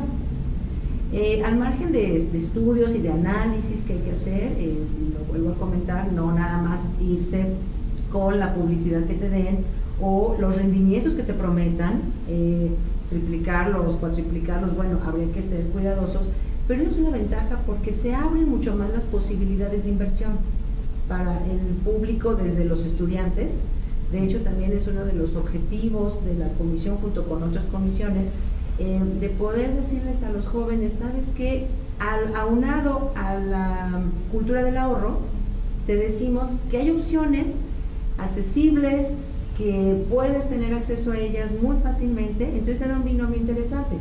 Eh, 1.10 1.42
al 1.42 1.56
margen 1.58 1.90
de, 1.92 2.28
de 2.30 2.38
estudios 2.38 2.94
y 2.94 2.98
de 2.98 3.10
análisis 3.10 3.82
que 3.86 3.94
hay 3.94 3.98
que 4.00 4.12
hacer, 4.12 4.52
eh, 4.58 4.76
lo 5.14 5.20
vuelvo 5.24 5.50
a 5.50 5.54
comentar, 5.58 6.12
no 6.12 6.32
nada 6.32 6.58
más 6.62 6.80
irse 7.00 7.46
con 8.12 8.38
la 8.38 8.54
publicidad 8.54 9.06
que 9.06 9.14
te 9.14 9.28
den 9.30 9.64
o 10.00 10.36
los 10.38 10.56
rendimientos 10.56 11.14
que 11.14 11.22
te 11.22 11.32
prometan, 11.32 12.02
eh, 12.28 12.70
triplicarlos, 13.10 13.96
cuatriplicarlos, 13.96 14.76
bueno, 14.76 14.98
habría 15.04 15.32
que 15.32 15.42
ser 15.42 15.64
cuidadosos, 15.72 16.22
pero 16.66 16.82
es 16.82 16.96
una 16.96 17.10
ventaja 17.10 17.60
porque 17.66 17.92
se 17.92 18.14
abren 18.14 18.48
mucho 18.48 18.76
más 18.76 18.90
las 18.90 19.04
posibilidades 19.04 19.84
de 19.84 19.90
inversión 19.90 20.32
para 21.08 21.38
el 21.46 21.60
público 21.84 22.34
desde 22.34 22.64
los 22.64 22.84
estudiantes. 22.84 23.48
De 24.12 24.24
hecho, 24.24 24.40
también 24.40 24.72
es 24.72 24.86
uno 24.86 25.04
de 25.04 25.14
los 25.14 25.34
objetivos 25.34 26.24
de 26.24 26.34
la 26.34 26.48
comisión 26.52 26.96
junto 26.96 27.24
con 27.24 27.42
otras 27.42 27.66
comisiones, 27.66 28.26
eh, 28.78 29.00
de 29.20 29.28
poder 29.30 29.74
decirles 29.74 30.22
a 30.22 30.30
los 30.30 30.46
jóvenes, 30.46 30.92
¿sabes 30.98 31.24
qué? 31.36 31.66
Al, 31.98 32.36
aunado 32.36 33.10
a 33.16 33.34
la 33.34 34.02
cultura 34.30 34.62
del 34.62 34.76
ahorro, 34.76 35.18
te 35.86 35.96
decimos 35.96 36.50
que 36.70 36.78
hay 36.78 36.90
opciones 36.90 37.48
accesibles, 38.18 39.08
que 39.58 40.04
puedes 40.08 40.48
tener 40.48 40.72
acceso 40.72 41.10
a 41.10 41.18
ellas 41.18 41.50
muy 41.60 41.76
fácilmente, 41.82 42.44
entonces 42.44 42.80
era 42.80 42.96
un 42.96 43.04
binomio 43.04 43.36
interesante. 43.36 43.96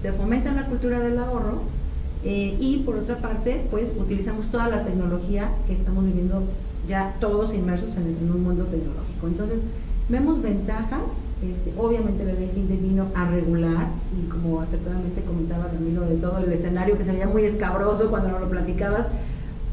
Se 0.00 0.12
fomenta 0.12 0.52
la 0.52 0.66
cultura 0.66 1.00
del 1.00 1.18
ahorro 1.18 1.62
eh, 2.24 2.56
y 2.60 2.78
por 2.86 2.96
otra 2.96 3.16
parte, 3.16 3.66
pues 3.68 3.90
utilizamos 3.98 4.46
toda 4.46 4.68
la 4.68 4.84
tecnología 4.84 5.50
que 5.66 5.72
estamos 5.72 6.04
viviendo 6.04 6.44
ya 6.86 7.16
todos 7.18 7.52
inmersos 7.52 7.96
en, 7.96 8.30
un 8.30 8.44
mundo 8.44 8.64
tecnológico. 8.66 9.26
Entonces, 9.26 9.60
vemos 10.08 10.40
ventajas, 10.40 11.02
este, 11.42 11.72
obviamente 11.76 12.24
ley 12.24 12.50
FinTech 12.54 12.80
vino 12.80 13.06
a 13.16 13.28
regular 13.28 13.88
y 14.16 14.28
como 14.28 14.60
acertadamente 14.60 15.22
comentaba 15.22 15.66
Ramiro 15.72 16.02
de 16.02 16.16
todo 16.16 16.38
el 16.38 16.52
escenario 16.52 16.96
que 16.96 17.04
se 17.04 17.12
veía 17.12 17.26
muy 17.26 17.42
escabroso 17.42 18.08
cuando 18.08 18.28
nos 18.28 18.40
lo 18.40 18.48
platicabas, 18.48 19.06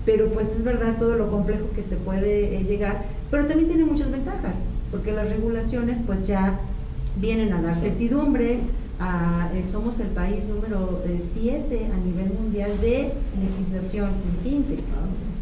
pero 0.05 0.29
pues 0.29 0.49
es 0.49 0.63
verdad 0.63 0.97
todo 0.97 1.15
lo 1.17 1.29
complejo 1.29 1.65
que 1.75 1.83
se 1.83 1.97
puede 1.97 2.57
eh, 2.57 2.63
llegar, 2.63 3.05
pero 3.29 3.45
también 3.45 3.69
tiene 3.69 3.85
muchas 3.85 4.09
ventajas 4.09 4.55
porque 4.91 5.11
las 5.11 5.29
regulaciones 5.29 5.99
pues 6.05 6.27
ya 6.27 6.59
vienen 7.19 7.53
a 7.53 7.61
dar 7.61 7.75
certidumbre, 7.75 8.59
eh, 8.99 9.63
somos 9.69 9.99
el 9.99 10.07
país 10.07 10.47
número 10.47 11.01
7 11.33 11.67
eh, 11.69 11.89
a 11.93 11.97
nivel 12.05 12.33
mundial 12.33 12.71
de 12.81 13.11
legislación 13.39 14.09
en 14.09 14.43
fintech. 14.43 14.83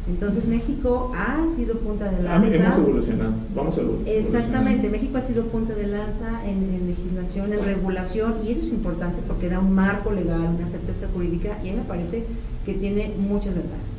Entonces 0.08 0.46
México 0.46 1.12
ha 1.16 1.44
sido 1.56 1.80
punta 1.80 2.12
de 2.12 2.22
lanza. 2.22 2.48
Hemos 2.48 2.78
evolucionado, 2.78 3.34
vamos 3.56 3.78
a 3.78 3.82
evolucionar. 3.82 4.20
Exactamente, 4.20 4.90
México 4.90 5.18
ha 5.18 5.22
sido 5.22 5.46
punta 5.46 5.74
de 5.74 5.88
lanza 5.88 6.46
en, 6.46 6.88
legislación, 6.88 7.52
en 7.54 7.66
regulación, 7.66 8.36
y 8.46 8.52
eso 8.52 8.62
es 8.62 8.70
importante 8.70 9.18
porque 9.28 9.50
da 9.50 9.60
un 9.60 9.74
marco 9.74 10.12
legal, 10.12 10.42
una 10.42 10.68
certeza 10.68 11.08
jurídica, 11.12 11.58
y 11.64 11.70
a 11.70 11.72
mí 11.72 11.78
me 11.80 11.86
parece 11.86 12.24
que 12.66 12.74
tiene 12.74 13.14
muchas 13.18 13.56
ventajas. 13.56 13.95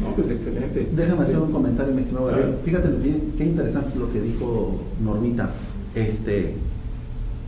No, 0.00 0.14
pues 0.14 0.30
excelente. 0.30 0.88
Déjame 0.94 1.22
hacer 1.22 1.38
un 1.38 1.52
comentario, 1.52 1.94
mi 1.94 2.02
estimado 2.02 2.30
Fíjate 2.64 2.88
qué 3.36 3.44
interesante 3.44 3.88
es 3.88 3.96
lo 3.96 4.12
que 4.12 4.20
dijo 4.20 4.80
Normita. 5.02 5.50
Este, 5.94 6.54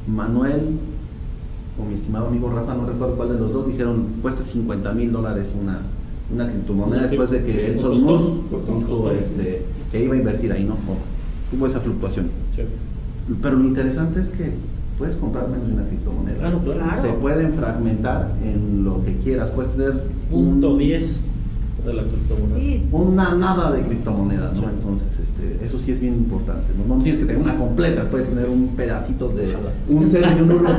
Manuel 0.06 0.78
o 1.80 1.84
mi 1.84 1.94
estimado 1.94 2.28
amigo 2.28 2.50
Rafa, 2.50 2.74
no 2.74 2.86
recuerdo 2.86 3.16
cuál 3.16 3.28
de 3.30 3.38
los 3.38 3.52
dos, 3.52 3.66
dijeron 3.66 4.06
cuesta 4.22 4.42
50 4.42 4.92
mil 4.92 5.12
dólares 5.12 5.48
una, 5.60 5.80
una 6.32 6.50
criptomoneda 6.50 7.06
después 7.06 7.30
de 7.30 7.44
que 7.44 7.76
Musk 7.80 8.30
dijo 8.78 9.10
este, 9.10 9.62
que 9.90 10.04
iba 10.04 10.14
a 10.14 10.18
invertir 10.18 10.52
ahí, 10.52 10.64
¿no? 10.64 10.76
tuvo 11.50 11.66
esa 11.66 11.80
fluctuación. 11.80 12.30
Pero 13.42 13.56
lo 13.56 13.64
interesante 13.64 14.20
es 14.20 14.28
que 14.28 14.52
puedes 14.98 15.16
comprar 15.16 15.48
menos 15.48 15.66
de 15.66 15.74
una 15.74 15.86
criptomoneda. 15.86 17.02
Se 17.02 17.08
pueden 17.14 17.54
fragmentar 17.54 18.34
en 18.42 18.84
lo 18.84 19.04
que 19.04 19.16
quieras. 19.18 19.50
Puedes 19.50 19.72
tener. 19.72 20.04
Punto 20.30 20.76
10 20.76 21.33
de 21.84 21.94
la 21.94 22.02
criptomoneda. 22.02 22.82
Una 22.92 23.34
nada 23.34 23.72
de 23.72 23.82
criptomoneda, 23.82 24.52
¿no? 24.54 24.70
Entonces, 24.70 25.08
este, 25.20 25.64
eso 25.64 25.78
sí 25.78 25.92
es 25.92 26.00
bien 26.00 26.14
importante. 26.14 26.72
No, 26.76 26.96
no 26.96 27.02
tienes 27.02 27.20
que 27.20 27.26
tener 27.26 27.42
una 27.42 27.56
completa, 27.56 28.08
puedes 28.10 28.28
tener 28.28 28.48
un 28.48 28.74
pedacito 28.74 29.28
de 29.28 29.54
un 29.88 30.08
cero 30.10 30.28
y 30.36 30.40
un 30.42 30.50
uno. 30.50 30.70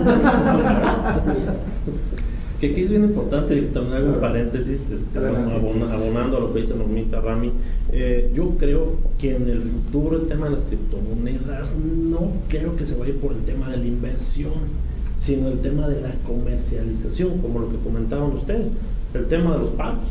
que 2.60 2.72
aquí 2.72 2.82
es 2.82 2.90
bien 2.90 3.04
importante, 3.04 3.62
también 3.74 3.98
hago 3.98 4.14
un 4.14 4.22
paréntesis, 4.22 4.90
este, 4.90 5.20
abonando 5.20 6.38
a 6.38 6.40
lo 6.40 6.54
que 6.54 6.62
dice 6.62 6.74
Normita 6.74 7.20
Rami, 7.20 7.52
eh, 7.92 8.32
yo 8.34 8.52
creo 8.58 8.94
que 9.20 9.36
en 9.36 9.50
el 9.50 9.62
futuro 9.64 10.16
el 10.18 10.28
tema 10.28 10.46
de 10.46 10.54
las 10.54 10.64
criptomonedas 10.64 11.76
no 11.78 12.32
creo 12.48 12.76
que 12.78 12.86
se 12.86 12.96
vaya 12.96 13.14
por 13.22 13.34
el 13.34 13.40
tema 13.40 13.70
de 13.70 13.78
la 13.78 13.86
inversión, 13.86 14.54
sino 15.18 15.50
el 15.50 15.60
tema 15.60 15.90
de 15.90 16.02
la 16.02 16.14
comercialización, 16.26 17.40
como 17.40 17.60
lo 17.60 17.70
que 17.70 17.78
comentaban 17.78 18.32
ustedes, 18.32 18.72
el 19.14 19.26
tema 19.26 19.54
de 19.54 19.60
los 19.60 19.70
pagos 19.72 20.06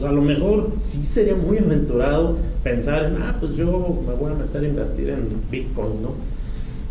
sea, 0.00 0.08
a 0.08 0.12
lo 0.12 0.22
mejor 0.22 0.70
sí 0.78 1.04
sería 1.04 1.34
muy 1.34 1.58
aventurado 1.58 2.36
pensar 2.62 3.04
en, 3.04 3.16
ah, 3.22 3.36
pues 3.38 3.54
yo 3.56 3.66
me 4.06 4.14
voy 4.14 4.32
a 4.32 4.36
meter 4.36 4.64
a 4.64 4.68
invertir 4.68 5.10
en 5.10 5.28
Bitcoin, 5.50 6.02
¿no? 6.02 6.14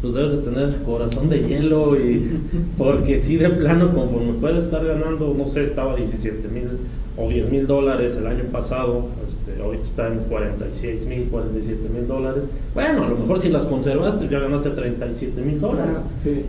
Pues 0.02 0.14
debes 0.14 0.32
de 0.32 0.38
tener 0.40 0.82
corazón 0.84 1.30
de 1.30 1.40
hielo 1.40 1.96
y 1.96 2.40
porque 2.78 3.20
sí 3.20 3.38
de 3.38 3.50
plano 3.50 3.94
conforme 3.94 4.34
puedes 4.34 4.66
estar 4.66 4.86
ganando, 4.86 5.34
no 5.38 5.48
sé, 5.48 5.64
estaba 5.64 5.96
17 5.96 6.48
mil 6.48 6.68
o 7.18 7.28
10 7.28 7.52
mil 7.52 7.68
dólares 7.68 8.16
el 8.18 8.26
año 8.26 8.46
pasado, 8.52 9.06
este, 9.28 9.62
ahorita 9.62 9.84
está 9.84 10.08
en 10.08 10.20
46 10.20 11.06
mil, 11.08 11.28
47 11.30 11.90
mil 11.90 12.08
dólares. 12.08 12.44
Bueno, 12.74 13.04
a 13.04 13.10
lo 13.10 13.18
mejor 13.18 13.40
si 13.40 13.50
las 13.50 13.66
conservaste 13.66 14.28
ya 14.30 14.40
ganaste 14.40 14.70
37 14.70 15.42
mil 15.42 15.60
dólares, 15.60 15.98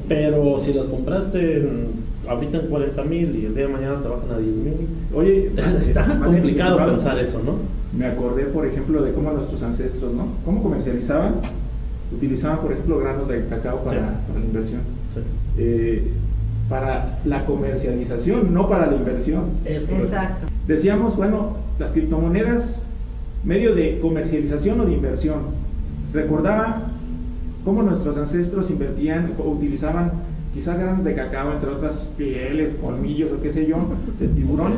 pero 0.08 0.58
si 0.60 0.72
las 0.72 0.86
compraste 0.86 1.58
en 1.58 2.11
ahorita 2.28 2.58
en 2.58 2.66
40 2.66 3.02
mil 3.04 3.36
y 3.36 3.46
el 3.46 3.54
día 3.54 3.66
de 3.66 3.72
mañana 3.72 4.00
te 4.00 4.08
bajan 4.08 4.30
a 4.30 4.38
10 4.38 4.56
mil. 4.56 4.74
Oye, 5.14 5.52
está 5.80 6.06
complicado 6.18 6.86
pensar 6.86 7.18
eso, 7.18 7.40
¿no? 7.44 7.56
Me 7.96 8.06
acordé, 8.06 8.44
por 8.44 8.66
ejemplo, 8.66 9.02
de 9.02 9.12
cómo 9.12 9.32
nuestros 9.32 9.62
ancestros, 9.62 10.12
¿no? 10.14 10.26
¿Cómo 10.44 10.62
comercializaban? 10.62 11.34
Utilizaban, 12.14 12.60
por 12.60 12.72
ejemplo, 12.72 12.98
granos 12.98 13.28
de 13.28 13.46
cacao 13.46 13.82
para, 13.84 14.00
la 14.00 14.40
inversión. 14.44 14.80
Eh, 15.58 16.10
para 16.68 17.18
la 17.24 17.44
comercialización, 17.44 18.54
no 18.54 18.68
para 18.68 18.86
la 18.86 18.96
inversión. 18.96 19.44
Exacto. 19.64 20.46
Decíamos, 20.66 21.16
bueno, 21.16 21.56
las 21.78 21.90
criptomonedas, 21.90 22.80
medio 23.44 23.74
de 23.74 23.98
comercialización 24.00 24.80
o 24.80 24.86
de 24.86 24.92
inversión. 24.92 25.40
Recordaba 26.14 26.82
cómo 27.64 27.82
nuestros 27.82 28.16
ancestros 28.16 28.70
invertían 28.70 29.32
o 29.38 29.50
utilizaban 29.50 30.12
quizás 30.54 30.78
granos 30.78 31.04
de 31.04 31.14
cacao, 31.14 31.52
entre 31.52 31.70
otras 31.70 32.12
pieles, 32.16 32.74
colmillos 32.80 33.32
o 33.32 33.42
qué 33.42 33.50
sé 33.50 33.66
yo, 33.66 33.76
de 34.18 34.28
tiburón, 34.28 34.72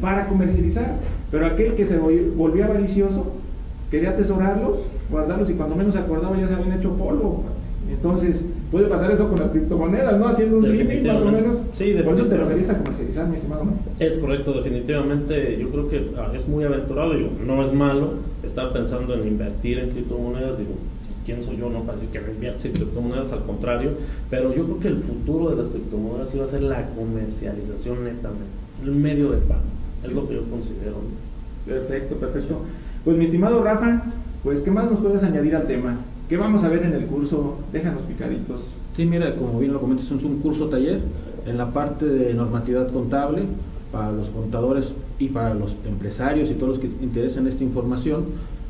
para 0.00 0.26
comercializar. 0.26 0.96
Pero 1.30 1.46
aquel 1.46 1.74
que 1.74 1.86
se 1.86 1.98
volvía 1.98 2.66
avaricioso 2.66 3.32
quería 3.90 4.10
atesorarlos, 4.10 4.78
guardarlos 5.10 5.50
y 5.50 5.54
cuando 5.54 5.76
menos 5.76 5.94
se 5.94 6.00
acordaba 6.00 6.38
ya 6.38 6.48
se 6.48 6.54
habían 6.54 6.78
hecho 6.78 6.90
polvo. 6.96 7.44
Entonces, 7.90 8.44
puede 8.70 8.86
pasar 8.86 9.10
eso 9.12 9.28
con 9.28 9.38
las 9.38 9.50
criptomonedas, 9.50 10.18
¿no? 10.18 10.28
Haciendo 10.28 10.58
un 10.58 10.66
símil 10.66 11.04
más 11.04 11.20
o 11.20 11.30
menos. 11.30 11.58
Sí, 11.74 11.94
Por 12.04 12.14
eso 12.14 12.26
te 12.26 12.36
querías 12.36 12.70
a 12.70 12.78
comercializar, 12.78 13.28
mi 13.28 13.36
estimado. 13.36 13.64
Es 13.98 14.16
correcto, 14.18 14.52
definitivamente. 14.54 15.58
Yo 15.60 15.70
creo 15.70 15.88
que 15.88 16.10
ah, 16.18 16.32
es 16.34 16.48
muy 16.48 16.64
aventurado, 16.64 17.14
digo, 17.14 17.30
no 17.46 17.62
es 17.62 17.72
malo 17.72 18.14
estar 18.42 18.72
pensando 18.72 19.14
en 19.14 19.28
invertir 19.28 19.78
en 19.78 19.90
criptomonedas, 19.90 20.58
digo, 20.58 20.72
quién 21.24 21.42
soy 21.42 21.56
yo, 21.56 21.70
no 21.70 21.82
para 21.82 21.94
decir 21.94 22.10
que 22.10 22.20
me 22.20 22.32
inviertes 22.32 22.64
en 22.66 22.72
criptomonedas, 22.72 23.32
al 23.32 23.44
contrario, 23.44 23.92
pero 24.30 24.54
yo 24.54 24.64
creo 24.64 24.80
que 24.80 24.88
el 24.88 25.02
futuro 25.02 25.50
de 25.50 25.62
las 25.62 25.68
criptomonedas 25.68 26.34
iba 26.34 26.44
a 26.44 26.48
ser 26.48 26.62
la 26.62 26.88
comercialización 26.90 28.04
netamente, 28.04 28.44
el 28.82 28.92
medio 28.92 29.30
de 29.30 29.38
pago, 29.38 29.62
es 30.02 30.12
lo 30.12 30.28
que 30.28 30.34
yo 30.34 30.44
considero. 30.50 30.96
Perfecto, 31.66 32.16
perfecto. 32.16 32.60
Pues 33.04 33.16
mi 33.16 33.24
estimado 33.24 33.62
Rafa, 33.62 34.02
pues 34.42 34.60
¿qué 34.60 34.70
más 34.70 34.90
nos 34.90 35.00
puedes 35.00 35.22
añadir 35.22 35.56
al 35.56 35.66
tema? 35.66 35.96
¿Qué 36.28 36.36
vamos 36.36 36.64
a 36.64 36.68
ver 36.68 36.82
en 36.84 36.92
el 36.94 37.06
curso? 37.06 37.58
Déjanos 37.72 38.02
picaditos. 38.02 38.62
Sí, 38.96 39.06
mira, 39.06 39.34
como 39.36 39.58
bien 39.58 39.72
lo 39.72 39.80
comentas, 39.80 40.06
es 40.10 40.22
un 40.22 40.40
curso 40.40 40.68
taller 40.68 41.00
en 41.46 41.58
la 41.58 41.72
parte 41.72 42.06
de 42.06 42.32
normatividad 42.34 42.90
contable 42.92 43.42
para 43.92 44.12
los 44.12 44.28
contadores 44.28 44.92
y 45.18 45.28
para 45.28 45.54
los 45.54 45.74
empresarios 45.86 46.50
y 46.50 46.54
todos 46.54 46.70
los 46.70 46.78
que 46.78 46.86
interesan 47.02 47.46
esta 47.46 47.62
información 47.62 48.24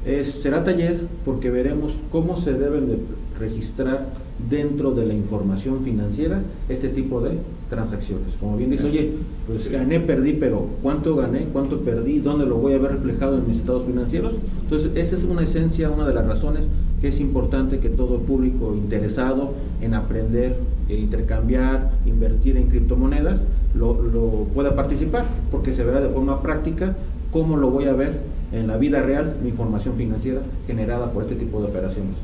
será 0.04 0.64
taller 0.64 1.06
porque 1.24 1.50
veremos 1.50 1.94
cómo 2.10 2.36
se 2.36 2.52
deben 2.52 2.88
de 2.88 2.98
registrar 3.38 4.06
dentro 4.50 4.92
de 4.92 5.06
la 5.06 5.14
información 5.14 5.82
financiera 5.84 6.42
este 6.68 6.88
tipo 6.88 7.20
de 7.20 7.38
transacciones. 7.70 8.34
Como 8.38 8.56
bien 8.56 8.70
dice, 8.70 8.84
oye, 8.84 9.12
pues 9.46 9.70
gané, 9.70 10.00
perdí, 10.00 10.34
pero 10.34 10.66
¿cuánto 10.82 11.16
gané? 11.16 11.46
¿Cuánto 11.52 11.80
perdí? 11.80 12.18
¿Dónde 12.18 12.46
lo 12.46 12.56
voy 12.56 12.74
a 12.74 12.78
ver 12.78 12.92
reflejado 12.92 13.38
en 13.38 13.48
mis 13.48 13.58
estados 13.58 13.84
financieros? 13.84 14.34
Entonces, 14.62 14.90
esa 14.94 15.16
es 15.16 15.24
una 15.24 15.42
esencia, 15.42 15.90
una 15.90 16.06
de 16.06 16.14
las 16.14 16.26
razones 16.26 16.64
que 17.00 17.08
es 17.08 17.20
importante 17.20 17.78
que 17.78 17.88
todo 17.88 18.16
el 18.16 18.22
público 18.22 18.74
interesado 18.74 19.54
en 19.80 19.94
aprender, 19.94 20.56
e 20.88 20.96
intercambiar, 20.96 21.92
invertir 22.06 22.56
en 22.56 22.68
criptomonedas, 22.68 23.40
lo, 23.74 24.00
lo 24.02 24.46
pueda 24.54 24.76
participar, 24.76 25.24
porque 25.50 25.72
se 25.72 25.84
verá 25.84 26.00
de 26.00 26.08
forma 26.08 26.42
práctica 26.42 26.94
cómo 27.30 27.56
lo 27.56 27.70
voy 27.70 27.84
a 27.84 27.92
ver 27.92 28.33
en 28.54 28.68
la 28.68 28.76
vida 28.76 29.02
real 29.02 29.36
mi 29.42 29.48
información 29.48 29.96
financiera 29.96 30.40
generada 30.66 31.12
por 31.12 31.24
este 31.24 31.34
tipo 31.36 31.60
de 31.60 31.66
operaciones. 31.66 32.14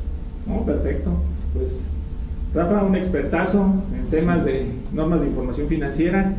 Oh, 0.49 0.65
perfecto. 0.65 1.11
Pues 1.53 1.85
Rafa, 2.53 2.83
un 2.83 2.95
expertazo 2.95 3.65
en 3.95 4.07
temas 4.09 4.43
de 4.45 4.71
normas 4.93 5.21
de 5.21 5.27
información 5.27 5.67
financiera. 5.67 6.33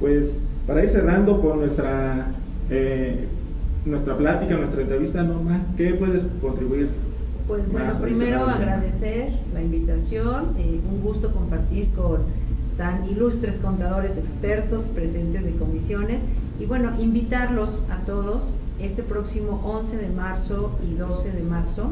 Pues 0.00 0.38
para 0.66 0.82
ir 0.82 0.90
cerrando 0.90 1.40
con 1.40 1.60
nuestra, 1.60 2.26
eh, 2.70 3.26
nuestra 3.84 4.16
plática, 4.16 4.56
nuestra 4.56 4.82
entrevista, 4.82 5.22
Norma, 5.22 5.60
¿qué 5.76 5.94
puedes 5.94 6.22
contribuir? 6.40 6.88
Pues 7.46 7.70
bueno, 7.70 7.92
primero 8.00 8.46
agradecer 8.46 9.28
la 9.52 9.60
invitación, 9.60 10.54
eh, 10.58 10.80
un 10.90 11.02
gusto 11.02 11.32
compartir 11.32 11.90
con 11.90 12.22
tan 12.78 13.08
ilustres 13.08 13.56
contadores 13.56 14.16
expertos 14.16 14.82
presentes 14.82 15.44
de 15.44 15.52
comisiones 15.52 16.20
y 16.58 16.64
bueno, 16.64 16.92
invitarlos 17.00 17.84
a 17.90 17.98
todos 18.06 18.42
este 18.80 19.02
próximo 19.02 19.60
11 19.64 19.96
de 19.96 20.08
marzo 20.08 20.78
y 20.82 20.94
12 20.94 21.30
de 21.30 21.42
marzo. 21.42 21.90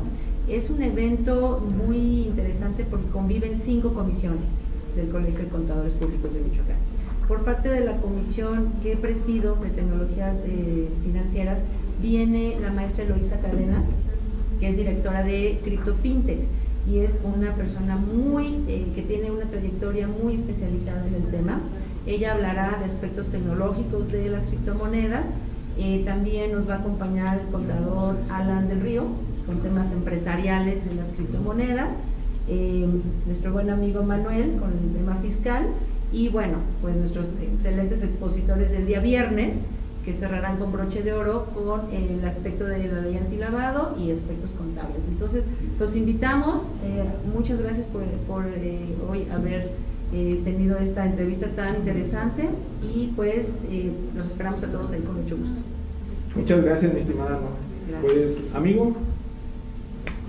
Es 0.48 0.70
un 0.70 0.82
evento 0.82 1.60
muy 1.60 2.24
interesante 2.24 2.84
porque 2.84 3.08
conviven 3.08 3.60
cinco 3.64 3.94
comisiones 3.94 4.46
del 4.96 5.08
Colegio 5.08 5.38
de 5.40 5.48
Contadores 5.48 5.92
Públicos 5.94 6.34
de 6.34 6.40
Michoacán. 6.40 6.76
Por 7.28 7.44
parte 7.44 7.68
de 7.68 7.84
la 7.84 7.96
comisión 7.96 8.72
que 8.82 8.96
presido 8.96 9.54
de 9.56 9.70
tecnologías 9.70 10.36
eh, 10.44 10.88
financieras, 11.02 11.58
viene 12.00 12.58
la 12.60 12.72
maestra 12.72 13.04
Eloisa 13.04 13.40
Cadenas, 13.40 13.86
que 14.58 14.68
es 14.68 14.76
directora 14.76 15.22
de 15.22 15.60
Crypto 15.62 15.94
FinTech 16.02 16.40
y 16.90 16.98
es 16.98 17.12
una 17.22 17.54
persona 17.54 17.96
muy 17.96 18.64
eh, 18.66 18.86
que 18.94 19.02
tiene 19.02 19.30
una 19.30 19.44
trayectoria 19.44 20.08
muy 20.08 20.34
especializada 20.34 21.06
en 21.06 21.14
el 21.14 21.26
tema. 21.30 21.60
Ella 22.06 22.34
hablará 22.34 22.78
de 22.80 22.86
aspectos 22.86 23.28
tecnológicos 23.28 24.10
de 24.10 24.28
las 24.28 24.44
criptomonedas. 24.44 25.26
Eh, 25.78 26.02
también 26.04 26.52
nos 26.52 26.68
va 26.68 26.74
a 26.74 26.78
acompañar 26.78 27.40
el 27.40 27.46
contador 27.46 28.16
Alan 28.30 28.68
del 28.68 28.80
Río 28.80 29.04
con 29.46 29.60
temas 29.60 29.90
empresariales 29.92 30.84
de 30.84 30.94
las 30.94 31.08
criptomonedas. 31.08 31.92
Eh, 32.48 32.86
nuestro 33.26 33.52
buen 33.52 33.70
amigo 33.70 34.02
Manuel 34.02 34.56
con 34.58 34.72
el 34.72 34.92
tema 34.94 35.16
fiscal 35.22 35.66
y 36.12 36.28
bueno, 36.28 36.58
pues 36.80 36.94
nuestros 36.96 37.26
excelentes 37.40 38.02
expositores 38.02 38.70
del 38.70 38.86
día 38.86 39.00
viernes 39.00 39.54
que 40.04 40.12
cerrarán 40.12 40.58
con 40.58 40.72
broche 40.72 41.02
de 41.02 41.12
oro 41.12 41.46
con 41.54 41.82
el 41.92 42.24
aspecto 42.26 42.64
de 42.64 42.88
la 42.88 43.00
ley 43.02 43.16
antilavado 43.16 43.96
y 43.98 44.10
aspectos 44.10 44.50
contables. 44.50 45.06
Entonces, 45.06 45.44
los 45.78 45.94
invitamos, 45.94 46.62
eh, 46.84 47.04
muchas 47.32 47.60
gracias 47.60 47.86
por, 47.86 48.02
por 48.26 48.44
eh, 48.46 48.80
hoy 49.08 49.26
haber 49.32 49.70
eh, 50.12 50.40
tenido 50.44 50.78
esta 50.78 51.06
entrevista 51.06 51.46
tan 51.56 51.76
interesante 51.76 52.48
y 52.82 53.12
pues 53.16 53.48
los 54.14 54.26
esperamos 54.26 54.62
a 54.62 54.68
todos 54.68 54.92
ahí 54.92 55.00
con 55.00 55.22
mucho 55.22 55.36
gusto. 55.36 55.60
Muchas 56.34 56.64
gracias, 56.64 56.92
mi 56.92 57.00
estimada. 57.00 57.38
Pues, 58.00 58.38
amigo, 58.54 58.94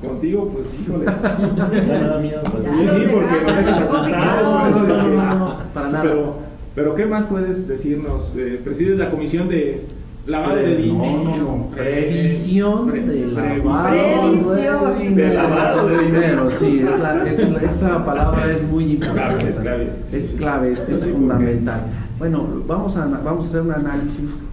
contigo, 0.02 0.50
pues 0.54 0.74
híjole. 0.74 1.06
pues, 1.06 1.84
sí, 1.84 3.08
sí, 3.08 3.14
porque 3.14 3.42
no 3.42 3.56
dejas 3.56 3.82
asustados, 3.82 4.62
por 4.62 4.70
eso 4.70 5.04
no, 5.08 5.58
para 5.74 5.90
nada. 5.90 6.04
Pero, 6.04 6.36
pero 6.76 6.96
¿qué 6.96 7.06
más 7.06 7.26
puedes 7.26 7.68
decirnos? 7.68 8.34
Eh, 8.38 8.60
presides 8.64 8.98
la 8.98 9.12
comisión 9.12 9.48
de 9.50 9.86
lavado 10.26 10.56
de 10.56 10.78
dinero. 10.78 11.24
No, 11.24 11.38
no, 11.38 11.68
Previsión 11.68 12.92
de 12.92 13.28
lavado 13.28 14.54
de 14.54 15.34
lavado 15.34 15.88
de 15.88 16.04
dinero. 16.06 16.52
Sí, 16.52 16.80
es 16.80 17.00
la, 17.00 17.26
es, 17.26 17.40
esa 17.40 18.06
palabra 18.06 18.52
es 18.52 18.64
muy 18.64 18.94
importante. 18.94 19.50
Es 19.50 19.60
clave, 19.60 19.92
es 20.12 20.32
clave, 20.32 20.72
es, 20.74 20.80
es 20.80 21.06
fundamental. 21.06 21.82
Bueno, 22.20 22.48
vamos 22.68 22.96
a, 22.96 23.08
vamos 23.08 23.46
a 23.46 23.48
hacer 23.50 23.62
un 23.62 23.72
análisis 23.72 24.44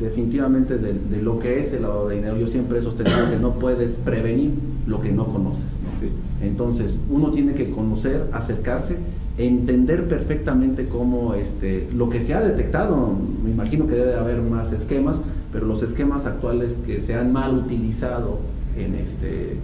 definitivamente 0.00 0.78
de, 0.78 0.94
de, 0.94 1.22
lo 1.22 1.38
que 1.40 1.60
es 1.60 1.72
el 1.72 1.82
lavado 1.82 2.08
de 2.08 2.16
dinero. 2.16 2.36
Yo 2.38 2.46
siempre 2.46 2.78
he 2.78 2.82
sostenido 2.82 3.30
que 3.30 3.36
no 3.36 3.54
puedes 3.54 3.96
prevenir 3.96 4.52
lo 4.86 5.00
que 5.00 5.12
no 5.12 5.26
conoces. 5.26 5.64
¿no? 5.82 6.46
Entonces, 6.46 6.98
uno 7.10 7.30
tiene 7.32 7.54
que 7.54 7.70
conocer, 7.70 8.28
acercarse 8.32 8.96
entender 9.38 10.08
perfectamente 10.08 10.88
cómo 10.88 11.34
este, 11.34 11.88
lo 11.94 12.10
que 12.10 12.20
se 12.20 12.34
ha 12.34 12.40
detectado, 12.40 13.14
me 13.42 13.50
imagino 13.50 13.86
que 13.86 13.94
debe 13.94 14.14
haber 14.14 14.42
más 14.42 14.72
esquemas, 14.72 15.20
pero 15.52 15.66
los 15.66 15.82
esquemas 15.82 16.26
actuales 16.26 16.76
que 16.84 17.00
se 17.00 17.14
han 17.14 17.32
mal 17.32 17.56
utilizado 17.56 18.40
en, 18.76 18.96
este, 18.96 19.56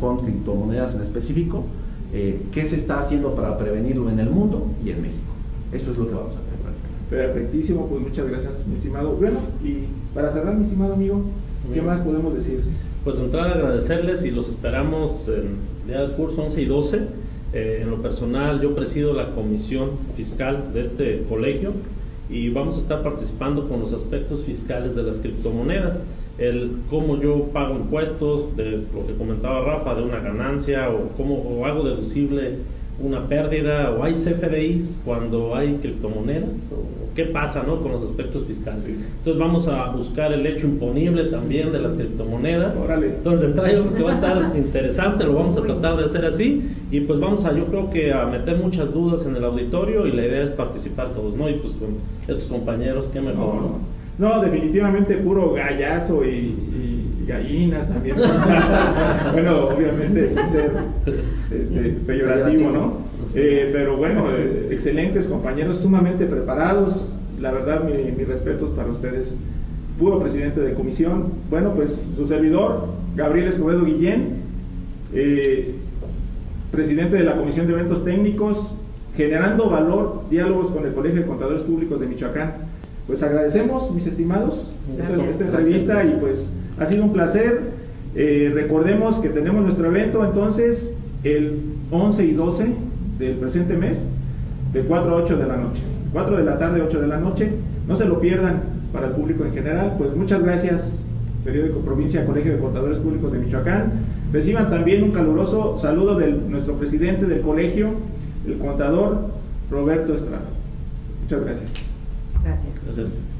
con 0.00 0.18
criptomonedas 0.18 0.94
en 0.94 1.00
específico, 1.00 1.64
eh, 2.12 2.42
¿qué 2.52 2.64
se 2.64 2.76
está 2.76 3.00
haciendo 3.00 3.34
para 3.34 3.56
prevenirlo 3.56 4.10
en 4.10 4.18
el 4.18 4.28
mundo 4.28 4.66
y 4.84 4.90
en 4.90 5.02
México? 5.02 5.32
Eso 5.72 5.92
es 5.92 5.96
lo 5.98 6.06
que 6.06 6.14
vamos 6.14 6.36
a 6.36 6.38
hacer. 6.38 6.50
Perfectísimo, 7.08 7.86
pues 7.88 8.02
muchas 8.02 8.28
gracias, 8.28 8.52
mi 8.68 8.76
estimado. 8.76 9.16
Bueno, 9.16 9.38
y 9.64 9.84
para 10.14 10.30
cerrar, 10.32 10.54
mi 10.54 10.64
estimado 10.64 10.94
amigo, 10.94 11.22
¿qué 11.72 11.82
más 11.82 12.00
podemos 12.02 12.34
decir? 12.34 12.60
Pues 13.02 13.18
entrar 13.18 13.48
a 13.48 13.54
agradecerles 13.54 14.24
y 14.24 14.30
los 14.30 14.48
esperamos 14.48 15.26
en 15.28 15.92
el 15.92 16.12
curso 16.12 16.42
11 16.42 16.62
y 16.62 16.66
12 16.66 17.00
eh, 17.52 17.80
en 17.82 17.90
lo 17.90 18.00
personal, 18.02 18.60
yo 18.60 18.74
presido 18.74 19.12
la 19.12 19.30
comisión 19.32 19.90
fiscal 20.16 20.72
de 20.72 20.80
este 20.82 21.24
colegio 21.28 21.72
y 22.28 22.48
vamos 22.50 22.76
a 22.76 22.80
estar 22.80 23.02
participando 23.02 23.68
con 23.68 23.80
los 23.80 23.92
aspectos 23.92 24.44
fiscales 24.44 24.94
de 24.94 25.02
las 25.02 25.18
criptomonedas, 25.18 26.00
el 26.38 26.72
cómo 26.88 27.20
yo 27.20 27.48
pago 27.52 27.74
impuestos, 27.74 28.56
de 28.56 28.84
lo 28.94 29.06
que 29.06 29.14
comentaba 29.18 29.60
Rafa, 29.62 29.94
de 29.94 30.02
una 30.02 30.20
ganancia 30.20 30.88
o 30.90 31.08
cómo 31.16 31.66
hago 31.66 31.82
deducible 31.82 32.58
una 33.00 33.26
pérdida 33.26 33.90
o 33.92 34.04
hay 34.04 34.12
CFDIs 34.12 35.00
cuando 35.04 35.54
hay 35.56 35.74
criptomonedas 35.76 36.60
o 36.70 36.99
qué 37.14 37.24
pasa 37.24 37.62
¿no? 37.66 37.80
con 37.80 37.92
los 37.92 38.02
aspectos 38.02 38.44
fiscales. 38.44 38.86
Entonces 38.86 39.38
vamos 39.38 39.68
a 39.68 39.90
buscar 39.90 40.32
el 40.32 40.46
hecho 40.46 40.66
imponible 40.66 41.24
también 41.24 41.72
de 41.72 41.80
las 41.80 41.94
criptomonedas. 41.94 42.74
Entonces 42.76 43.50
entonces 43.50 43.74
yo 43.74 43.84
creo 43.84 43.94
que 43.94 44.02
va 44.02 44.10
a 44.10 44.14
estar 44.14 44.52
interesante, 44.56 45.24
lo 45.24 45.34
vamos 45.34 45.56
a 45.56 45.62
tratar 45.62 45.96
de 45.96 46.04
hacer 46.04 46.24
así 46.24 46.70
y 46.90 47.00
pues 47.00 47.20
vamos 47.20 47.44
a 47.44 47.56
yo 47.56 47.66
creo 47.66 47.90
que 47.90 48.12
a 48.12 48.26
meter 48.26 48.56
muchas 48.56 48.92
dudas 48.92 49.24
en 49.26 49.36
el 49.36 49.44
auditorio 49.44 50.06
y 50.06 50.12
la 50.12 50.26
idea 50.26 50.42
es 50.42 50.50
participar 50.50 51.12
todos, 51.14 51.36
¿no? 51.36 51.48
Y 51.48 51.54
pues 51.54 51.72
con 51.74 51.96
estos 52.26 52.46
compañeros, 52.46 53.08
qué 53.12 53.20
mejor, 53.20 53.54
¿no? 53.54 54.00
No, 54.18 54.42
definitivamente 54.42 55.16
puro 55.16 55.54
gallazo 55.54 56.24
y 56.24 56.54
gallinas 57.30 57.88
también. 57.88 58.16
bueno, 59.32 59.68
obviamente 59.68 60.28
sin 60.28 60.48
ser 60.48 60.72
este, 61.50 61.80
peyorativo, 62.06 62.70
¿no? 62.70 63.09
Eh, 63.34 63.70
pero 63.72 63.96
bueno, 63.96 64.30
eh, 64.32 64.68
excelentes 64.70 65.26
compañeros, 65.26 65.78
sumamente 65.78 66.26
preparados. 66.26 67.12
La 67.40 67.52
verdad, 67.52 67.84
mi, 67.84 68.10
mis 68.12 68.26
respetos 68.26 68.70
para 68.70 68.90
ustedes. 68.90 69.36
Puro 69.98 70.18
presidente 70.18 70.60
de 70.60 70.74
comisión. 70.74 71.28
Bueno, 71.48 71.72
pues 71.74 72.10
su 72.16 72.26
servidor, 72.26 72.88
Gabriel 73.14 73.48
Escobedo 73.48 73.84
Guillén, 73.84 74.40
eh, 75.14 75.74
presidente 76.70 77.16
de 77.16 77.24
la 77.24 77.36
Comisión 77.36 77.66
de 77.66 77.74
Eventos 77.74 78.04
Técnicos, 78.04 78.76
generando 79.16 79.68
valor, 79.68 80.22
diálogos 80.30 80.68
con 80.68 80.86
el 80.86 80.94
Colegio 80.94 81.20
de 81.20 81.26
Contadores 81.26 81.62
Públicos 81.62 82.00
de 82.00 82.06
Michoacán. 82.06 82.54
Pues 83.06 83.22
agradecemos, 83.22 83.92
mis 83.92 84.06
estimados, 84.06 84.72
esta, 84.98 85.14
entrevista 85.44 86.04
y 86.04 86.16
pues 86.20 86.52
ha 86.78 86.86
sido 86.86 87.04
un 87.04 87.12
placer. 87.12 87.60
Recordemos 88.14 89.18
que 89.18 89.28
tenemos 89.28 89.62
nuestro 89.62 89.86
evento 89.86 90.24
entonces 90.24 90.94
el 91.24 91.60
11 91.90 92.24
y 92.24 92.32
12 92.32 92.66
del 93.20 93.36
presente 93.36 93.76
mes, 93.76 94.08
de 94.72 94.80
4 94.82 95.12
a 95.12 95.14
8 95.22 95.36
de 95.36 95.46
la 95.46 95.56
noche. 95.56 95.82
4 96.12 96.36
de 96.36 96.44
la 96.44 96.58
tarde, 96.58 96.82
8 96.82 97.00
de 97.00 97.06
la 97.06 97.18
noche. 97.18 97.52
No 97.86 97.94
se 97.94 98.06
lo 98.06 98.18
pierdan 98.20 98.62
para 98.92 99.08
el 99.08 99.12
público 99.12 99.44
en 99.44 99.52
general. 99.52 99.94
Pues 99.98 100.16
muchas 100.16 100.42
gracias, 100.42 101.04
Periódico 101.44 101.80
Provincia, 101.80 102.26
Colegio 102.26 102.52
de 102.52 102.58
Contadores 102.58 102.98
Públicos 102.98 103.32
de 103.32 103.38
Michoacán. 103.38 103.92
Reciban 104.32 104.70
también 104.70 105.04
un 105.04 105.12
caluroso 105.12 105.76
saludo 105.76 106.16
de 106.16 106.32
nuestro 106.32 106.74
presidente 106.74 107.26
del 107.26 107.40
colegio, 107.42 107.90
el 108.46 108.58
contador 108.58 109.28
Roberto 109.70 110.14
Estrada. 110.14 110.44
Muchas 111.22 111.44
gracias. 111.44 111.70
Gracias. 112.42 112.84
gracias. 112.84 113.39